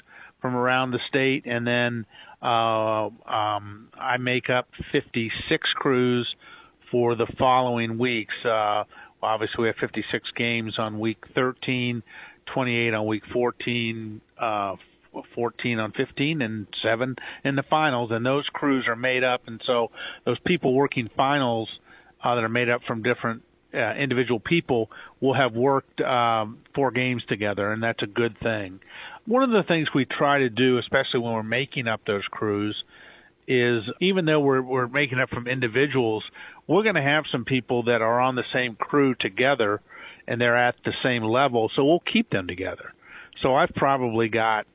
[0.47, 2.05] from around the state, and then
[2.41, 6.25] uh, um, I make up 56 crews
[6.89, 8.33] for the following weeks.
[8.45, 8.85] Uh,
[9.21, 12.01] obviously, we have 56 games on week 13,
[12.53, 14.75] 28 on week 14, uh,
[15.35, 18.11] 14 on 15, and seven in the finals.
[18.13, 19.91] And those crews are made up, and so
[20.25, 21.67] those people working finals
[22.23, 23.43] uh, that are made up from different
[23.73, 28.79] uh, individual people will have worked um, four games together, and that's a good thing.
[29.27, 32.75] One of the things we try to do, especially when we're making up those crews,
[33.47, 36.23] is even though we're we're making up from individuals,
[36.67, 39.81] we're going to have some people that are on the same crew together,
[40.27, 42.93] and they're at the same level, so we'll keep them together.
[43.41, 44.65] So I've probably got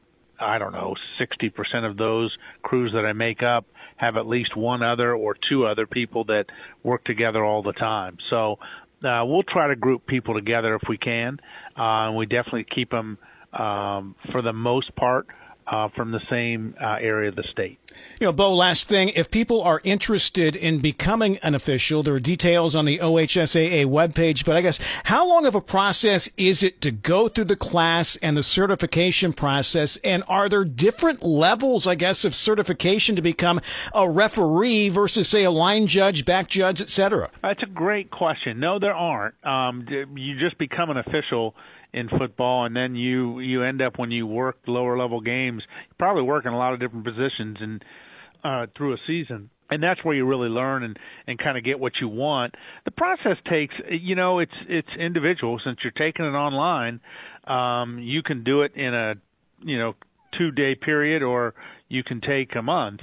[0.43, 3.65] I don't know, 60% of those crews that I make up
[3.97, 6.47] have at least one other or two other people that
[6.83, 8.17] work together all the time.
[8.29, 8.59] So
[9.05, 11.39] uh, we'll try to group people together if we can.
[11.79, 13.19] Uh, and we definitely keep them,
[13.53, 15.27] um, for the most part,
[15.65, 17.79] uh, from the same uh, area of the state.
[18.21, 22.21] You know, Beau, last thing, if people are interested in becoming an official, there are
[22.21, 26.81] details on the OHSAA webpage, but I guess how long of a process is it
[26.81, 29.99] to go through the class and the certification process?
[29.99, 33.61] And are there different levels, I guess, of certification to become
[33.95, 37.31] a referee versus, say, a line judge, back judge, et cetera?
[37.41, 38.59] That's a great question.
[38.59, 39.35] No, there aren't.
[39.45, 41.55] Um, you just become an official
[41.93, 45.95] in football and then you you end up when you work lower level games you
[45.99, 47.85] probably work in a lot of different positions and
[48.45, 49.51] uh through a season.
[49.71, 52.55] And that's where you really learn and and kind of get what you want.
[52.85, 55.61] The process takes you know it's it's individual.
[55.65, 57.01] Since you're taking it online
[57.47, 59.15] um you can do it in a
[59.63, 59.95] you know
[60.39, 61.55] two day period or
[61.89, 63.01] you can take a month.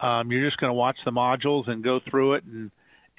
[0.00, 2.70] Um you're just going to watch the modules and go through it and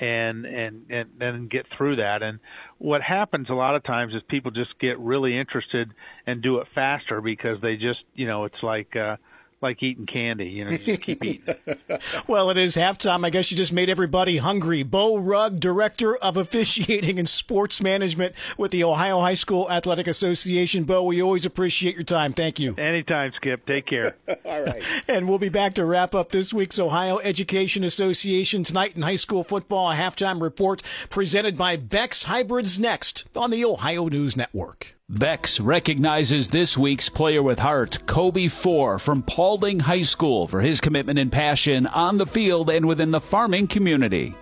[0.01, 2.23] and and and then get through that.
[2.23, 2.39] And
[2.79, 5.91] what happens a lot of times is people just get really interested
[6.25, 9.15] and do it faster because they just you know it's like uh
[9.61, 10.45] like eating candy.
[10.45, 11.55] You know, just keep eating.
[12.27, 13.25] well, it is halftime.
[13.25, 14.83] I guess you just made everybody hungry.
[14.83, 20.83] Beau Rugg, Director of Officiating and Sports Management with the Ohio High School Athletic Association.
[20.83, 22.33] Beau, we always appreciate your time.
[22.33, 22.75] Thank you.
[22.75, 23.65] Anytime, Skip.
[23.65, 24.15] Take care.
[24.45, 24.83] All right.
[25.07, 29.15] And we'll be back to wrap up this week's Ohio Education Association tonight in high
[29.15, 29.91] school football.
[29.91, 34.95] A halftime report presented by Beck's Hybrids next on the Ohio News Network.
[35.11, 40.79] Beck's recognizes this week's player with heart, Kobe Four from Paulding High School, for his
[40.79, 44.33] commitment and passion on the field and within the farming community.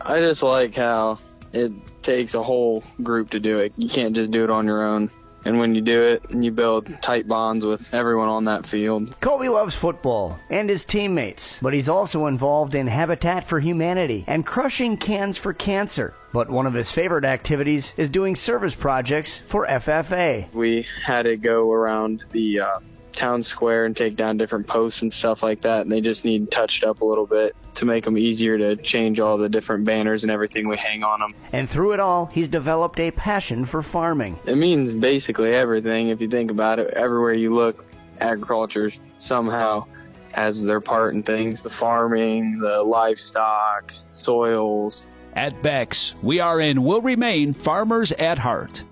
[0.00, 1.20] I just like how
[1.52, 1.70] it
[2.02, 3.72] takes a whole group to do it.
[3.76, 5.12] You can't just do it on your own.
[5.46, 9.14] And when you do it, you build tight bonds with everyone on that field.
[9.20, 14.44] Kobe loves football and his teammates, but he's also involved in Habitat for Humanity and
[14.44, 16.14] crushing cans for cancer.
[16.32, 20.52] But one of his favorite activities is doing service projects for FFA.
[20.52, 22.80] We had to go around the uh,
[23.16, 26.50] town square and take down different posts and stuff like that, and they just need
[26.50, 30.22] touched up a little bit to make them easier to change all the different banners
[30.22, 31.34] and everything we hang on them.
[31.52, 34.38] And through it all, he's developed a passion for farming.
[34.46, 36.94] It means basically everything if you think about it.
[36.94, 37.84] Everywhere you look,
[38.20, 39.86] agriculture somehow
[40.32, 45.06] has their part in things the farming, the livestock, soils.
[45.34, 48.84] At Beck's, we are and will remain farmers at heart.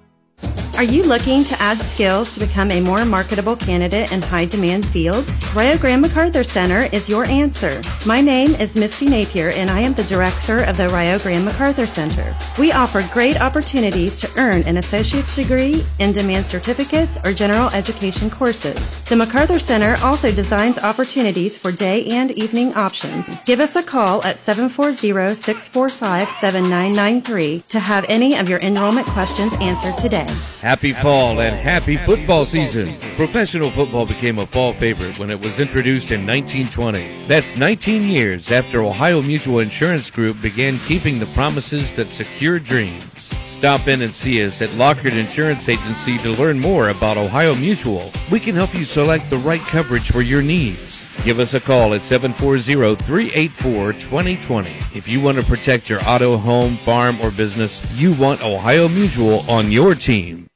[0.77, 4.85] Are you looking to add skills to become a more marketable candidate in high demand
[4.85, 5.45] fields?
[5.55, 7.81] Rio Grande MacArthur Center is your answer.
[8.05, 11.87] My name is Misty Napier and I am the director of the Rio Grande MacArthur
[11.87, 12.37] Center.
[12.59, 18.29] We offer great opportunities to earn an associate's degree, in demand certificates, or general education
[18.29, 19.01] courses.
[19.03, 23.31] The MacArthur Center also designs opportunities for day and evening options.
[23.45, 29.55] Give us a call at 740 645 7993 to have any of your enrollment questions
[29.61, 30.27] answered today.
[30.65, 32.97] Happy fall and happy football season.
[33.17, 37.27] Professional football became a fall favorite when it was introduced in 1920.
[37.27, 43.05] That's 19 years after Ohio Mutual Insurance Group began keeping the promises that secure dreams.
[43.45, 48.11] Stop in and see us at Lockard Insurance Agency to learn more about Ohio Mutual.
[48.33, 51.05] We can help you select the right coverage for your needs.
[51.25, 54.97] Give us a call at 740-384-2020.
[54.97, 59.41] If you want to protect your auto, home, farm, or business, you want Ohio Mutual
[59.51, 60.49] on your team.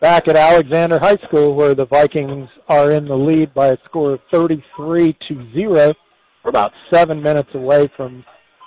[0.00, 4.14] back at Alexander High School where the Vikings are in the lead by a score
[4.14, 5.94] of 33 to 0.
[6.44, 8.24] We're about seven minutes away from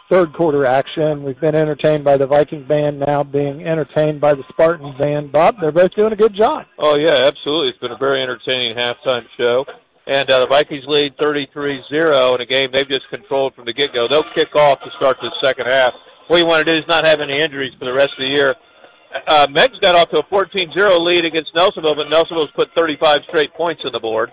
[0.09, 1.23] third quarter action.
[1.23, 5.31] We've been entertained by the Viking band, now being entertained by the Spartan band.
[5.31, 6.65] Bob, they're both doing a good job.
[6.77, 7.69] Oh, yeah, absolutely.
[7.69, 9.65] It's been a very entertaining halftime show.
[10.07, 14.07] And uh, the Vikings lead 33-0 in a game they've just controlled from the get-go.
[14.09, 15.93] They'll kick off to start the second half.
[16.27, 18.35] What you want to do is not have any injuries for the rest of the
[18.35, 18.55] year
[19.27, 23.53] uh, Meigs got off to a 14-0 lead against Nelsonville, but Nelsonville's put 35 straight
[23.53, 24.31] points on the board.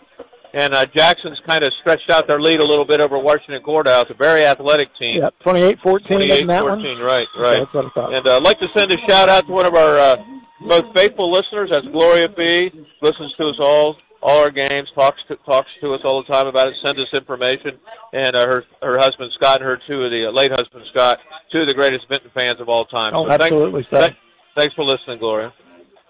[0.55, 4.07] And uh, Jackson's kind of stretched out their lead a little bit over Washington Courthouse,
[4.09, 5.21] a very athletic team.
[5.23, 6.99] Yep, 28-14 in that 14, one.
[7.03, 7.59] right, right.
[7.59, 8.15] That's what I thought.
[8.15, 10.17] And uh, I'd like to send a shout out to one of our uh,
[10.61, 11.69] most faithful listeners.
[11.71, 12.71] That's Gloria B.
[13.03, 16.47] Listens to us all, all our games, talks to talks to us all the time
[16.47, 17.79] about it, sends us information.
[18.15, 21.19] And uh, her her husband Scott and her two of the uh, late husband Scott,
[21.53, 23.13] two of the greatest Vinton fans of all time.
[23.15, 24.01] Oh, so absolutely, so.
[24.01, 24.17] thank-
[24.59, 25.55] Thanks for listening, Gloria.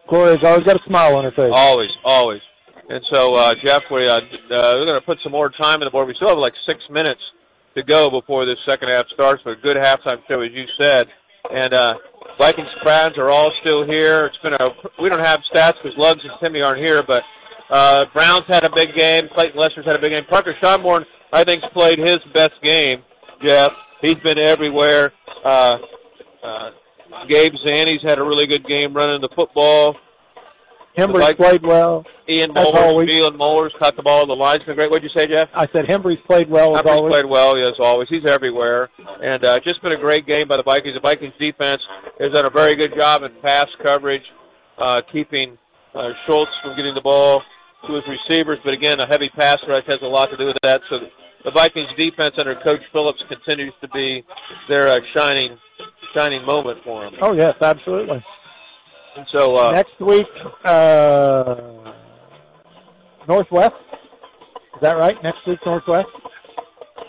[0.08, 1.52] Gloria's always got a smile on her face.
[1.52, 2.40] Always, always.
[2.88, 4.20] And so, uh, Jeff, we, uh, uh,
[4.50, 6.08] we're going to put some more time in the board.
[6.08, 7.20] We still have like six minutes
[7.76, 11.08] to go before this second half starts, but a good halftime show, as you said.
[11.52, 11.94] And uh,
[12.38, 14.24] Vikings fans are all still here.
[14.24, 14.70] It's been a.
[15.02, 17.22] We don't have stats because Lugs and Timmy aren't here, but
[17.70, 19.24] uh, Browns had a big game.
[19.34, 20.24] Clayton Lester's had a big game.
[20.24, 21.04] Parker Schonborn,
[21.34, 23.02] I think, played his best game.
[23.44, 25.12] Jeff, he's been everywhere.
[25.44, 25.74] Uh,
[26.42, 26.70] uh,
[27.28, 29.96] Gabe Zanny's had a really good game running the football.
[30.96, 32.04] Hembry's Like- played well.
[32.28, 33.08] Ian Moeller's.
[33.08, 34.26] Phelan Moeller's caught the ball.
[34.26, 34.90] The line's been great.
[34.90, 35.48] What'd you say, Jeff?
[35.54, 37.12] I said Hembry's played well as always.
[37.12, 38.08] played well, as always.
[38.10, 38.90] He's everywhere.
[39.22, 40.94] And uh, just been a great game by the Vikings.
[40.94, 41.80] The Vikings defense
[42.20, 44.24] has done a very good job in pass coverage,
[44.76, 45.56] uh, keeping
[45.94, 47.42] uh, Schultz from getting the ball
[47.86, 48.58] to his receivers.
[48.64, 50.80] But again, a heavy pass rush has a lot to do with that.
[50.90, 50.98] So
[51.44, 54.24] the Vikings defense under Coach Phillips continues to be
[54.68, 55.56] their uh, shining,
[56.16, 57.14] shining moment for them.
[57.22, 58.24] Oh yes, absolutely.
[59.16, 60.26] And so uh, Next week,
[60.64, 61.54] uh,
[63.28, 63.74] Northwest.
[64.74, 65.16] Is that right?
[65.22, 66.06] Next week, Northwest.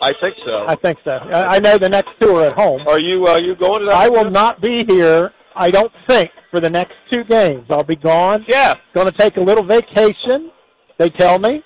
[0.02, 0.66] I think so.
[0.68, 1.12] I think so.
[1.12, 2.88] I I know the next two are at home.
[2.88, 3.96] Are you uh, you going to that?
[3.96, 5.32] I will not be here.
[5.56, 7.66] I don't think for the next two games.
[7.70, 8.46] I'll be gone.
[8.48, 8.76] Yeah.
[8.94, 10.52] Going to take a little vacation.
[10.98, 11.64] They tell me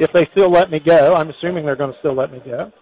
[0.00, 1.14] if they still let me go.
[1.14, 2.72] I'm assuming they're going to still let me go.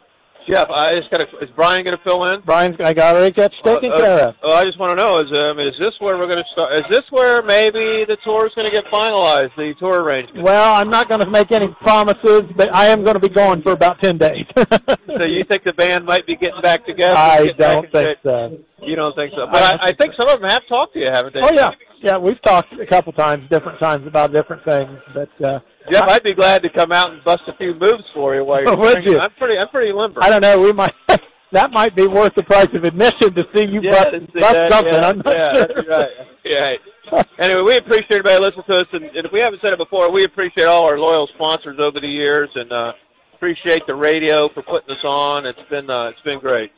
[0.49, 1.21] Jeff, I just got.
[1.21, 2.41] Is Brian going to fill in?
[2.41, 2.77] Brian's.
[2.83, 4.35] I got already got taken Uh, care of.
[4.43, 6.73] Oh, I just want to know: is um, is this where we're going to start?
[6.75, 9.51] Is this where maybe the tour is going to get finalized?
[9.57, 10.43] The tour arrangement.
[10.45, 13.61] Well, I'm not going to make any promises, but I am going to be gone
[13.63, 14.47] for about ten days.
[14.57, 17.15] so you think the band might be getting back together?
[17.19, 18.19] I don't think shape?
[18.23, 18.59] so.
[18.83, 19.47] You don't think so?
[19.51, 21.41] But I, I think some of them have talked to you, haven't they?
[21.43, 21.71] Oh yeah,
[22.03, 22.17] yeah.
[22.17, 25.59] We've talked a couple times, different times about different things, but uh,
[25.91, 28.63] Jeff, I'd be glad to come out and bust a few moves for you while
[28.63, 28.77] you're.
[28.79, 29.19] Would you?
[29.19, 29.59] I'm pretty.
[29.59, 30.23] I'm pretty limber.
[30.23, 30.61] I don't know.
[30.61, 30.93] We might
[31.53, 34.55] that might be worth the price of admission to see you Yeah, bust, see bust
[34.55, 34.95] that, something.
[34.95, 35.67] yeah, I'm not yeah, sure.
[35.67, 36.11] that's right.
[36.45, 36.69] Yeah.
[37.41, 40.13] anyway, we appreciate everybody listening to us, and, and if we haven't said it before,
[40.13, 42.93] we appreciate all our loyal sponsors over the years, and uh,
[43.35, 45.47] appreciate the radio for putting us on.
[45.47, 46.71] It's been uh, it's been great.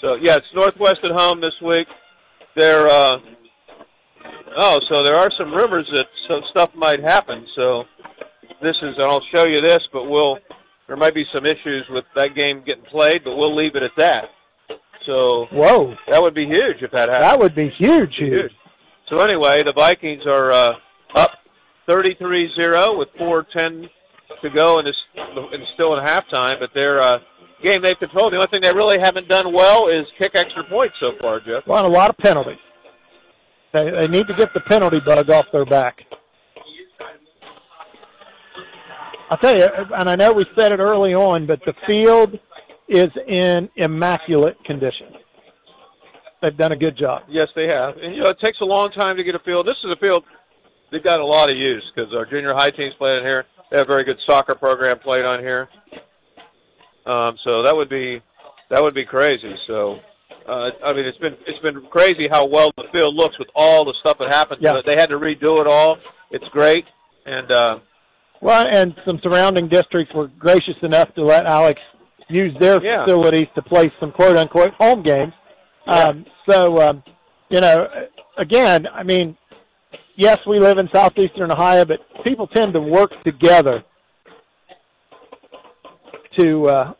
[0.00, 1.86] So yeah, it's Northwest at home this week.
[2.56, 3.16] They're uh,
[4.56, 7.46] oh, so there are some rumors that some stuff might happen.
[7.56, 7.84] So
[8.62, 10.38] this is, and I'll show you this, but we'll
[10.86, 13.92] there might be some issues with that game getting played, but we'll leave it at
[13.96, 14.24] that.
[15.06, 17.24] So Whoa, that would be huge if that happened.
[17.24, 18.52] that would be huge, huge.
[19.10, 20.72] So anyway, the Vikings are uh,
[21.14, 21.30] up
[21.88, 23.88] 33-0 with 4:10
[24.42, 26.58] to go, and it's, and still in halftime.
[26.58, 27.18] But their uh,
[27.64, 28.32] game they've controlled.
[28.32, 31.66] The only thing they really haven't done well is kick extra points so far, Jeff.
[31.66, 32.58] Well, and a lot of penalties.
[33.72, 35.98] They, they need to get the penalty bug off their back.
[39.30, 39.66] I'll tell you,
[39.96, 42.38] and I know we said it early on, but the field
[42.88, 45.08] is in immaculate condition.
[46.42, 47.22] they've done a good job.
[47.28, 47.96] Yes, they have.
[47.96, 49.66] And you know, it takes a long time to get a field.
[49.66, 50.24] This is a field
[50.92, 53.44] they've got a lot of use because our junior high teams played in here.
[53.70, 55.68] They have a very good soccer program played on here.
[57.06, 58.20] Um, so that would be
[58.70, 59.54] that would be crazy.
[59.66, 59.98] So
[60.48, 63.84] uh, I mean, it's been it's been crazy how well the field looks with all
[63.84, 64.60] the stuff that happened.
[64.62, 64.72] Yeah.
[64.86, 65.98] They had to redo it all.
[66.30, 66.84] It's great,
[67.26, 67.78] and uh,
[68.40, 71.80] Well, and some surrounding districts were gracious enough to let Alex
[72.28, 73.04] use their Yeah.
[73.04, 75.32] facilities to play some quote unquote home games.
[75.86, 77.02] Um, so, um,
[77.50, 77.86] you know,
[78.38, 79.36] again, I mean,
[80.16, 83.84] yes, we live in southeastern Ohio, but people tend to work together
[86.38, 86.92] to uh,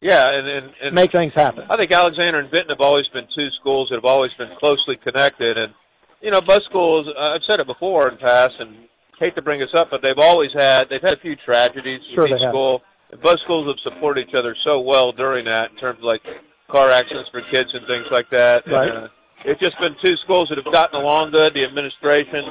[0.00, 1.64] yeah, and, and, and make things happen.
[1.70, 4.96] I think Alexander and Vinton have always been two schools that have always been closely
[4.96, 5.72] connected, and
[6.20, 7.06] you know, both schools.
[7.06, 8.88] Uh, I've said it before in past, and
[9.18, 12.26] hate to bring this up, but they've always had they've had a few tragedies Sure
[12.26, 12.82] in each school.
[13.12, 16.22] And both schools have supported each other so well during that, in terms of like
[16.68, 18.64] car accidents for kids and things like that.
[18.66, 18.88] Right.
[18.88, 19.08] And, uh,
[19.44, 21.52] it's just been two schools that have gotten along good.
[21.52, 22.44] The administration,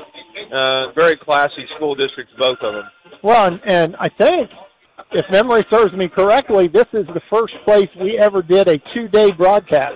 [0.53, 2.83] uh, very classy school districts, both of them.
[3.23, 4.49] Well, and, and I think,
[5.11, 9.31] if memory serves me correctly, this is the first place we ever did a two-day
[9.31, 9.95] broadcast.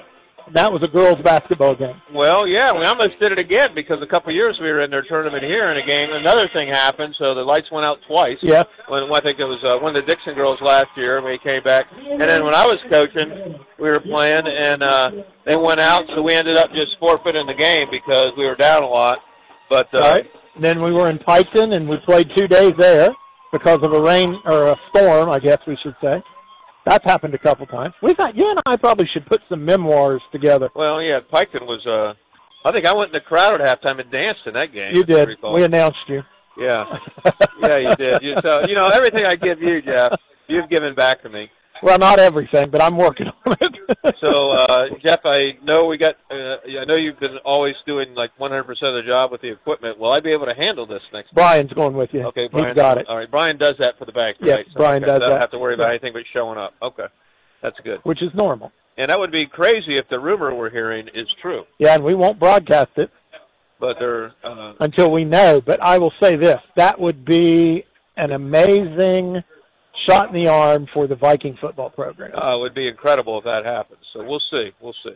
[0.54, 2.00] That was a girls' basketball game.
[2.14, 4.92] Well, yeah, we almost did it again because a couple of years we were in
[4.92, 6.10] their tournament here in a game.
[6.12, 8.38] Another thing happened, so the lights went out twice.
[8.44, 8.64] Yeah.
[8.88, 11.40] When I think it was uh, one of the Dixon girls last year when we
[11.40, 15.12] came back, and then when I was coaching, we were playing and uh,
[15.46, 18.84] they went out, so we ended up just forfeiting the game because we were down
[18.84, 19.18] a lot.
[19.68, 20.30] But uh, right?
[20.62, 23.10] Then we were in Piketon, and we played two days there
[23.52, 26.22] because of a rain or a storm, I guess we should say.
[26.86, 27.94] That's happened a couple times.
[28.04, 30.70] We thought you and I probably should put some memoirs together.
[30.76, 31.86] well, yeah, Piketon was.
[31.86, 32.14] Uh,
[32.68, 34.96] I think I went in the crowd at halftime and danced in that game.
[34.96, 35.30] You did.
[35.54, 36.22] We announced you.
[36.58, 36.86] Yeah,
[37.62, 38.22] yeah, you did.
[38.22, 40.14] You, so you know everything I give you, Jeff,
[40.48, 41.50] you've given back to me.
[41.86, 43.72] Well, not everything, but I'm working on it.
[44.26, 46.16] So, uh, Jeff, I know we got.
[46.32, 50.00] Uh, I know you've been always doing like 100% of the job with the equipment.
[50.00, 51.34] Will I be able to handle this next?
[51.34, 52.24] Brian's going with you.
[52.28, 52.70] Okay, Brian.
[52.70, 53.08] He's got it.
[53.08, 54.38] All right, Brian does that for the bank.
[54.42, 54.66] Yes, right?
[54.68, 55.42] So, Brian okay, does so I don't that.
[55.42, 56.74] have to worry about anything but showing up.
[56.82, 57.06] Okay,
[57.62, 58.00] that's good.
[58.04, 58.72] Which is normal.
[58.98, 61.66] And that would be crazy if the rumor we're hearing is true.
[61.78, 63.12] Yeah, and we won't broadcast it
[63.80, 64.32] But they're.
[64.44, 65.62] Uh, until we know.
[65.62, 67.86] But I will say this: that would be
[68.18, 69.44] an amazing
[70.08, 72.32] shot in the arm for the Viking football program.
[72.36, 74.00] uh, it would be incredible if that happens.
[74.14, 74.72] So we'll see.
[74.82, 75.16] We'll see.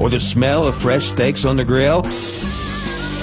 [0.00, 2.04] Or the smell of fresh steaks on the grill?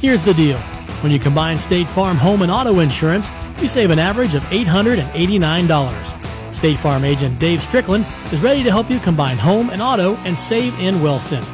[0.00, 0.56] Here's the deal.
[1.02, 3.30] When you combine State Farm home and auto insurance,
[3.60, 6.14] you save an average of $889.
[6.58, 8.04] State Farm agent Dave Strickland
[8.34, 11.44] is ready to help you combine home and auto and save in Wellston.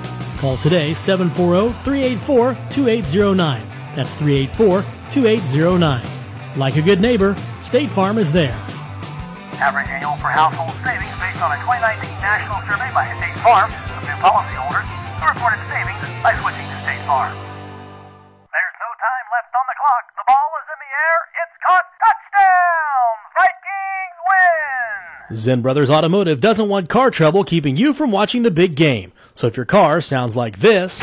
[0.40, 3.60] Call today 740-384-2809.
[4.00, 6.56] That's 384-2809.
[6.56, 8.56] Like a good neighbor, State Farm is there.
[9.60, 14.00] Average annual per household savings based on a 2019 national survey by State Farm of
[14.08, 17.36] new policyholders who reported savings by switching to State Farm.
[18.48, 20.16] There's no time left on the clock.
[20.16, 21.18] The ball is in the air.
[21.44, 21.84] It's caught.
[22.00, 23.20] Touchdown!
[23.36, 23.63] Win!
[25.32, 29.12] Zen Brothers Automotive doesn't want car trouble keeping you from watching the big game.
[29.34, 30.98] So if your car sounds like this,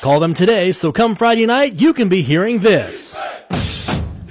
[0.00, 3.16] call them today so come Friday night you can be hearing this.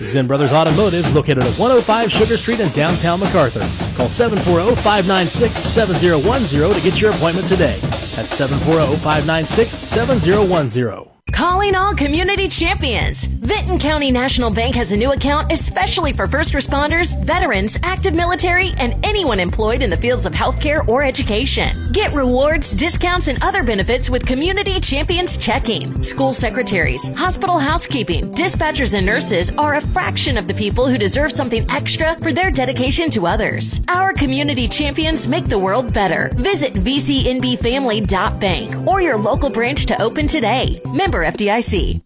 [0.02, 3.62] Zen Brothers Automotive is located at 105 Sugar Street in downtown McArthur.
[3.95, 7.78] Call 740-596-7010 to get your appointment today.
[8.16, 11.12] That's 740-596-7010.
[11.32, 13.26] Calling all community champions.
[13.26, 18.72] Vinton County National Bank has a new account especially for first responders, veterans, active military,
[18.78, 21.91] and anyone employed in the fields of healthcare or education.
[21.91, 26.04] Get rewards, discounts, and other benefits with Community Champions Checking.
[26.04, 31.32] School secretaries, hospital housekeeping, dispatchers, and nurses are a fraction of the people who deserve
[31.32, 33.82] something extra for their dedication to others.
[33.88, 36.30] Our community champions make the world better.
[36.36, 40.82] Visit VCNBFamily.bank or your local branch to open today.
[40.94, 42.02] Member FDIC.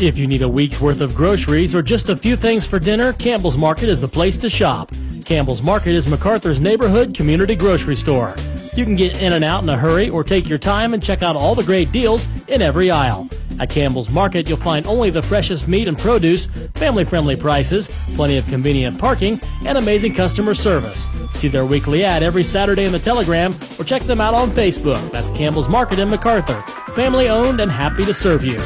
[0.00, 3.12] If you need a week's worth of groceries or just a few things for dinner,
[3.14, 4.92] Campbell's Market is the place to shop.
[5.24, 8.34] Campbell's Market is McArthur's neighborhood community grocery store.
[8.74, 11.22] You can get in and out in a hurry or take your time and check
[11.22, 13.28] out all the great deals in every aisle.
[13.58, 16.46] At Campbell's Market, you'll find only the freshest meat and produce,
[16.76, 21.08] family friendly prices, plenty of convenient parking, and amazing customer service.
[21.34, 25.10] See their weekly ad every Saturday in the Telegram or check them out on Facebook.
[25.10, 26.62] That's Campbell's Market in MacArthur.
[26.92, 28.60] Family owned and happy to serve you.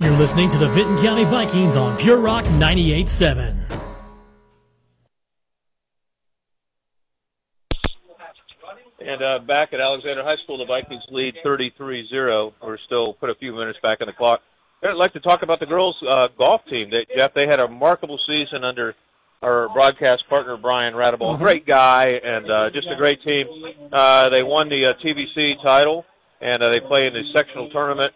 [0.00, 3.56] You're listening to the Vinton County Vikings on Pure Rock 98.7.
[9.00, 12.52] And uh, back at Alexander High School, the Vikings lead 33-0.
[12.60, 14.40] We're still put a few minutes back in the clock.
[14.82, 16.90] I'd like to talk about the girls' uh, golf team.
[16.90, 18.96] They, Jeff, they had a remarkable season under
[19.42, 21.38] our broadcast partner Brian Radable.
[21.38, 23.46] Great guy and uh, just a great team.
[23.92, 26.04] Uh, they won the uh, TVC title
[26.44, 28.12] and uh, they play in the sectional tournament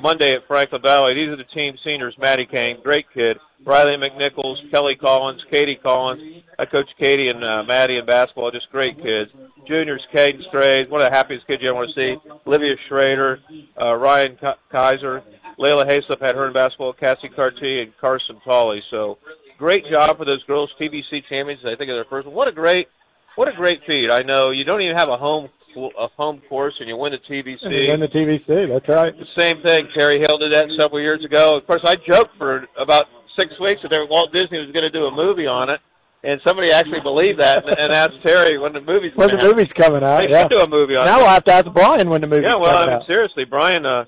[0.00, 1.14] Monday at Franklin Valley.
[1.14, 3.36] These are the team seniors: Maddie Kane, great kid,
[3.66, 6.44] Riley McNichols, Kelly Collins, Katie Collins.
[6.58, 9.30] I coach Katie and uh, Maddie in basketball, just great kids.
[9.66, 12.30] Juniors: Caden Strays, one of the happiest kids you ever want to see.
[12.46, 13.40] Olivia Schrader,
[13.80, 15.22] uh, Ryan K- Kaiser,
[15.58, 18.82] Layla Hayslip had her in basketball, Cassie Carty, and Carson Tolley.
[18.90, 19.18] So
[19.58, 21.60] great job for those girls, TVC champions.
[21.64, 22.28] I think of their first.
[22.28, 22.88] What a great,
[23.36, 24.10] what a great feat.
[24.10, 27.18] I know you don't even have a home a home course and you win the
[27.18, 27.58] TVC.
[27.62, 28.68] And you win the TVC.
[28.72, 29.12] That's right.
[29.18, 29.88] The same thing.
[29.96, 31.56] Terry Hill did that several years ago.
[31.56, 33.06] Of course, I joked for about
[33.38, 35.80] six weeks that there, Walt Disney was going to do a movie on it,
[36.22, 39.72] and somebody actually believed that and, and asked Terry when the movie's When the movie's
[39.76, 40.42] coming out, They yeah.
[40.42, 41.22] should do a movie on now it.
[41.22, 43.06] we'll have to ask Brian when the movie's Yeah, well, I mean, out.
[43.06, 44.04] seriously, Brian, uh,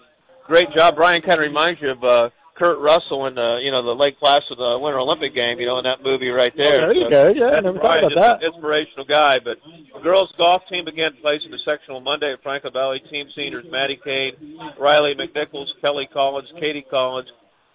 [0.47, 0.97] great job.
[0.97, 4.19] Brian kind of reminds you of uh, Kurt Russell in the you know the Lake
[4.19, 5.59] Placid uh, Winter Olympic game.
[5.59, 6.87] You know, in that movie right there.
[6.87, 7.23] Oh, there you So go.
[7.35, 8.43] Yeah, I never thought about that.
[8.43, 9.39] an inspirational guy.
[9.43, 13.03] But the girls golf team again plays in the sectional Monday at Franklin Valley.
[13.11, 17.29] Team seniors: Maddie Kane, Riley McNichols, Kelly Collins, Katie Collins.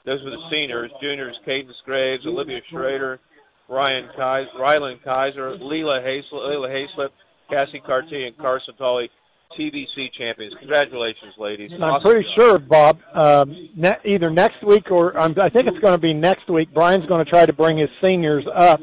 [0.05, 0.91] Those were the seniors.
[1.01, 3.19] Juniors: Cadence Graves, Olivia Schrader,
[3.67, 7.09] Ryan Kaiser, Rylan Kaiser, Leela Hayslip, Leela Hayslip,
[7.49, 9.09] Cassie Carty, and Carson Tolley.
[9.57, 10.53] TVC champions.
[10.59, 11.71] Congratulations, ladies.
[11.81, 15.93] I'm pretty sure, Bob, um, ne- either next week or um, I think it's going
[15.93, 16.73] to be next week.
[16.73, 18.79] Brian's going to try to bring his seniors up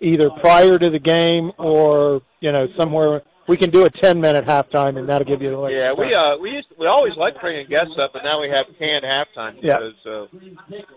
[0.00, 3.22] either prior to the game or you know somewhere.
[3.48, 6.36] We can do a 10 minute halftime, and that'll give you the Yeah, we uh
[6.42, 9.78] we used we always like bringing guests up, but now we have canned halftime Yeah.
[9.78, 9.94] shows.
[10.02, 10.28] So,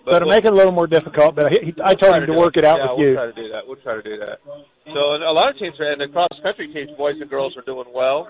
[0.09, 2.57] So to make it a little more difficult, but he, I told him to work
[2.57, 3.13] it out yeah, with we'll you.
[3.13, 3.67] try to do that.
[3.67, 4.39] We'll try to do that.
[4.87, 7.85] So a lot of teams and the cross country teams, boys and girls, are doing
[7.93, 8.29] well.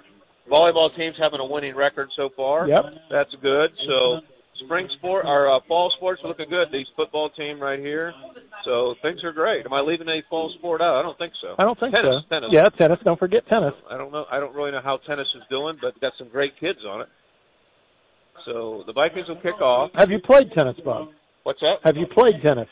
[0.50, 2.68] Volleyball teams having a winning record so far.
[2.68, 2.86] Yep.
[3.12, 3.70] That's good.
[3.88, 4.22] So
[4.66, 6.68] spring sport, our uh, fall sports are looking good.
[6.72, 8.14] These football team right here.
[8.66, 9.66] So things are great.
[9.66, 11.00] Am I leaving any fall sport out?
[11.00, 11.56] I don't think so.
[11.58, 12.36] I don't think tennis, so.
[12.36, 12.50] Tennis.
[12.52, 13.00] Yeah, tennis.
[13.06, 13.74] Don't forget tennis.
[13.90, 14.26] I don't know.
[14.32, 17.08] I don't really know how tennis is doing, but got some great kids on it.
[18.46, 19.92] So the Vikings will kick off.
[19.96, 21.10] Have you played tennis, Bob?
[21.44, 21.78] What's that?
[21.84, 22.68] Have you played tennis?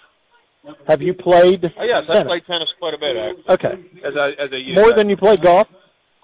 [0.87, 1.63] Have you played?
[1.63, 2.27] Oh, yes, I tennis?
[2.27, 3.15] played tennis quite a bit.
[3.15, 3.53] Actually.
[3.53, 4.07] Okay.
[4.07, 4.75] As a as a youth.
[4.75, 5.67] More than you played golf.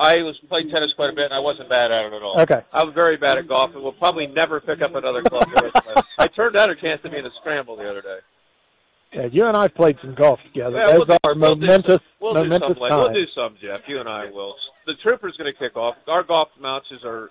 [0.04, 2.36] I was played tennis quite a bit, and I wasn't bad at it at all.
[2.42, 2.62] Okay.
[2.74, 5.48] I was very bad at golf, and will probably never pick up another club.
[5.56, 6.06] the rest of my life.
[6.20, 8.20] I turned out a chance to be in a scramble the other day.
[9.14, 10.76] Yeah, you and I played some golf together.
[10.78, 12.82] Yeah, Those we'll do- are we'll do momentous, We'll do momentous some.
[12.82, 13.04] like- times.
[13.04, 13.82] We'll do some, Jeff.
[13.88, 14.56] You and I will.
[14.88, 15.96] The trooper's going to kick off.
[16.08, 17.30] Our golf matches are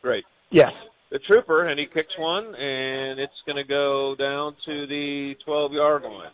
[0.00, 0.24] great.
[0.50, 0.72] Yes.
[1.10, 6.02] The trooper, and he kicks one, and it's going to go down to the 12-yard
[6.04, 6.30] line.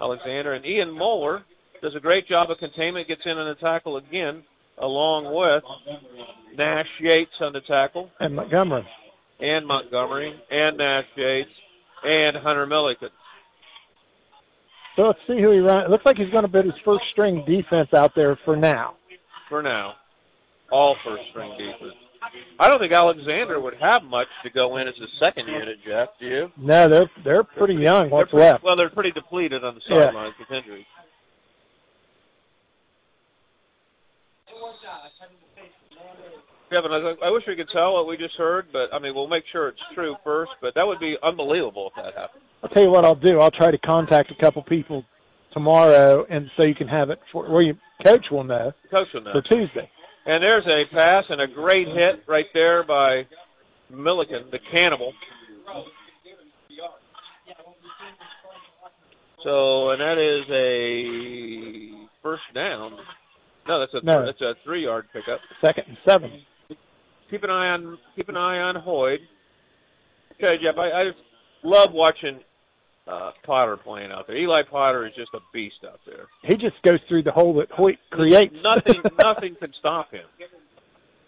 [0.00, 1.42] Alexander and Ian Moeller
[1.82, 3.08] does a great job of containment.
[3.08, 4.42] Gets in on the tackle again,
[4.80, 5.62] along with
[6.56, 8.86] Nash Yates on the tackle, And Montgomery.
[9.40, 11.50] and Montgomery, and Nash Yates,
[12.04, 13.08] and Hunter Milliken.
[14.96, 15.84] So let's see who he runs.
[15.86, 18.94] It looks like he's going to put his first string defense out there for now.
[19.48, 19.94] for now.
[20.70, 21.94] All first string defense.
[22.60, 26.08] I don't think Alexander would have much to go in as a second unit, Jeff.
[26.20, 26.52] Do you?
[26.58, 28.10] No, they're they're pretty young.
[28.10, 28.64] What's They're pretty- left?
[28.64, 30.06] Well, they're pretty depleted on the Yeah.
[30.06, 30.84] sidelines with injuries.
[36.70, 39.28] Kevin, I, I wish we could tell what we just heard, but I mean, we'll
[39.28, 40.52] make sure it's true first.
[40.60, 42.42] But that would be unbelievable if that happened.
[42.62, 43.40] I'll tell you what I'll do.
[43.40, 45.04] I'll try to contact a couple people
[45.52, 48.72] tomorrow, and so you can have it for where your coach will know.
[48.90, 49.88] Coach will know for Tuesday.
[50.26, 53.26] And there's a pass and a great hit right there by
[53.90, 55.14] Milliken, the cannibal.
[59.42, 62.98] So, and that is a first down.
[63.66, 64.26] No, that's a no.
[64.26, 65.40] that's a three yard pickup.
[65.64, 66.42] Second and seven.
[67.30, 69.20] Keep an eye on keep an eye on Hoyt.
[70.36, 71.18] Okay, Jeff, I, I just
[71.62, 72.40] love watching
[73.06, 74.36] uh, Potter playing out there.
[74.36, 76.26] Eli Potter is just a beast out there.
[76.42, 78.54] He just goes through the hole that Hoyt creates.
[78.62, 80.24] Nothing nothing can stop him.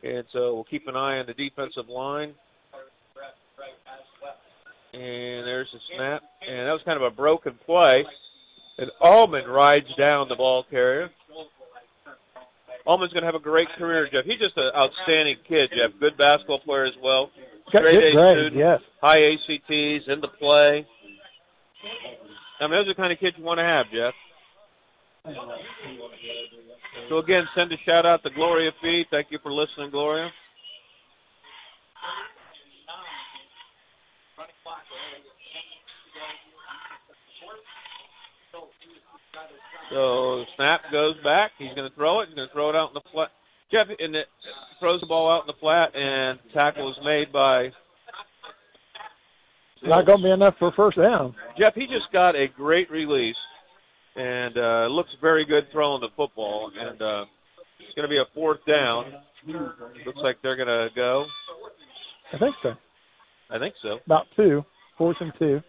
[0.03, 2.35] And so we'll keep an eye on the defensive line.
[4.93, 6.23] And there's the snap.
[6.47, 8.05] And that was kind of a broken play.
[8.79, 11.11] And Allman rides down the ball carrier.
[12.87, 14.25] Allman's going to have a great career, Jeff.
[14.25, 15.99] He's just an outstanding kid, Jeff.
[16.01, 17.31] Good basketball player as well.
[17.73, 18.57] Good A student.
[18.57, 18.81] yes.
[19.01, 20.87] High ACTs, into play.
[22.61, 24.15] I mean, those are the kind of kids you want to have, Jeff.
[27.09, 29.05] So again, send a shout out to Gloria Fee.
[29.11, 30.31] Thank you for listening, Gloria.
[39.91, 41.51] So snap goes back.
[41.59, 42.29] He's going to throw it.
[42.29, 43.29] He's going to throw it out in the flat.
[43.73, 44.27] Jeff and it
[44.81, 47.71] throws the ball out in the flat, and tackle is made by
[49.83, 51.35] Not going to be enough for first down.
[51.59, 51.75] Jeff.
[51.75, 53.37] He just got a great release,
[54.17, 56.71] and uh, looks very good throwing the football.
[56.77, 57.25] And uh,
[57.79, 59.13] it's going to be a fourth down.
[59.47, 61.25] Looks like they're going to go.
[62.33, 62.73] I think so.
[63.51, 63.99] I think so.
[64.05, 64.65] About two,
[64.99, 65.61] fourth and two.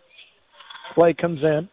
[0.96, 1.70] Play comes in.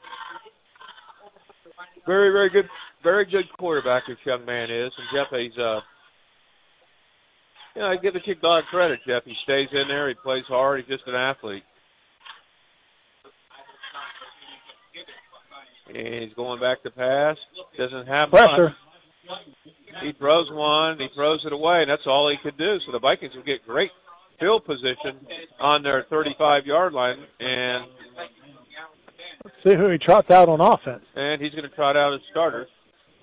[2.08, 2.64] Very, very good,
[3.02, 5.80] very good quarterback this young man is, and Jeff, he's uh,
[7.76, 9.00] you know, I give the kid of credit.
[9.06, 11.62] Jeff, he stays in there, he plays hard, he's just an athlete,
[15.94, 17.36] and he's going back to pass.
[17.76, 18.72] Doesn't have Pressure.
[19.28, 19.38] much.
[20.02, 22.78] He throws one, he throws it away, and that's all he could do.
[22.86, 23.90] So the Vikings will get great
[24.40, 25.28] field position
[25.60, 27.84] on their 35 yard line, and
[29.44, 31.04] Let's see who he trots out on offense.
[31.14, 32.68] and he's going to trot out his starters.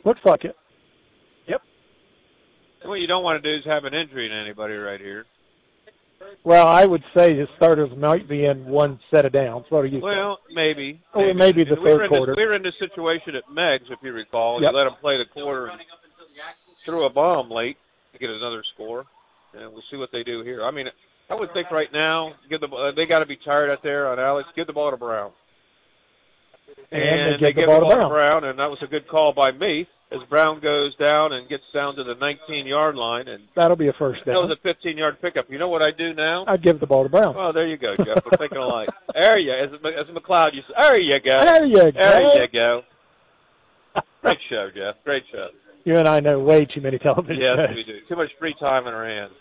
[0.06, 0.56] Looks like it.
[1.48, 1.62] Yep.
[2.86, 5.26] What you don't want to do is have an injury to anybody right here.
[6.44, 9.66] Well, I would say his starters might be in one set of downs.
[9.70, 11.02] What do you Well, maybe.
[11.14, 12.34] Or maybe the third in this- quarter.
[12.38, 14.62] we were in this situation at Meigs, if you recall.
[14.62, 14.72] Yep.
[14.72, 15.80] You let him play the quarter and
[16.86, 17.78] threw a bomb late
[18.14, 19.06] to get another score.
[19.54, 20.64] And we'll see what they do here.
[20.64, 20.88] I mean,
[21.30, 24.08] I would think right now, give the uh, they got to be tired out there
[24.08, 24.50] on Alex.
[24.56, 25.32] Give the ball to Brown.
[26.92, 28.10] And they give the give ball to the ball Brown.
[28.10, 31.50] to Brown, and that was a good call by me as Brown goes down and
[31.50, 34.36] gets down to the 19-yard line, and That'll be a first down.
[34.36, 35.46] that was a 15-yard pickup.
[35.50, 36.46] You know what I do now?
[36.48, 37.36] I'd give the ball to Brown.
[37.36, 38.24] Well, there you go, Jeff.
[38.24, 38.90] We're thinking alike.
[39.14, 41.40] There you, as as McLeod used there you go.
[41.44, 41.92] There you go.
[41.92, 42.82] There you go.
[44.22, 44.96] Great show, Jeff.
[45.06, 45.48] Great show.
[45.86, 47.76] You and I know way too many television Yes, shows.
[47.76, 48.00] we do.
[48.10, 49.34] Too much free time in our hands.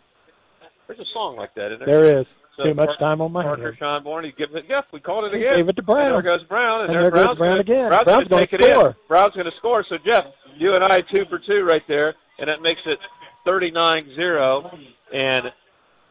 [0.87, 2.27] There's a song like that, isn't There is.
[2.57, 3.77] So too much Park- time on my Parker hands.
[3.81, 4.69] Schonborn, he gives it.
[4.69, 5.57] Jeff, we called it He again.
[5.59, 6.15] gave it to Brown.
[6.15, 7.89] And there goes Brown, and, And there there goes Brown's Brown gonna, again.
[7.89, 8.89] Brown's, Brown's gonna it score.
[8.91, 8.95] in.
[9.09, 9.85] Brown's going to score.
[9.89, 10.25] So Jeff,
[10.57, 12.99] you and I two for two right there, and that makes it
[13.47, 14.79] 39-0.
[15.13, 15.47] And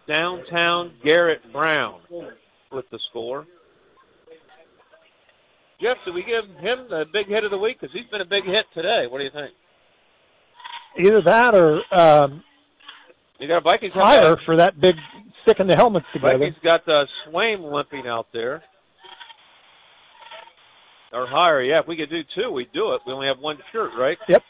[0.07, 2.01] downtown Garrett Brown
[2.71, 3.45] with the score.
[5.81, 7.79] Jeff, do we give him the big hit of the week?
[7.79, 9.05] Because he's been a big hit today.
[9.09, 9.51] What do you think?
[10.99, 12.43] Either that or um,
[13.39, 14.95] You got a Vikings higher for that big
[15.43, 16.37] sticking the helmets together.
[16.37, 18.63] Vikings got uh, Swaim limping out there.
[21.11, 21.79] Or Heyer, yeah.
[21.79, 23.01] If we could do two, we'd do it.
[23.05, 24.17] We only have one shirt, right?
[24.27, 24.41] Yep.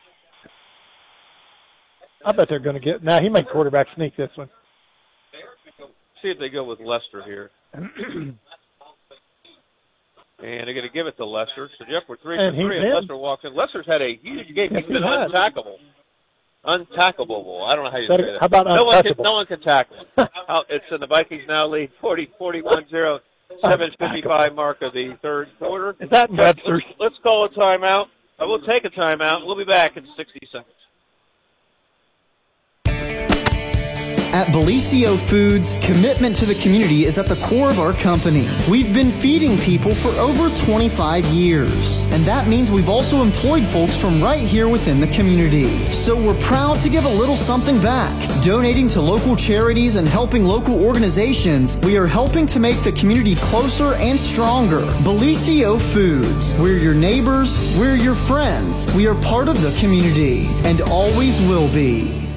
[2.25, 3.03] I bet they're going to get.
[3.03, 4.49] Now he might quarterback sneak this one.
[6.21, 7.51] See if they go with Lester here.
[7.73, 8.37] and
[10.39, 11.69] they're going to give it to Lester.
[11.77, 12.77] So Jeff, we're three And for three.
[12.79, 12.95] he's And.
[12.95, 13.53] Lester walks in.
[13.53, 14.69] Lester's had a huge game.
[14.71, 15.31] He's he been has.
[15.31, 15.75] untackleable.
[16.65, 17.67] Untackleable.
[17.69, 18.39] I don't know how you Better- say that.
[18.39, 20.05] how about no one, can, no one can tackle him.
[20.69, 23.19] It's in the Vikings now lead 40 41 0.
[23.61, 25.95] 755 mark of the third quarter.
[25.99, 26.59] Is that in Let's-
[26.99, 28.05] Let's call a timeout.
[28.39, 29.45] Uh, We'll take a timeout.
[29.45, 30.73] We'll be back in 60 seconds.
[34.33, 38.47] At Bellisio Foods, commitment to the community is at the core of our company.
[38.67, 43.95] We've been feeding people for over 25 years, and that means we've also employed folks
[43.95, 45.67] from right here within the community.
[45.93, 48.11] So we're proud to give a little something back.
[48.41, 53.35] Donating to local charities and helping local organizations, we are helping to make the community
[53.35, 54.81] closer and stronger.
[55.05, 60.81] Bellisio Foods, we're your neighbors, we're your friends, we are part of the community, and
[60.81, 62.32] always will be.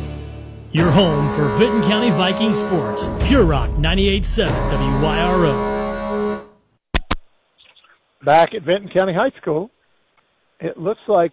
[0.77, 3.09] Your home for Vinton County Viking sports.
[3.27, 6.47] Pure Rock 98.7 WYRO.
[8.23, 9.71] Back at Vinton County High School,
[10.61, 11.33] it looks like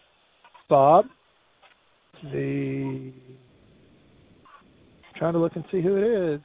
[0.69, 1.07] Bob,
[2.31, 3.11] the
[5.17, 6.41] trying to look and see who it is.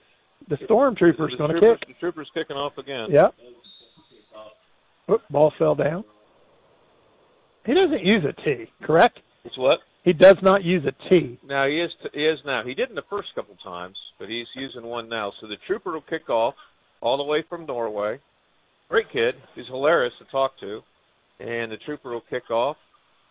[0.48, 1.86] The stormtrooper's The going to kick.
[1.86, 3.10] The trooper's kicking off again.
[3.12, 3.32] Yep.
[5.12, 6.02] Oop, ball fell down.
[7.64, 9.20] He doesn't use a T, correct?
[9.44, 9.78] It's what?
[10.08, 11.38] He does not use a T.
[11.46, 12.62] Now he is he is now.
[12.64, 15.34] He didn't the first couple times, but he's using one now.
[15.38, 16.54] So the trooper will kick off
[17.02, 18.18] all the way from Norway.
[18.88, 19.34] Great kid.
[19.54, 20.80] He's hilarious to talk to.
[21.40, 22.78] And the trooper will kick off.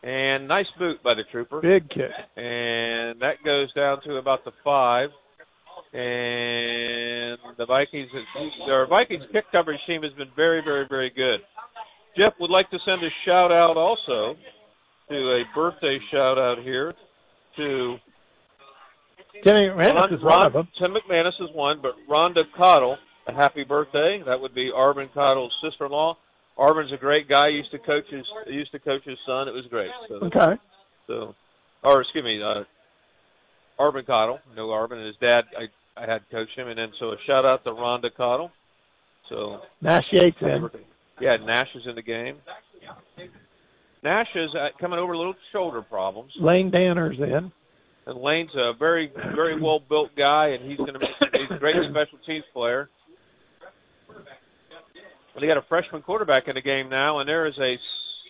[0.04, 1.62] And nice boot by the trooper.
[1.62, 2.14] Big kick.
[2.36, 5.10] And that goes down to about the five.
[5.94, 8.12] And the Vikings,
[8.68, 11.40] their Vikings kick coverage team has been very, very, very good.
[12.16, 14.38] Jeff would like to send a shout out also
[15.10, 16.94] to a birthday shout out here
[17.58, 17.98] to
[19.44, 20.68] Timmy McManus is one of them.
[20.80, 22.98] Tim McManus is one, but Rhonda Cottle,
[23.28, 24.22] a happy birthday.
[24.26, 26.18] That would be Arvin Cottle's sister-in-law.
[26.58, 27.50] Arvin's a great guy.
[27.50, 29.48] Used to coach his used to coach his son.
[29.48, 29.92] It was great.
[30.10, 30.60] So, Okay.
[31.06, 31.36] So,
[31.84, 32.64] or excuse me, uh,
[33.80, 34.40] Arvin Cottle.
[34.56, 35.44] No, Arvin and his dad.
[35.58, 38.52] I I had coached him, and then so a shout out to Rhonda Cottle.
[39.30, 40.68] So Nash Yates in.
[41.22, 42.38] yeah, Nash is in the game.
[44.03, 46.32] Nash is uh, coming over a little shoulder problems.
[46.40, 47.52] Lane Danner's in.
[48.06, 51.60] And Lane's a very, very well built guy, and he's going to be he's a
[51.60, 52.90] great special teams player.
[54.07, 57.76] But they got a freshman quarterback in the game now, and there is a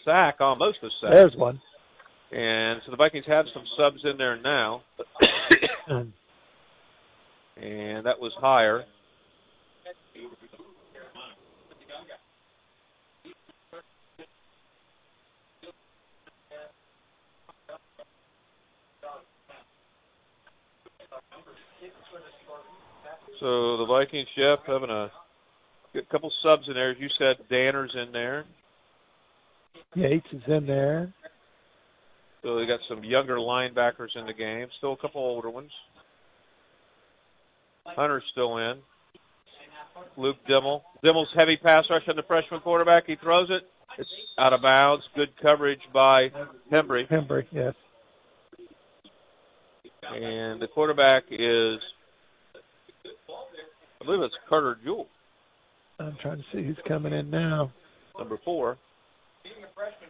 [0.03, 1.13] sack, almost a sack.
[1.13, 1.61] There's one.
[2.31, 4.81] And so the Vikings have some subs in there now,
[5.87, 6.11] and
[8.05, 8.83] that was Heyer.
[23.39, 25.11] So the Vikings, Jeff, having a
[25.93, 26.91] good couple subs in there.
[26.91, 28.45] As you said, Danner's in there.
[29.95, 31.13] Yates is in there.
[32.41, 34.67] So they got some younger linebackers in the game.
[34.77, 35.71] Still a couple older ones.
[37.85, 38.79] Hunter's still in.
[40.15, 40.81] Luke Dimmel.
[41.03, 43.03] Dimmel's heavy pass rush on the freshman quarterback.
[43.07, 43.63] He throws it.
[43.97, 45.03] It's out of bounds.
[45.15, 46.29] Good coverage by
[46.71, 47.07] Hembry.
[47.09, 47.73] Hembry, yes.
[50.03, 51.79] And the quarterback is,
[54.07, 55.07] believe it's Carter Jewell,
[55.99, 57.71] I'm trying to see who's coming in now.
[58.17, 58.77] number four.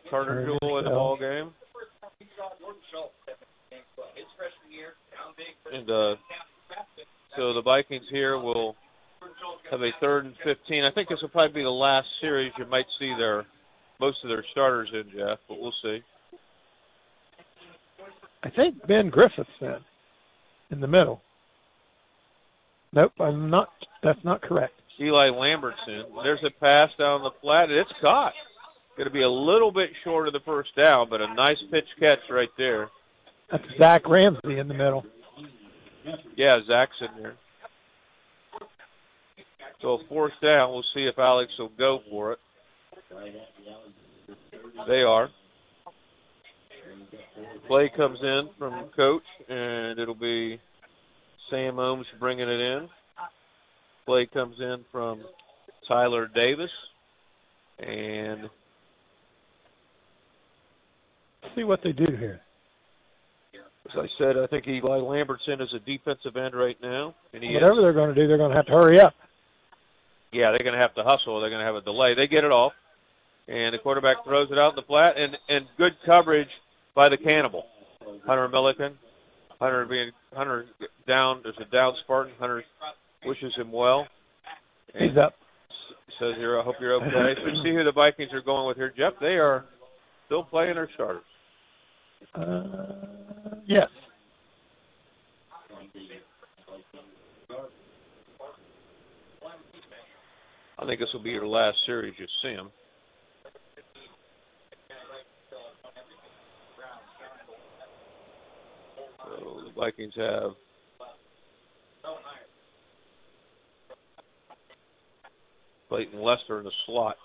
[0.10, 1.52] Carter Carter Jewell in the ball game.
[5.74, 6.16] And uh,
[7.36, 8.76] so the Vikings here will
[9.72, 10.84] have a third and 15.
[10.84, 13.46] I think this will probably be the last series you might see their
[14.00, 16.00] most of their starters in, Jeff, but we'll see.
[18.44, 19.78] I think Ben Griffith's in,
[20.70, 21.22] in the middle.
[22.98, 23.70] Nope, I'm not.
[24.02, 24.74] That's not correct.
[25.00, 26.02] Eli Lambert's in.
[26.24, 28.34] There's a pass down the flat, it's caught.
[28.98, 31.86] Going to be a little bit short of the first down, but a nice pitch
[32.00, 32.90] catch right there.
[33.52, 35.06] That's Zach Ramsey in the middle.
[36.36, 37.36] Yeah, Zach's in there.
[39.84, 42.40] So fourth down, we'll see if Alex will go for it.
[44.88, 45.30] They are.
[47.68, 50.60] Play comes in from coach, and it'll be
[51.50, 52.90] Sam Ohms bringing it in.
[54.06, 55.24] Play comes in from
[55.88, 56.72] Tyler Davis,
[57.80, 58.50] and
[61.48, 62.42] Let's see what they do here.
[63.54, 67.42] as I said, I think Eli Lambert's in as a defensive end right now, and
[67.42, 67.62] he is.
[67.62, 69.14] Whatever they're going to do, they're going to have to hurry up.
[70.34, 71.40] Yeah, they're going to have to hustle.
[71.40, 72.16] They're going to have a delay.
[72.16, 72.74] They get it off,
[73.48, 76.50] and the quarterback throws it out in the flat, and and good coverage
[76.94, 77.64] by the cannibal,
[78.26, 78.98] Hunter Milliken.
[79.60, 80.66] Hunter being Hunter
[81.08, 81.42] down.
[81.44, 82.34] There's a down Spartan.
[82.40, 82.64] Hunter
[83.26, 84.08] wishes him well.
[84.94, 85.34] And He's up.
[86.20, 87.40] Says here, I hope you're okay.
[87.42, 89.14] so see who the Vikings are going with here, Jeff.
[89.22, 89.66] They are
[90.26, 91.22] still playing their starters.
[92.34, 93.88] Uh, yes.
[100.80, 102.70] I think this will be your last series you see them.
[109.40, 110.52] The Vikings have
[115.90, 117.16] Clayton Lester in the slot.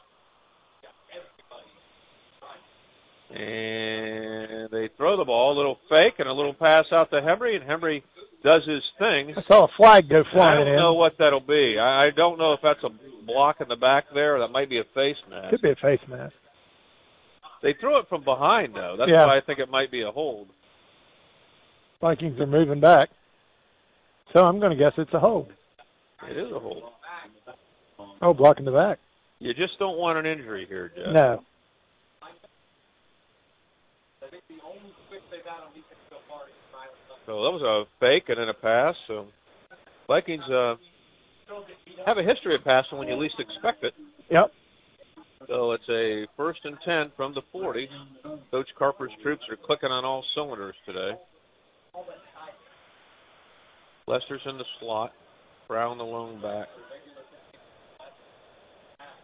[3.30, 7.56] And they throw the ball, a little fake and a little pass out to Hembry,
[7.56, 8.02] and Hembry
[8.44, 9.34] does his thing.
[9.36, 10.52] I saw a flag go flying.
[10.52, 10.76] I don't in.
[10.76, 11.78] know what that'll be.
[11.78, 12.90] I I don't know if that's a
[13.26, 15.50] block in the back there, or that might be a face mask.
[15.50, 16.34] Could be a face mask.
[17.62, 18.96] They threw it from behind, though.
[18.98, 19.24] That's Yeah.
[19.26, 20.48] why I think it might be a hold.
[22.02, 23.08] Vikings are moving back.
[24.34, 25.48] So I'm going to guess it's a hold.
[26.28, 26.82] It is a hold.
[28.20, 28.98] Oh, blocking the back.
[29.38, 31.14] You just don't want an injury here, Jeff.
[31.14, 31.40] No.
[37.24, 38.94] So that was a fake and then a pass.
[39.06, 39.26] So
[40.08, 40.74] Vikings uh,
[42.04, 43.94] have a history of passing when you least expect it.
[44.28, 44.52] Yep.
[45.46, 47.88] So it's a first and 10 from the 40.
[48.50, 51.12] Coach Carper's troops are clicking on all cylinders today.
[54.06, 55.12] Lester's in the slot.
[55.68, 56.68] Brown the lone back.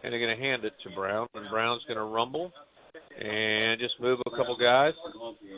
[0.03, 2.53] And they're going to hand it to Brown, and Brown's going to rumble
[3.19, 4.93] and just move a couple guys.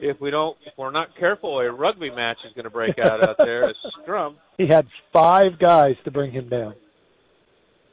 [0.02, 3.28] If we don't, if we're not careful, a rugby match is going to break out
[3.28, 3.70] out there.
[3.70, 4.38] A scrum.
[4.58, 6.76] He had five guys to bring him down.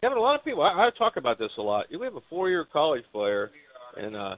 [0.03, 0.63] But a lot of people.
[0.63, 1.87] I, I talk about this a lot.
[1.91, 3.51] We have a four-year college player,
[3.97, 4.37] and uh,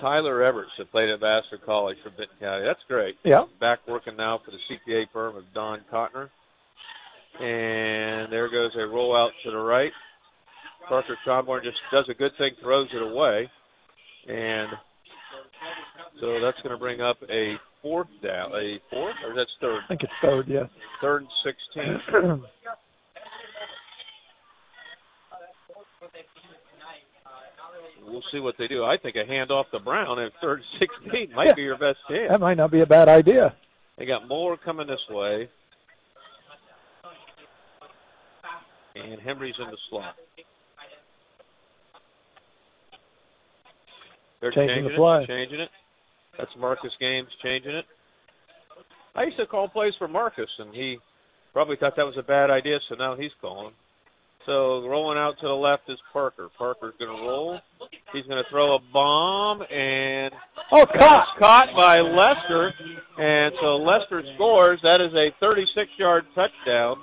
[0.00, 2.64] Tyler Everts that played at Vassar College from Vinton County.
[2.66, 3.16] That's great.
[3.24, 3.44] Yeah.
[3.60, 6.28] Back working now for the CPA firm of Don Cotner.
[7.40, 9.92] And there goes a rollout to the right.
[10.88, 13.48] Parker Schonborn just does a good thing, throws it away.
[14.28, 14.68] And
[16.20, 18.52] so that's going to bring up a fourth down.
[18.52, 19.16] A fourth?
[19.26, 19.80] Or that's third?
[19.84, 20.64] I think it's third, yeah.
[21.00, 21.30] Third and
[22.12, 22.42] 16.
[28.06, 28.84] we'll see what they do.
[28.84, 31.54] I think a hand off to Brown at third and 16 might Yeah.
[31.54, 32.30] be your best chance.
[32.30, 33.54] That might not be a bad idea.
[33.96, 35.48] They got Moore coming this way.
[38.96, 40.14] And Hembry's in the slot.
[44.40, 45.22] They're Changing changing, the play.
[45.22, 45.26] it.
[45.26, 45.70] Changing it.
[46.38, 47.86] That's Marcus Games changing it.
[49.14, 50.98] I used to call plays for Marcus, and he
[51.52, 53.72] probably thought that was a bad idea, so now he's calling.
[54.46, 56.48] So rolling out to the left is Parker.
[56.58, 57.58] Parker's going to roll.
[58.12, 60.32] He's going to throw a bomb, and
[60.72, 61.26] Oh, caught!
[61.38, 62.72] caught by Lester,
[63.18, 64.80] and so Lester scores.
[64.82, 66.96] That is a 36-yard touchdown.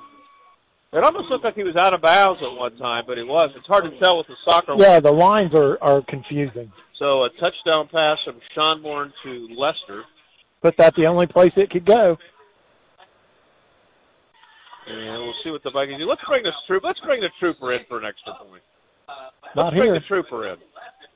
[0.94, 3.50] It almost looked like he was out of bounds at one time, but he was.
[3.56, 4.76] It's hard to tell with the soccer.
[4.78, 6.72] Yeah, the lines are, are confusing.
[7.00, 10.04] So a touchdown pass from Schonborn to Lester,
[10.62, 12.18] But that's the only place it could go.
[14.92, 16.10] And we'll see what the Vikings do.
[16.10, 16.84] Let's bring this troop.
[16.84, 18.64] Let's bring the trooper in for an extra point.
[19.08, 19.94] Let's Not bring here.
[19.94, 20.58] the trooper in.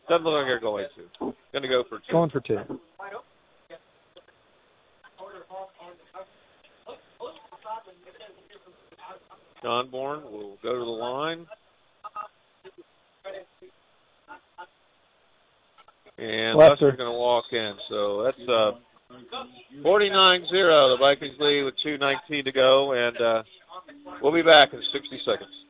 [0.07, 1.34] Doesn't look like they're going to.
[1.52, 2.11] Going to go for two.
[2.11, 2.60] Going for two.
[9.64, 11.45] Schonborn will go to the line.
[16.18, 16.72] And Lester.
[16.72, 17.73] Lester's going to walk in.
[17.89, 18.72] So that's uh,
[19.84, 20.49] 49-0.
[20.52, 22.91] The Vikings lead with 2.19 to go.
[22.93, 23.43] And uh,
[24.22, 25.65] we'll be back in 60 seconds.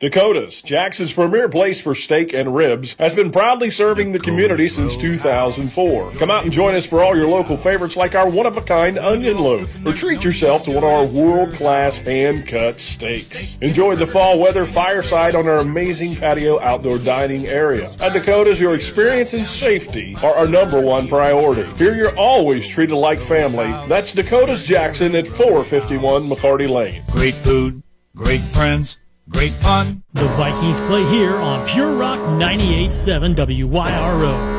[0.00, 4.96] Dakota's, Jackson's premier place for steak and ribs, has been proudly serving the community since
[4.96, 6.12] 2004.
[6.12, 9.84] Come out and join us for all your local favorites like our one-of-a-kind onion loaf,
[9.84, 13.58] or treat yourself to one of our world-class hand-cut steaks.
[13.60, 17.90] Enjoy the fall weather fireside on our amazing patio outdoor dining area.
[18.00, 21.64] At Dakota's, your experience and safety are our number one priority.
[21.76, 23.72] Here you're always treated like family.
[23.88, 27.02] That's Dakota's Jackson at 451 McCarty Lane.
[27.10, 27.82] Great food,
[28.14, 29.00] great friends,
[29.30, 30.02] great fun.
[30.14, 34.58] The Vikings play here on Pure Rock 98.7 WYRO.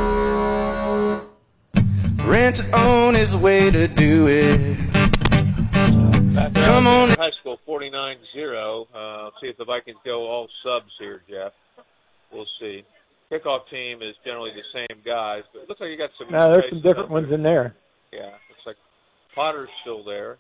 [2.26, 4.78] Rent to own is the way to do it.
[6.54, 7.10] Come on.
[7.10, 8.16] High school 49-0.
[8.94, 11.54] Uh, see if the Vikings go all subs here, Jeff.
[12.32, 12.84] We'll see.
[13.32, 16.32] Kickoff team is generally the same guys, but it looks like you got some.
[16.32, 17.22] Now, there's some different out there.
[17.22, 17.76] ones in there.
[18.12, 18.76] Yeah, looks like
[19.36, 20.38] Potter's still there.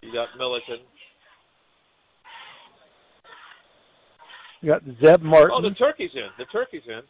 [0.00, 0.78] You got Milliken.
[4.62, 5.50] You got Zeb Martin.
[5.52, 6.28] Oh, the turkey's in.
[6.38, 7.02] The turkey's in.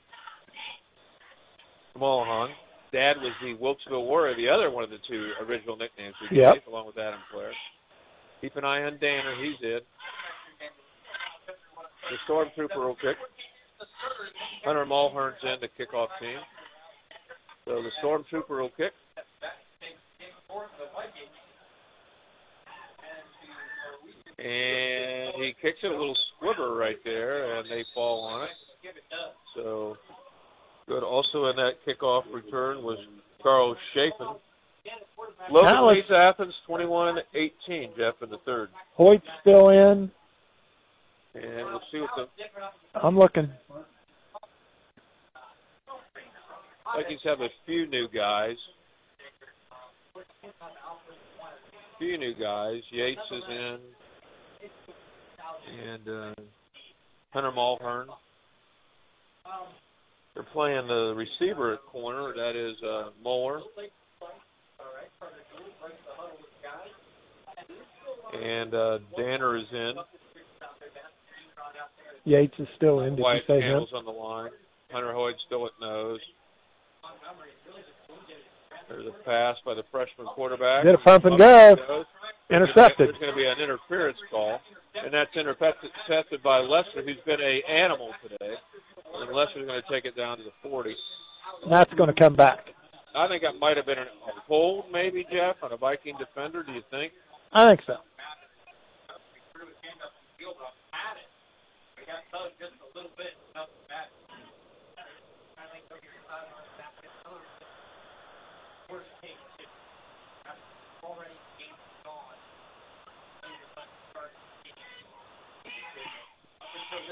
[1.99, 2.55] Mulholland.
[2.93, 6.67] Dad was the Wilkesville Warrior, the other one of the two original nicknames we Yep.
[6.67, 7.53] along with Adam Clare.
[8.41, 9.35] Keep an eye on Danner.
[9.37, 9.81] He's in.
[12.11, 13.17] The Stormtrooper will kick.
[14.65, 16.39] Hunter Mulhern's in the kickoff team.
[17.65, 18.93] So the Stormtrooper will kick.
[24.39, 28.51] And he kicks it a little squibber right there, and they fall on it.
[29.55, 29.97] So
[30.87, 31.03] good.
[31.03, 32.99] Also in that kickoff return was
[33.43, 34.35] Carl Chapin.
[35.51, 38.71] Logan let's- leads Athens 21-18, Jeff, in the third.
[38.97, 40.11] Hoyt's still in.
[41.35, 42.29] And we'll see what the
[42.95, 43.51] I'm looking.
[46.95, 48.57] Vikings have a few new guys.
[50.15, 50.21] A
[51.99, 52.83] Few new guys.
[52.91, 53.79] Yates is in.
[55.85, 56.35] And uh,
[57.33, 58.07] Hunter Mulhern.
[60.35, 62.33] They're playing the receiver at corner.
[62.35, 63.63] That is uh, Moore.
[68.33, 69.93] And uh, Danner is in.
[72.25, 73.11] Yates is still in.
[73.11, 73.63] Did you Wyatt say him?
[73.63, 74.51] Campbell's on the line.
[74.91, 76.21] Hunter Hoyt still at nose.
[78.89, 80.85] There's a pass by the freshman quarterback.
[80.85, 82.05] Get a pump and go.
[82.53, 82.69] He goes.
[82.69, 83.09] Intercepted.
[83.09, 84.61] There's going to be an interference call,
[84.95, 88.55] and that's intercepted by Lester, who's been a animal today.
[89.15, 90.95] And Lester's going to take it down to the 40.
[91.71, 92.69] That's going to come back.
[93.15, 94.07] I think that might have been a
[94.47, 96.63] hold, maybe, Jeff, on a Viking defender.
[96.63, 97.13] Do you think?
[97.53, 97.97] I think so.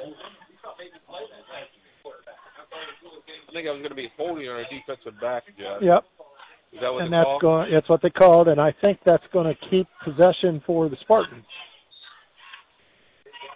[0.00, 0.04] I
[3.52, 5.82] think I was going to be holding on a defensive back, Jeff.
[5.82, 6.04] Yep.
[6.72, 7.40] Is that what and that's call?
[7.40, 7.72] going.
[7.72, 11.44] That's what they called, and I think that's going to keep possession for the Spartans.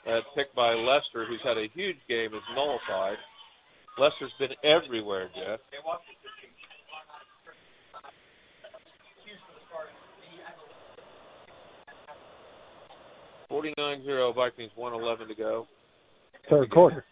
[0.05, 3.17] That pick by Lester, who's had a huge game, is nullified.
[3.99, 5.61] Lester's been everywhere, Jeff.
[13.49, 15.69] Forty-nine zero Vikings, one eleven to go.
[16.51, 17.05] Third quarter.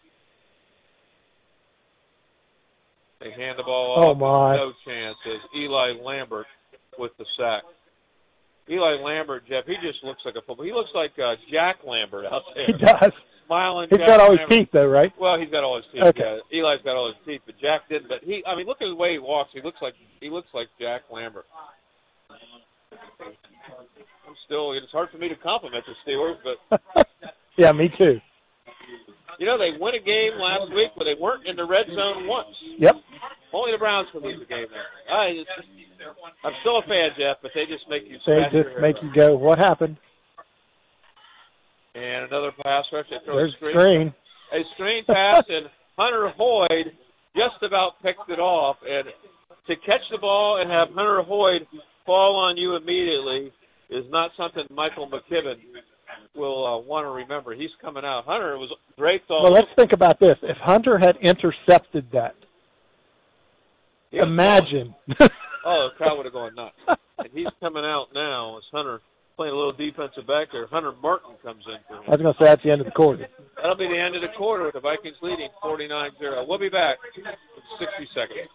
[3.19, 4.03] They hand the ball off.
[4.03, 4.55] Oh, my.
[4.57, 5.17] No chance.
[5.25, 6.45] As Eli Lambert
[6.99, 7.63] with the sack.
[8.69, 10.65] Eli Lambert, Jeff, he just looks like a football.
[10.65, 12.65] He looks like uh, Jack Lambert out there.
[12.67, 13.11] He does.
[13.45, 13.89] Smiling.
[13.89, 15.11] He's Jack got all his teeth, though, right?
[15.19, 16.03] Well, he's got all his teeth.
[16.03, 16.39] Okay.
[16.49, 16.61] Yeah.
[16.63, 18.07] Eli's got all his teeth, but Jack didn't.
[18.07, 19.49] But he, I mean, look at the way he walks.
[19.53, 21.45] He looks like he looks like Jack Lambert.
[22.31, 22.37] I'm
[24.45, 24.71] still.
[24.71, 26.57] It's hard for me to compliment the Steelers, but
[27.57, 28.21] Yeah, me too.
[29.39, 32.27] You know they win a game last week, but they weren't in the red zone
[32.27, 32.53] once.
[32.77, 32.95] Yep.
[33.53, 34.89] Only the Browns can lose a game there.
[35.13, 35.49] I just,
[36.43, 39.35] I'm still a fan, Jeff, but they just make you They just make you go.
[39.35, 39.97] What happened?
[41.95, 43.05] And another pass rush.
[43.09, 43.75] They throw There's a screen.
[43.77, 44.07] screen.
[44.53, 46.93] A screen pass, and Hunter Hoyt
[47.35, 48.77] just about picked it off.
[48.81, 49.07] And
[49.67, 51.61] to catch the ball and have Hunter Hoyt
[52.05, 53.51] fall on you immediately
[53.89, 55.61] is not something Michael McKibben
[56.35, 57.53] will uh, want to remember.
[57.53, 58.23] He's coming out.
[58.25, 59.43] Hunter was draped all.
[59.43, 60.37] Well, let's think about this.
[60.41, 62.35] If Hunter had intercepted that,
[64.11, 64.95] imagine.
[65.65, 66.75] Oh, the crowd would have gone nuts.
[67.19, 68.99] and he's coming out now as Hunter
[69.37, 70.67] playing a little defensive back there.
[70.67, 72.03] Hunter Martin comes in for him.
[72.07, 73.27] I was going to say that's the end of the quarter.
[73.55, 76.47] That'll be the end of the quarter with the Vikings leading 49-0.
[76.47, 77.23] We'll be back in
[77.79, 78.51] 60 seconds.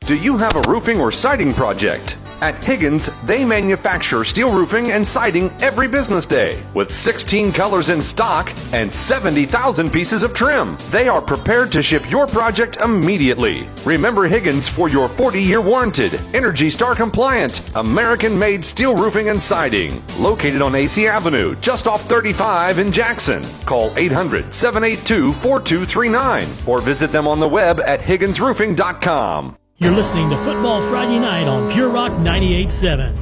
[0.00, 2.16] Do you have a roofing or siding project?
[2.40, 8.00] At Higgins, they manufacture steel roofing and siding every business day with 16 colors in
[8.00, 10.78] stock and 70,000 pieces of trim.
[10.90, 13.68] They are prepared to ship your project immediately.
[13.84, 19.42] Remember Higgins for your 40 year warranted, Energy Star compliant, American made steel roofing and
[19.42, 20.00] siding.
[20.20, 23.42] Located on AC Avenue, just off 35 in Jackson.
[23.64, 29.56] Call 800 782 4239 or visit them on the web at HigginsRoofing.com.
[29.78, 33.14] You're listening to Football Friday Night on Pure Rock 98.7.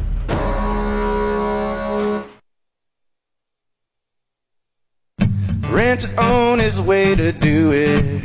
[5.69, 8.23] Rent to own is the way to do it.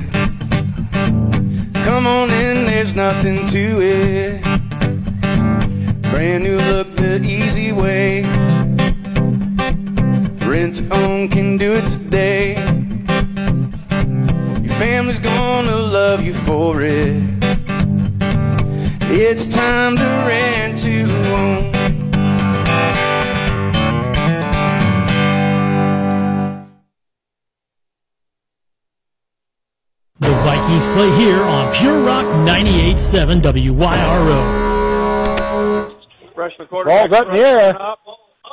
[1.84, 4.44] Come on in, there's nothing to it.
[6.12, 8.22] Brand new look the easy way.
[10.48, 12.54] Rent own can do it today.
[14.62, 17.39] Your family's gonna love you for it.
[19.22, 21.72] It's time to rent to own.
[30.20, 34.36] The Vikings play here on Pure Rock 98.7 WYRO.
[36.34, 37.10] Freshman quarterback.
[37.10, 37.78] Ball's up in the air.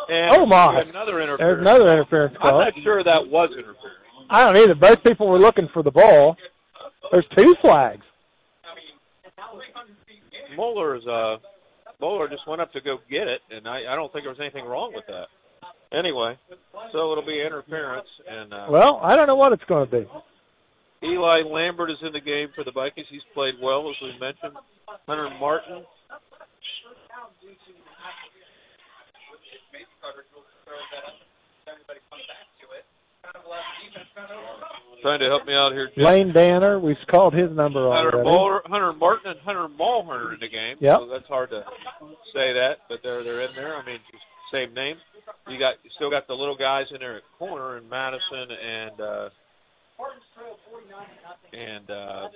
[0.09, 0.81] And Oh, my.
[0.81, 1.39] Another interference.
[1.39, 2.61] There's another interference call.
[2.61, 3.79] I'm not sure that was interference.
[4.31, 4.75] I don't either.
[4.75, 6.37] Both people were looking for the ball.
[7.13, 8.03] There's two flags.
[10.57, 11.37] Moeller's uh,
[12.01, 14.41] Moeller just went up to go get it, and I, I don't think there was
[14.41, 15.27] anything wrong with that.
[15.97, 16.37] Anyway,
[16.93, 20.07] so it'll be interference, and uh, Well, I don't know what it's going to be.
[21.07, 23.07] Eli Lambert is in the game for the Vikings.
[23.11, 24.57] He's played well, as we mentioned.
[25.07, 25.85] Hunter Martin.
[35.03, 36.05] Trying to help me out here, Jeff.
[36.05, 38.63] Lane Danner, we've called his number Hunter, already.
[38.69, 40.77] Hunter Martin and Hunter Mulhern in the game.
[40.81, 41.63] Yeah, So that's hard to
[42.35, 43.77] say that, but they're they're in there.
[43.77, 44.23] I mean, just
[44.53, 44.97] same name.
[45.49, 49.01] You got you still got the little guys in there at corner and Madison and
[49.01, 49.29] uh
[51.53, 52.29] and uh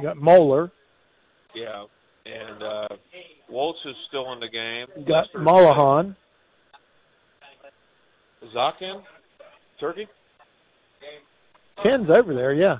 [0.00, 0.72] You got Moeller.
[1.54, 1.84] yeah
[2.26, 2.88] and uh
[3.50, 4.86] Waltz is still in the game.
[4.96, 6.16] You got Mullahan.
[8.54, 9.02] Zakin,
[9.80, 10.06] Turkey.
[11.82, 12.78] Ken's over there, yeah.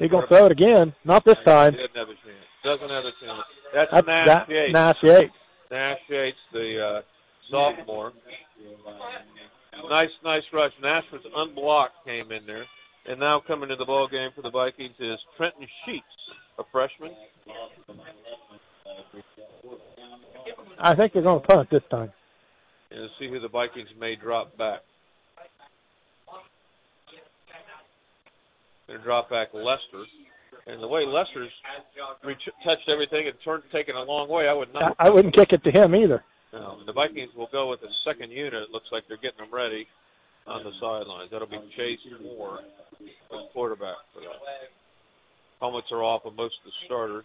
[0.00, 0.94] He's going to throw it again.
[1.04, 1.72] Not this time.
[1.72, 2.44] He doesn't have a chance.
[2.64, 3.42] Doesn't have a chance.
[3.74, 4.72] That's, That's Nash that, Yates.
[4.72, 5.34] Nash Yates.
[5.70, 7.02] Nash Yates, the uh,
[7.50, 8.12] sophomore.
[9.88, 10.72] Nice, nice rush.
[10.82, 12.64] Nash was unblocked, came in there.
[13.06, 16.04] And now coming to the ball game for the Vikings is Trenton Sheets,
[16.58, 17.12] a freshman.
[20.78, 22.12] I think they're going to punt this time.
[22.90, 24.80] And see who the Vikings may drop back.
[28.88, 30.04] To drop back Lester.
[30.66, 31.50] And the way Lester's
[32.24, 34.96] reach, touched everything and turned, taken a long way, I would not.
[34.98, 36.24] I wouldn't kick it to him either.
[36.52, 38.54] No, the Vikings will go with the second unit.
[38.54, 39.86] It looks like they're getting them ready
[40.46, 41.30] on the sidelines.
[41.32, 42.60] That'll be Chase Moore,
[43.30, 44.40] the quarterback for that.
[45.60, 47.24] Helmets are off of most of the starters.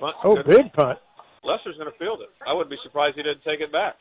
[0.00, 0.46] Punt, Oh, good.
[0.46, 0.98] big punt.
[1.42, 2.28] Lester's going to field it.
[2.46, 3.96] I wouldn't be surprised he didn't take it back.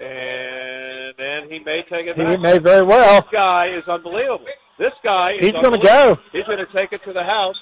[0.00, 2.40] And then he may take it He back.
[2.40, 3.20] may very well.
[3.20, 4.46] This guy is unbelievable.
[4.78, 6.16] This guy is He's gonna go.
[6.32, 7.56] He's going to take it to the house.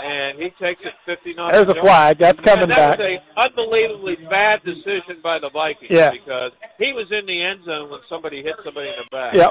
[0.00, 1.52] And he takes it 59.
[1.52, 2.18] There's a flag.
[2.18, 2.98] That's coming that back.
[2.98, 6.10] was a unbelievably bad decision by the Vikings Yeah.
[6.10, 9.34] because he was in the end zone when somebody hit somebody in the back.
[9.34, 9.50] Yep.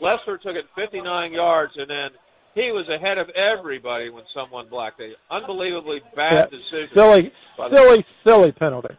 [0.00, 2.10] Lester took it 59 yards, and then
[2.54, 5.16] he was ahead of everybody when someone blocked it.
[5.30, 6.58] Unbelievably bad Yeah.
[6.58, 6.90] decision.
[6.94, 7.32] Silly,
[7.74, 8.94] silly, silly penalty.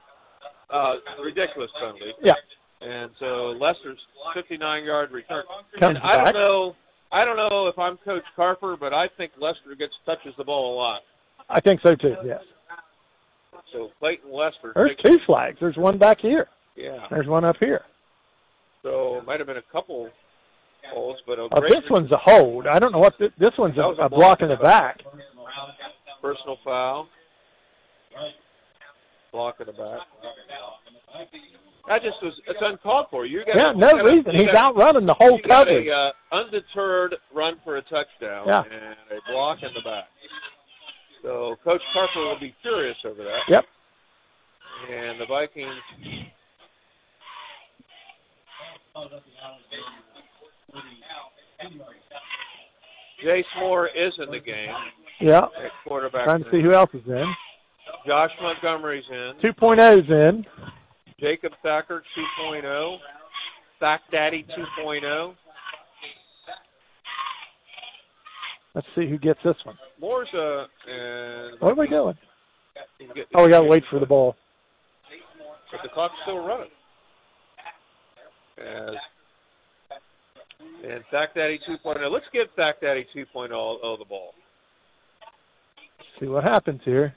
[0.73, 0.93] Uh,
[1.23, 2.11] ridiculous penalty.
[2.21, 2.33] Yeah.
[2.81, 3.99] And so Lester's
[4.33, 5.43] 59 yard return.
[5.79, 6.25] Comes and I back.
[6.25, 6.75] don't know.
[7.11, 10.73] I don't know if I'm Coach Carper, but I think Lester gets touches the ball
[10.73, 11.01] a lot.
[11.49, 12.15] I think so too.
[12.25, 12.41] Yes.
[13.71, 14.73] So Clayton Lester.
[14.75, 15.57] There's two flags.
[15.59, 16.47] There's one back here.
[16.75, 17.05] Yeah.
[17.09, 17.81] There's one up here.
[18.81, 20.09] So it might have been a couple
[20.91, 22.67] holds, but a Oh, this one's a hold.
[22.67, 24.99] I don't know what this, this one's a, a a block in the back.
[26.21, 27.07] personal foul.
[29.33, 29.99] Block in the back.
[31.87, 33.25] That just was it's uncalled for.
[33.25, 34.31] You got Yeah, no reason.
[34.35, 35.87] He's outrunning the whole coverage.
[35.87, 38.61] a uh, undeterred run for a touchdown Yeah.
[38.63, 40.05] and a block in the back.
[41.23, 43.41] So Coach Carper will be furious over that.
[43.49, 43.65] Yep.
[44.91, 45.81] And the Vikings.
[53.23, 54.73] Jace Moore is in the game.
[55.21, 55.39] Yeah.
[55.45, 56.25] At quarterback.
[56.25, 57.25] Trying to see who else is in.
[58.05, 59.33] Josh Montgomery's in.
[59.43, 60.45] 2.0's in.
[61.19, 62.03] Jacob Thacker
[62.41, 62.97] 2.0.
[63.79, 64.81] Thack Daddy oh.
[64.83, 65.35] 2.0.
[68.75, 69.77] Let's see who gets this one.
[70.01, 72.17] Moore's uh and What are we doing?
[72.99, 74.35] Getting- Oh, we got to wait for the ball.
[75.71, 76.69] But the clock's still running.
[78.57, 78.95] As
[80.83, 82.11] and Thack Daddy 2.0.
[82.11, 84.33] Let's give Thack Daddy 2.0 oh, the ball.
[86.19, 87.15] See what happens here.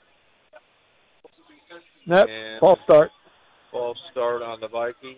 [2.07, 2.27] Nope.
[2.29, 3.11] And- False start.
[3.71, 5.17] False start on the Vikings.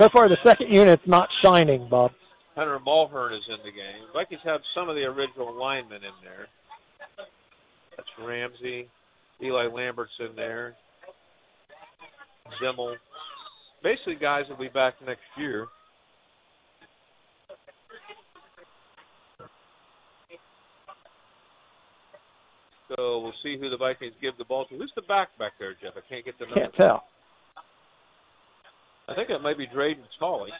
[0.00, 2.10] So far, the second unit's not shining, Bob.
[2.56, 4.06] Hunter Mulhern is in the game.
[4.12, 6.46] Vikings have some of the original linemen in there.
[7.96, 8.88] That's Ramsey.
[9.42, 10.74] Eli Lambert's in there.
[12.62, 12.94] Zimmel.
[13.82, 15.66] Basically, guys will be back next year.
[22.96, 24.76] So we'll see who the Vikings give the ball to.
[24.76, 25.94] Who's the back back there, Jeff?
[25.96, 26.60] I can't get the number.
[26.60, 27.04] Can't tell.
[29.08, 30.50] I think that might be Drayden Tolley.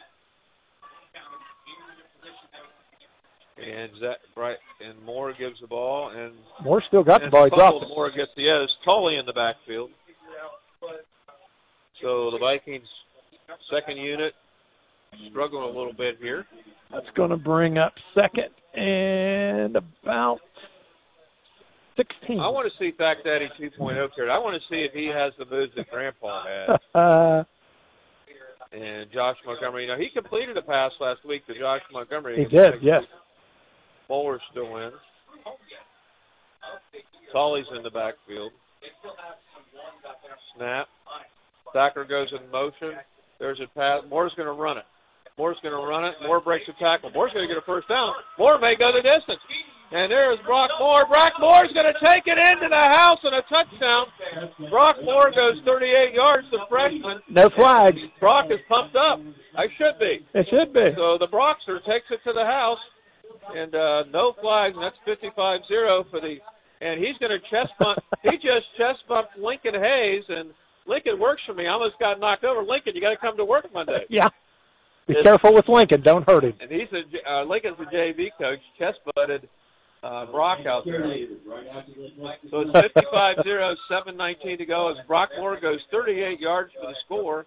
[3.56, 6.34] And that right, and Moore gives the ball, and
[6.64, 7.44] Moore still got the ball.
[7.44, 7.82] He dropped fumbled.
[7.84, 7.88] it.
[7.88, 9.90] Moore gets the yeah, it's Tolley in the backfield.
[12.02, 12.88] So the Vikings
[13.72, 14.34] second unit
[15.30, 16.44] struggling a little bit here.
[16.90, 20.40] That's going to bring up second and about
[21.96, 22.40] 16.
[22.40, 24.30] I want to see Thack Daddy 2.0 here.
[24.30, 26.66] I want to see if he has the moves that Grandpa had.
[28.72, 32.36] and Josh Montgomery, you know, he completed a pass last week to Josh Montgomery.
[32.36, 33.02] he did, yes.
[34.08, 34.90] Bowler's still in.
[37.32, 38.52] Tolley's in the backfield.
[40.56, 40.86] Snap.
[41.72, 42.94] Thacker goes in motion.
[43.38, 44.02] There's a pass.
[44.08, 44.84] Moore's going to run it.
[45.36, 46.14] Moore's going to run it.
[46.22, 47.10] Moore breaks a tackle.
[47.10, 48.14] Moore's going to get a first down.
[48.38, 49.42] Moore may go the distance.
[49.94, 51.06] And there's Brock Moore.
[51.06, 54.10] Brock Moore's going to take it into the house and a touchdown.
[54.68, 57.22] Brock Moore goes 38 yards, the freshman.
[57.30, 57.98] No flags.
[58.18, 59.20] Brock is pumped up.
[59.56, 60.26] I should be.
[60.34, 60.90] It should be.
[60.98, 62.82] So the Broxer takes it to the house,
[63.54, 66.36] and uh, no flags, and that's 55-0 for the.
[66.80, 67.98] And he's going to chest bump.
[68.22, 70.50] he just chest bumped Lincoln Hayes, and
[70.86, 71.68] Lincoln works for me.
[71.68, 72.62] I almost got knocked over.
[72.66, 74.04] Lincoln, you got to come to work Monday.
[74.10, 74.28] Yeah.
[75.06, 76.02] Be It's- careful with Lincoln.
[76.02, 76.54] Don't hurt him.
[76.60, 78.58] And he's a uh, Lincoln's a JV coach.
[78.76, 79.48] Chest butted
[80.04, 81.00] uh, Brock out there.
[82.50, 87.46] So it's 55-0, 7:19 to go as Brock Moore goes 38 yards for the score.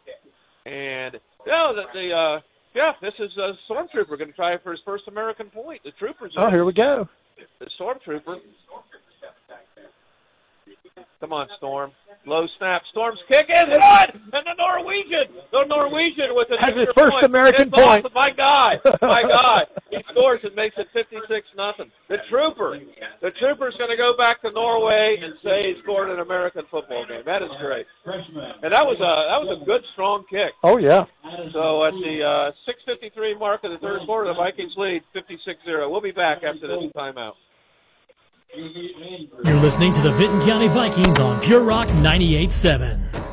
[0.65, 2.39] And no, the, the uh,
[2.73, 5.81] yeah, this is a stormtrooper going to try for his first American point.
[5.84, 6.34] The troopers.
[6.38, 7.07] Oh, here we go.
[7.59, 8.38] The stormtrooper.
[11.19, 11.91] Come on, Storm.
[12.26, 12.82] Low snap.
[12.91, 17.24] Storm's kick is good, and the Norwegian, the Norwegian with an his first point.
[17.26, 18.03] American It's point.
[18.06, 18.14] awesome.
[18.14, 21.90] My God, my God, he scores and makes it fifty-six nothing.
[22.10, 22.78] The trooper,
[23.22, 27.06] the trooper's going to go back to Norway and say he scored an American football
[27.07, 27.24] game.
[27.26, 30.52] That is great, and that was a that was a good strong kick.
[30.64, 31.06] Oh yeah.
[31.56, 35.90] So at the uh, 6:53 mark of the third quarter, the Vikings lead 56-0.
[35.90, 37.34] We'll be back after this timeout.
[38.56, 43.26] You're listening to the Vinton County Vikings on Pure Rock 98.7.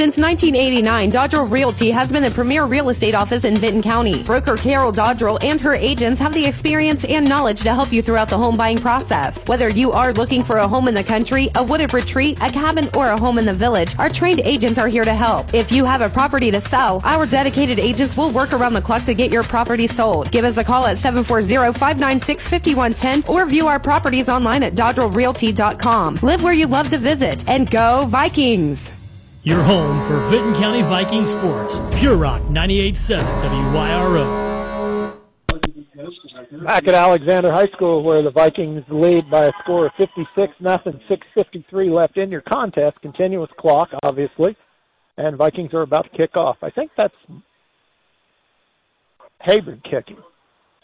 [0.00, 4.22] Since 1989, Dodrell Realty has been the premier real estate office in Vinton County.
[4.22, 8.30] Broker Carol Dodrell and her agents have the experience and knowledge to help you throughout
[8.30, 9.46] the home buying process.
[9.46, 12.88] Whether you are looking for a home in the country, a wooded retreat, a cabin,
[12.94, 15.52] or a home in the village, our trained agents are here to help.
[15.52, 19.04] If you have a property to sell, our dedicated agents will work around the clock
[19.04, 20.30] to get your property sold.
[20.30, 26.20] Give us a call at 740-596-5110 or view our properties online at dodrellrealty.com.
[26.22, 28.99] Live where you love to visit and go Vikings!
[29.42, 31.80] Your home for Vinton County Viking sports.
[31.98, 33.24] Pure Rock 98.7
[33.72, 35.16] WYRO.
[36.64, 41.00] Back at Alexander High School, where the Vikings lead by a score of 56 nothing,
[41.08, 43.00] 6:53 left in your contest.
[43.00, 44.54] Continuous clock, obviously,
[45.16, 46.58] and Vikings are about to kick off.
[46.62, 47.14] I think that's
[49.40, 50.18] Hayward kicking.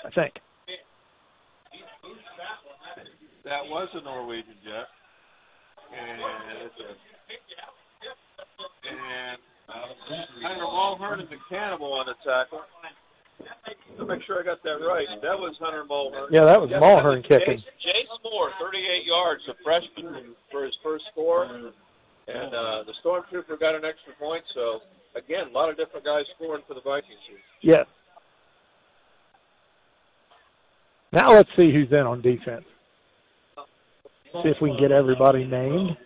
[0.03, 0.33] I think.
[3.45, 4.89] That was a Norwegian jet.
[5.93, 6.20] And
[6.65, 7.06] it's a
[8.89, 9.39] and
[9.69, 9.91] uh,
[10.43, 12.63] Hunter Mulhern is a cannibal on the tackle.
[13.99, 16.29] To make sure I got that right, that was Hunter Mulhern.
[16.31, 17.61] Yeah, that was Yes, Mulhern kicking.
[17.61, 23.61] Jace, Jace Moore, 38 yards, a freshman for his first score, and uh, the Stormtrooper
[23.61, 24.43] got an extra point.
[24.55, 24.81] So
[25.17, 27.39] again, a lot of different guys scoring for the Vikings here.
[27.61, 27.87] Yes.
[31.13, 32.65] Now let's see who's in on defense.
[34.43, 35.97] See if we can get everybody named.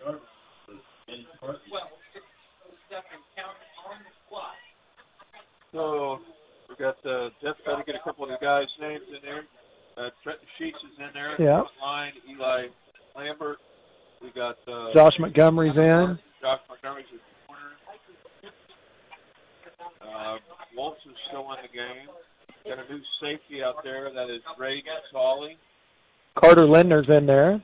[5.71, 6.19] So
[6.67, 9.43] we got uh, Jeff got to get a couple of the guys' names in there.
[9.97, 11.35] Uh, Trenton Sheets is in there.
[11.39, 11.63] Yeah.
[11.81, 12.67] Line Eli
[13.15, 13.57] Lambert.
[14.21, 16.19] We got uh, Josh Montgomery's in.
[16.41, 17.71] Josh Montgomery's in the corner.
[20.03, 20.37] Uh,
[20.75, 22.07] Wolf's is still in the game.
[22.65, 24.11] Got a new safety out there.
[24.13, 25.55] That is Ray Gatali.
[26.39, 27.61] Carter Lindner's in there.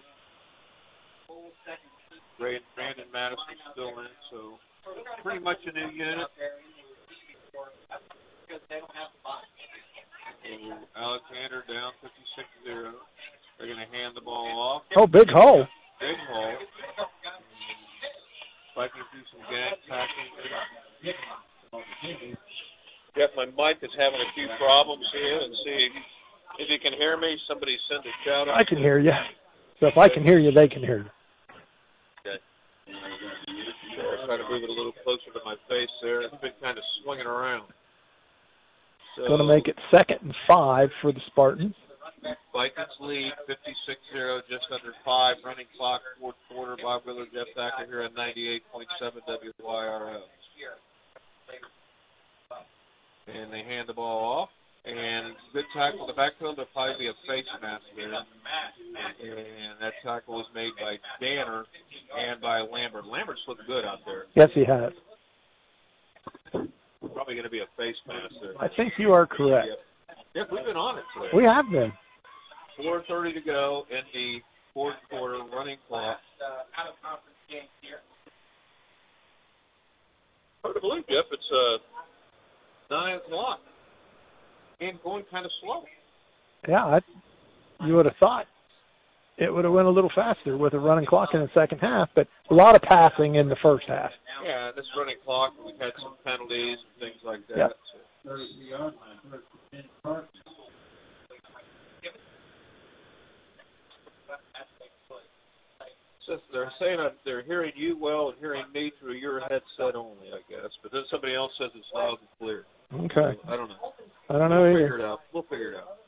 [2.39, 4.13] Ray Brandon Madison's still in.
[4.31, 4.59] So
[5.23, 6.27] pretty much a new unit.
[8.47, 8.55] So
[10.95, 12.93] Alexander down 56-0.
[13.57, 14.83] They're going to hand the ball off.
[14.95, 15.67] Oh, big hole.
[15.99, 16.55] Big hole.
[18.75, 20.31] Vikings do some gang tackling.
[23.17, 25.89] Jeff, my mic is having a few problems here, and see
[26.59, 27.35] if you can hear me.
[27.47, 28.55] Somebody send a shout out.
[28.55, 29.11] I can hear you.
[29.79, 31.09] So if I can hear you, they can hear you.
[32.21, 32.39] Okay.
[33.97, 36.21] I'll try to move it a little closer to my face there.
[36.21, 37.73] It's been kind of swinging around.
[39.17, 41.73] So, Going to make it second and five for the Spartans.
[42.53, 45.37] Vikings lead 56-0, just under five.
[45.45, 46.77] Running clock, fourth quarter.
[46.81, 50.21] Bob Wheeler, Jeff Thacker here at 98.7 WYRO.
[53.27, 54.49] And they hand the ball off.
[54.85, 56.57] And good tackle in the backfield.
[56.57, 58.13] There'll probably be a face mask there.
[58.13, 61.65] And that tackle was made by Danner
[62.17, 63.05] and by Lambert.
[63.05, 64.25] Lambert's looked good out there.
[64.35, 64.93] Yes, he has.
[67.27, 67.95] Probably going to be a face.
[68.57, 69.67] I think you are correct.
[70.33, 71.27] Yep, we've been on it today.
[71.35, 71.91] We have been.
[72.79, 74.39] 4.30 to go in the
[74.73, 76.23] fourth quarter, running clock.
[80.63, 81.27] Hard to believe, Jeff.
[81.29, 83.59] It's uh, 9 o'clock.
[84.79, 85.83] And going kind of slow.
[86.65, 86.99] Yeah, I,
[87.85, 88.45] you would have thought
[89.37, 92.09] it would have went a little faster with a running clock in the second half,
[92.15, 94.11] but a lot of passing in the first half.
[94.43, 97.57] Yeah, this running clock, we've had some penalties and things like that.
[97.57, 97.71] Yep.
[97.93, 97.97] So.
[106.25, 110.27] So they're saying that they're hearing you well and hearing me through your headset only,
[110.27, 110.71] I guess.
[110.83, 112.65] But then somebody else says it's loud and clear.
[112.93, 113.39] Okay.
[113.47, 113.93] I don't know.
[114.29, 114.89] I don't know we'll either.
[114.91, 115.19] Figure it out.
[115.33, 116.06] We'll figure it out.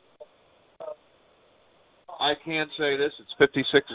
[2.19, 3.33] I can say this: it's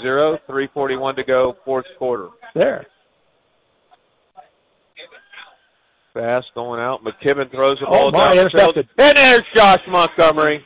[0.04, 2.28] 56-0, 3:41 to go, fourth quarter.
[2.54, 2.86] There.
[6.14, 7.00] Pass going out.
[7.02, 8.88] McKibben throws the Oh, ball my, down the intercepted.
[8.98, 10.64] And there's Josh Montgomery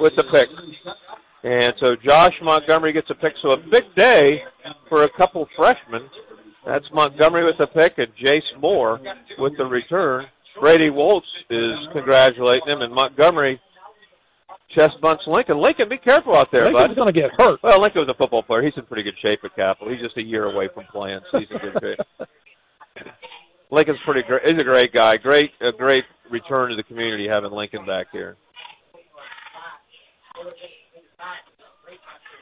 [0.00, 0.48] with the pick.
[1.44, 3.32] And so Josh Montgomery gets a pick.
[3.40, 4.42] So a big day
[4.88, 6.10] for a couple freshmen.
[6.66, 9.00] That's Montgomery with the pick and Jace Moore
[9.38, 10.26] with the return.
[10.60, 13.60] Brady Waltz is congratulating him, and Montgomery
[14.74, 15.60] chest bumps Lincoln.
[15.60, 16.96] Lincoln, be careful out there, Lincoln's bud.
[16.96, 17.60] going to get hurt.
[17.62, 18.62] Well, Lincoln was a football player.
[18.62, 19.92] He's in pretty good shape at Capital.
[19.92, 22.28] He's just a year away from playing, so he's in good shape.
[23.70, 24.42] Lincoln's pretty great.
[24.46, 25.16] He's a great guy.
[25.16, 28.36] Great, a great return to the community having Lincoln back here.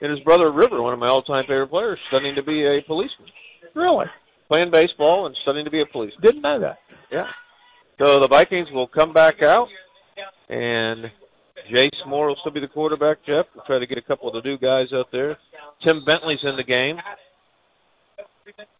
[0.01, 3.29] And his brother River, one of my all-time favorite players, studying to be a policeman.
[3.75, 4.07] Really?
[4.51, 6.21] Playing baseball and studying to be a policeman.
[6.23, 6.79] Didn't know that.
[7.11, 7.27] Yeah.
[8.03, 9.69] So the Vikings will come back out,
[10.51, 11.07] and
[11.71, 13.19] Jace Moore will still be the quarterback.
[13.27, 15.37] Jeff, we'll try to get a couple of the new guys out there.
[15.85, 16.99] Tim Bentley's in the game,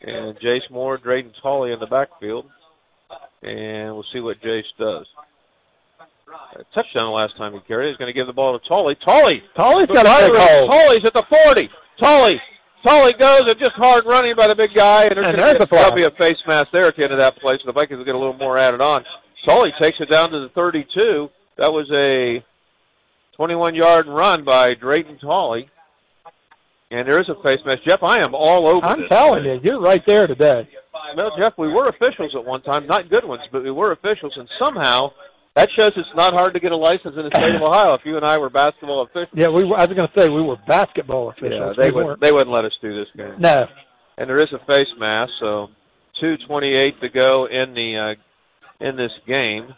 [0.03, 2.47] and Jace Moore, Drayden Tolley in the backfield,
[3.43, 5.07] and we'll see what Jace does.
[6.55, 7.89] A touchdown the last time he carried.
[7.89, 8.97] He's going to give the ball to Tolley.
[9.05, 9.43] Tolley.
[9.57, 10.69] Tolley's got a big hole.
[10.69, 11.71] Tolley's at the 40.
[12.01, 12.41] Tolley.
[12.85, 15.67] Tolley goes and just hard running by the big guy, and there's, And there's a
[15.67, 17.99] there'll be a face mask there at the end of that play, so the Vikings
[17.99, 19.05] will get a little more added on.
[19.47, 21.29] Tolley takes it down to the 32.
[21.59, 22.45] That was a
[23.39, 25.69] 21-yard run by Drayton Tolley.
[26.91, 27.81] And there is a face mask.
[27.85, 29.09] Jeff, I am all over I'm this.
[29.09, 30.69] telling you, you're right there today.
[31.17, 34.33] Well, Jeff, we were officials at one time, not good ones, but we were officials,
[34.37, 35.11] and somehow
[35.55, 37.95] that shows it's not hard to get a license in the state of Ohio.
[37.95, 39.65] If you and I were basketball officials, Yeah, we.
[39.65, 41.77] Were, I was going to say we were basketball officials.
[41.79, 43.35] yeah, they We would they wouldn't let us do this game.
[43.39, 43.67] No.
[44.19, 45.69] And there is a face mask, so
[46.21, 48.17] two twenty-eight to go in the
[48.81, 49.75] uh, in this game.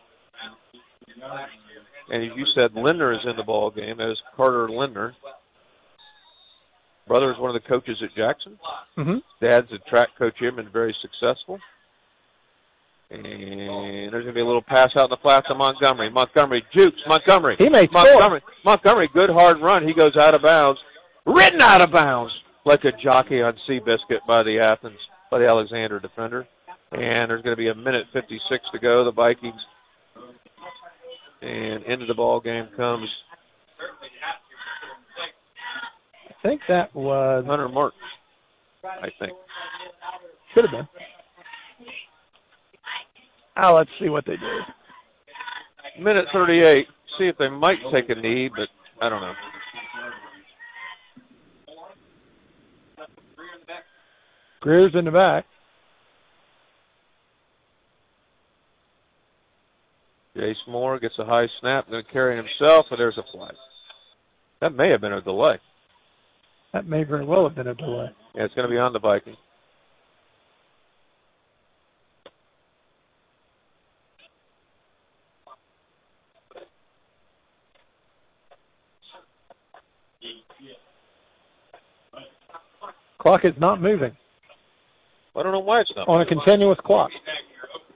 [2.11, 4.01] And as you said, Lindner is in the ball game.
[4.01, 5.15] as Carter Lindner.
[7.07, 8.59] Brother is one of the coaches at Jackson.
[8.97, 9.23] Mhm.
[9.41, 11.59] Dad's a track coach here, been very successful.
[13.11, 16.11] And there's going to be a little pass out in the flats to Montgomery.
[16.11, 17.01] Montgomery jukes.
[17.07, 17.57] Montgomery.
[17.59, 17.89] He four.
[17.91, 18.43] Montgomery.
[18.65, 19.87] Montgomery, good hard run.
[19.87, 20.79] He goes out of bounds.
[21.25, 22.33] Ridden out of bounds
[22.67, 24.99] like a jockey on Seabiscuit by the Athens,
[25.31, 26.47] by the Alexander defender.
[26.93, 29.05] And there's going to be a minute 56 to go.
[29.05, 29.61] The Vikings.
[31.41, 33.09] And into the ball game comes
[36.29, 37.97] I think that was Hunter Marks.
[38.85, 39.33] I think.
[40.55, 40.89] should have been.
[43.61, 46.03] Oh, let's see what they do.
[46.03, 46.87] Minute 38.
[47.19, 48.69] See if they might take a knee, but
[49.05, 49.35] I don't know.
[54.61, 55.45] Greer's in the back.
[60.39, 63.55] Jace Moore gets a high snap, going to carry himself, and there's a flag.
[64.61, 65.59] That may have been a delay.
[66.73, 68.11] That may very well have been a delay.
[68.35, 69.37] Yeah, it's going to be on the Vikings.
[83.19, 84.17] Clock is not moving
[85.37, 86.09] I don't know why it's not.
[86.09, 87.11] on a continuous clock.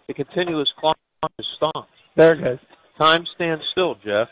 [0.07, 0.97] The continuous clock
[1.39, 1.89] is stopped.
[2.17, 2.59] There it goes.
[2.99, 4.29] Time stands still, Jeff.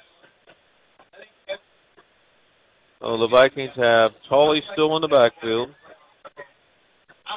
[3.02, 5.70] Oh, the Vikings have Tolley still in the backfield.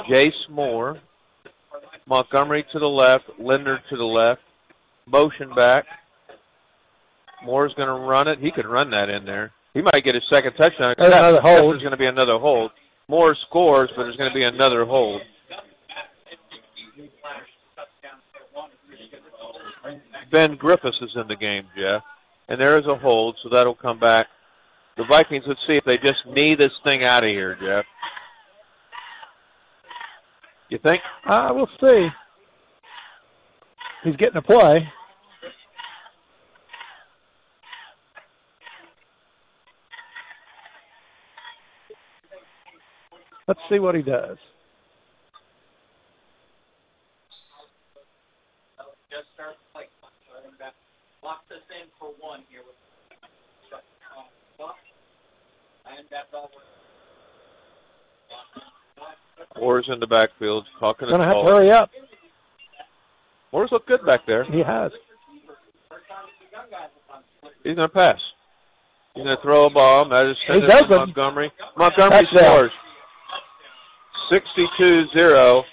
[0.10, 1.00] Jace Moore.
[2.06, 3.24] Montgomery to the left.
[3.40, 4.42] Linder to the left.
[5.06, 5.86] Motion back.
[7.46, 8.40] Moore's going to run it.
[8.40, 9.52] He could run that in there.
[9.74, 10.96] He might get his second touchdown.
[10.98, 11.74] Another hold.
[11.74, 12.72] There's going to be another hold.
[13.08, 15.22] Moore scores, but there's going to be another hold.
[20.34, 22.02] Ben Griffiths is in the game, Jeff.
[22.50, 24.26] And there is a hold, so that'll come back.
[24.98, 27.86] The Vikings, let's see if they just knee this thing out of here, Jeff.
[30.70, 31.02] You think?
[31.26, 32.08] Uh, we'll see.
[34.04, 34.90] He's getting a play.
[43.48, 44.38] Let's see what he does.
[59.60, 61.90] Moore's in the backfield, talking to Gonna have to hurry up.
[63.52, 64.44] Moore's looked good back there.
[64.46, 64.92] He has.
[67.64, 68.20] He's going to pass.
[69.14, 70.10] He's going to throw a bomb.
[70.10, 70.98] That is sent He's it to.
[70.98, 71.52] Montgomery.
[71.78, 72.72] Montgomery Touchdown.
[74.32, 74.44] scores.
[75.16, 75.64] 62-0.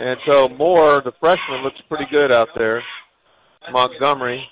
[0.00, 2.82] And so Moore, the freshman, looks pretty good out there.
[3.70, 4.42] Montgomery.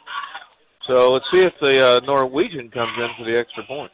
[0.87, 3.93] So let's see if the uh, Norwegian comes in for the extra point.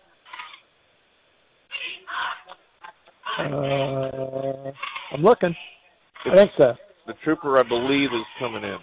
[3.38, 4.72] Uh,
[5.12, 5.54] I'm looking.
[6.24, 6.74] I think so.
[7.06, 8.78] The trooper, I believe, is coming in.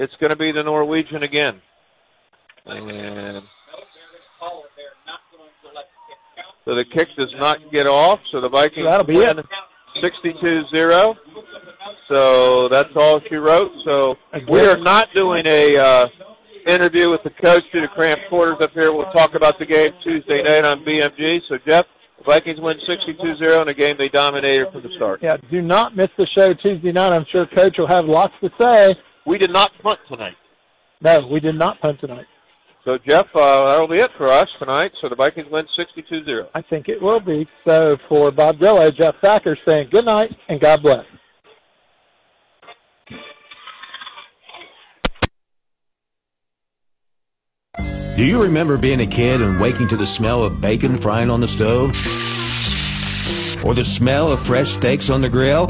[0.00, 1.60] it's going to be the Norwegian again.
[2.64, 3.42] And
[6.64, 9.46] so the kick does not get off, so the Vikings That'll be win it.
[10.02, 11.16] 62-0.
[12.12, 13.70] So that's all she wrote.
[13.84, 14.14] So
[14.48, 16.06] we are not doing a uh,
[16.66, 18.92] interview with the coach due to cramped quarters up here.
[18.92, 21.38] We'll talk about the game Tuesday night on BMG.
[21.48, 21.86] So Jeff,
[22.18, 25.20] the Vikings win 62-0 in a game they dominated from the start.
[25.22, 27.12] Yeah, do not miss the show Tuesday night.
[27.12, 28.94] I'm sure Coach will have lots to say.
[29.26, 30.36] We did not punt tonight.
[31.02, 32.26] No, we did not punt tonight.
[32.84, 34.92] So Jeff, uh, that'll be it for us tonight.
[35.00, 36.48] So the Vikings win 62-0.
[36.54, 37.46] I think it will be.
[37.66, 41.04] So for Bob Grillo, Jeff Thacker saying good night and God bless.
[48.16, 51.40] Do you remember being a kid and waking to the smell of bacon frying on
[51.40, 51.90] the stove?
[53.64, 55.68] Or the smell of fresh steaks on the grill?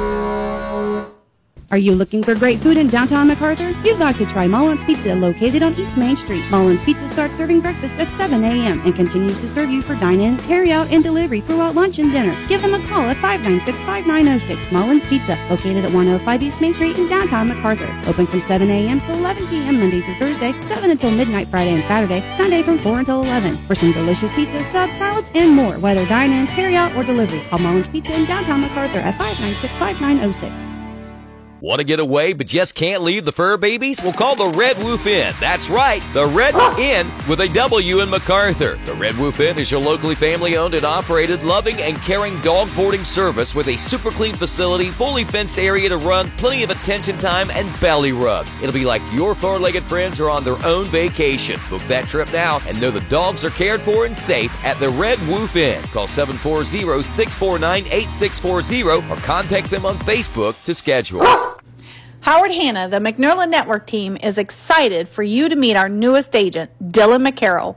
[1.72, 3.74] Are you looking for great food in downtown McArthur?
[3.82, 6.44] You've got to try Mullins Pizza, located on East Main Street.
[6.50, 8.82] Mullins Pizza starts serving breakfast at 7 a.m.
[8.84, 12.36] and continues to serve you for dine-in, carry-out, and delivery throughout lunch and dinner.
[12.46, 14.70] Give them a call at 596-5906.
[14.70, 18.06] Mullins Pizza, located at 105 East Main Street in downtown McArthur.
[18.06, 19.00] Open from 7 a.m.
[19.00, 19.80] to 11 p.m.
[19.80, 23.56] Monday through Thursday, 7 until midnight Friday and Saturday, Sunday from 4 until 11.
[23.56, 27.40] For some delicious pizza, subs, salads, and more, whether dine-in, carry-out, or delivery.
[27.48, 30.71] Call Mullins Pizza in downtown McArthur at 596-5906.
[31.62, 34.02] Want to get away but just can't leave the fur babies?
[34.02, 35.32] Well, call the Red Woof Inn.
[35.38, 36.76] That's right, the Red ah.
[36.76, 38.84] Inn with a W in McArthur.
[38.84, 42.74] The Red Woof Inn is your locally family owned and operated, loving and caring dog
[42.74, 47.16] boarding service with a super clean facility, fully fenced area to run, plenty of attention
[47.20, 48.56] time, and belly rubs.
[48.56, 51.60] It'll be like your four legged friends are on their own vacation.
[51.70, 54.90] Book that trip now and know the dogs are cared for and safe at the
[54.90, 55.80] Red Woof Inn.
[55.92, 61.20] Call 740 649 8640 or contact them on Facebook to schedule.
[61.22, 61.51] Ah.
[62.22, 66.70] Howard Hanna, the McNerlin Network team, is excited for you to meet our newest agent,
[66.80, 67.74] Dylan McCarroll.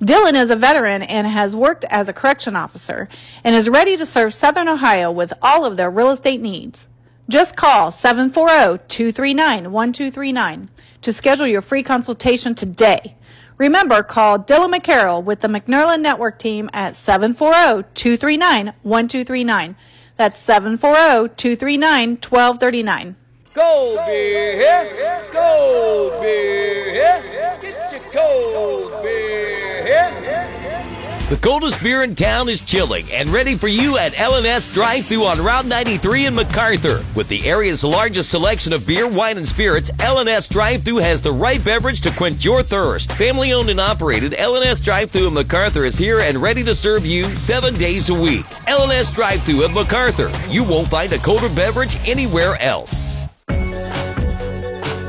[0.00, 3.08] Dylan is a veteran and has worked as a correction officer
[3.42, 6.90] and is ready to serve Southern Ohio with all of their real estate needs.
[7.30, 10.68] Just call 740-239-1239
[11.00, 13.16] to schedule your free consultation today.
[13.56, 19.74] Remember, call Dylan McCarroll with the McNerlin Network team at 740-239-1239.
[20.18, 23.14] That's 740-239-1239.
[23.56, 31.26] Cold beer here, cold beer here, get your cold beer here.
[31.30, 35.24] The coldest beer in town is chilling and ready for you at LNS Drive Thru
[35.24, 37.02] on Route 93 in McArthur.
[37.16, 41.32] With the area's largest selection of beer, wine, and spirits, LNS Drive Thru has the
[41.32, 43.10] right beverage to quench your thirst.
[43.12, 47.06] Family owned and operated, LNS Drive Thru in McArthur is here and ready to serve
[47.06, 48.44] you seven days a week.
[48.68, 50.30] LNS Drive Thru at McArthur.
[50.52, 53.15] You won't find a colder beverage anywhere else.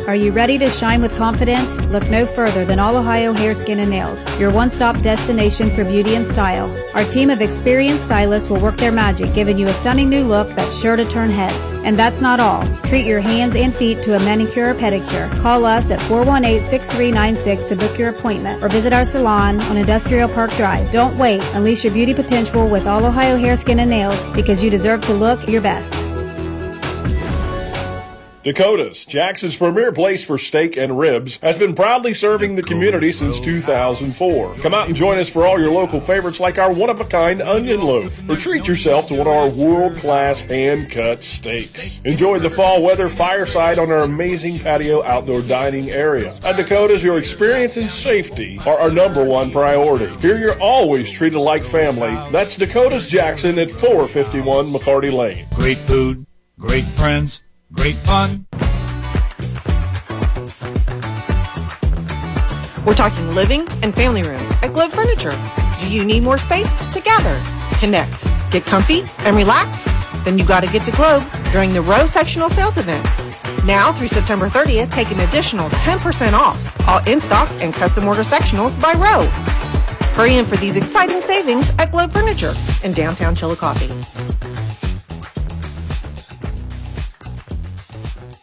[0.07, 1.81] Are you ready to shine with confidence?
[1.87, 5.83] Look no further than All Ohio Hair, Skin, and Nails, your one stop destination for
[5.83, 6.73] beauty and style.
[6.95, 10.47] Our team of experienced stylists will work their magic, giving you a stunning new look
[10.51, 11.71] that's sure to turn heads.
[11.83, 12.65] And that's not all.
[12.83, 15.29] Treat your hands and feet to a manicure or pedicure.
[15.41, 20.29] Call us at 418 6396 to book your appointment or visit our salon on Industrial
[20.29, 20.89] Park Drive.
[20.93, 21.43] Don't wait.
[21.53, 25.13] Unleash your beauty potential with All Ohio Hair, Skin, and Nails because you deserve to
[25.13, 26.16] look your best.
[28.47, 33.41] Dakota's, Jackson's premier place for steak and ribs, has been proudly serving the community since
[33.41, 34.55] 2004.
[34.55, 37.03] Come out and join us for all your local favorites like our one of a
[37.03, 41.99] kind onion loaf, or treat yourself to one of our world class hand cut steaks.
[42.05, 46.33] Enjoy the fall weather fireside on our amazing patio outdoor dining area.
[46.45, 50.07] At Dakota's, your experience and safety are our number one priority.
[50.21, 52.13] Here you're always treated like family.
[52.31, 55.47] That's Dakota's Jackson at 451 McCarty Lane.
[55.53, 56.25] Great food,
[56.57, 57.43] great friends,
[57.73, 58.45] great fun.
[62.85, 65.37] We're talking living and family rooms at Globe Furniture.
[65.79, 67.41] Do you need more space to gather,
[67.79, 69.83] connect, get comfy, and relax?
[70.23, 73.05] Then you got to get to Globe during the Rowe Sectional Sales Event.
[73.65, 78.79] Now through September 30th, take an additional 10% off all in-stock and custom order sectionals
[78.81, 79.27] by Rowe.
[80.15, 84.66] Hurry in for these exciting savings at Globe Furniture in downtown Chillicothe.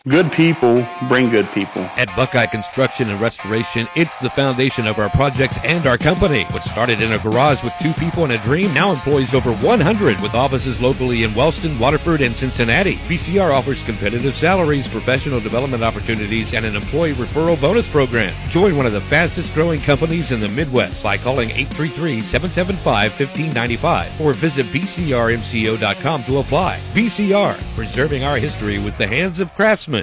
[0.06, 1.80] Good people bring good people.
[1.96, 6.44] At Buckeye Construction and Restoration, it's the foundation of our projects and our company.
[6.50, 10.20] What started in a garage with two people and a dream now employs over 100
[10.20, 12.96] with offices locally in Wellston, Waterford, and Cincinnati.
[13.08, 18.34] BCR offers competitive salaries, professional development opportunities, and an employee referral bonus program.
[18.50, 24.20] Join one of the fastest growing companies in the Midwest by calling 833 775 1595
[24.20, 26.78] or visit BCRMCO.com to apply.
[26.92, 29.93] BCR, preserving our history with the hands of craftsmen.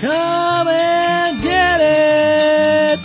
[0.00, 3.00] Come and get it!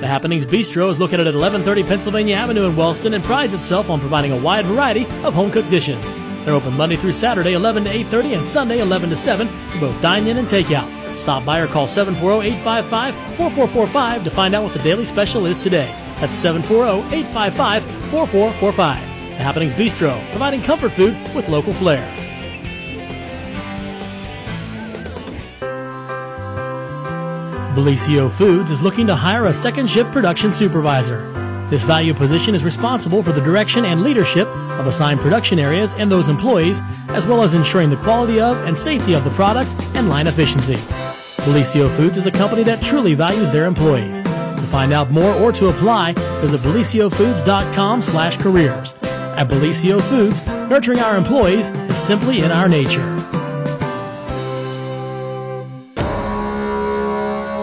[0.00, 4.00] The Happenings Bistro is located at 1130 Pennsylvania Avenue in Wellston and prides itself on
[4.00, 6.10] providing a wide variety of home-cooked dishes.
[6.44, 10.02] They're open Monday through Saturday, 11 to 8.30, and Sunday, 11 to 7, for both
[10.02, 10.90] dine-in and takeout.
[11.16, 15.86] Stop by or call 740-855-4445 to find out what the daily special is today.
[16.18, 18.76] That's 740-855-4445.
[18.76, 22.04] The Happenings Bistro, providing comfort food with local flair.
[27.76, 31.20] Bellisio Foods is looking to hire a second shift production supervisor.
[31.68, 36.10] This value position is responsible for the direction and leadership of assigned production areas and
[36.10, 40.08] those employees, as well as ensuring the quality of and safety of the product and
[40.08, 40.76] line efficiency.
[41.44, 44.22] Bellisio Foods is a company that truly values their employees.
[44.22, 48.94] To find out more or to apply, visit bellisiofoods.com slash careers.
[49.02, 53.04] At Bellisio Foods, nurturing our employees is simply in our nature.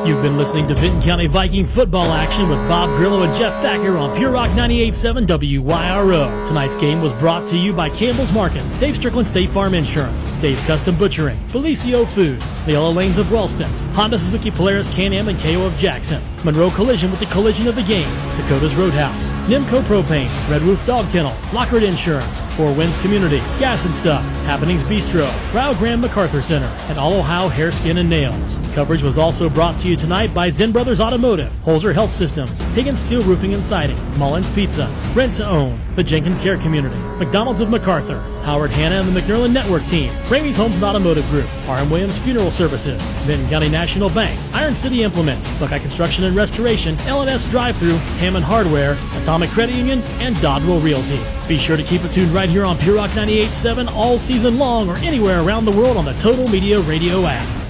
[0.06, 3.96] You've been listening to Vinton County Viking football action with Bob Grillo and Jeff Thacker
[3.98, 6.46] on Pure Rock 98.7 WYRO.
[6.46, 10.62] Tonight's game was brought to you by Campbell's Market, Dave Strickland State Farm Insurance, Dave's
[10.66, 15.66] Custom Butchering, Bellisio Foods, the Yellow Lanes of Wellston, Honda Suzuki Polaris Can-Am and KO
[15.66, 20.62] of Jackson, Monroe Collision with the collision of the game, Dakota's Roadhouse, Nimco Propane, Red
[20.62, 26.02] Roof Dog Kennel, Lockard Insurance, Four Winds Community, Gas and Stuff, Happenings Bistro, Rao Graham
[26.02, 28.60] McArthur Center, and All Ohio Hair, Skin, and Nails.
[28.74, 33.00] Coverage was also brought to you tonight by Zen Brothers Automotive, Holzer Health Systems, Higgins
[33.00, 37.68] Steel Roofing and Siding, Mullins Pizza, Rent to Own, the Jenkins Care Community, McDonald's of
[37.68, 41.90] McArthur, Howard Hanna and the McNerlin Network Team, Ramey's Homes and Automotive Group, R.M.
[41.90, 47.50] Williams Funeral Services, Vinton County National Bank, Iron City Implement, Buckeye Construction and Restoration, L&S
[47.52, 48.96] Drive Thru, Hammond Hardware,
[49.34, 51.20] Atomic Credit Union, and Dodrell Realty.
[51.48, 54.88] Be sure to keep it tuned right here on Pure Rock 98.7 all season long
[54.88, 57.63] or anywhere around the world on the Total Media Radio app.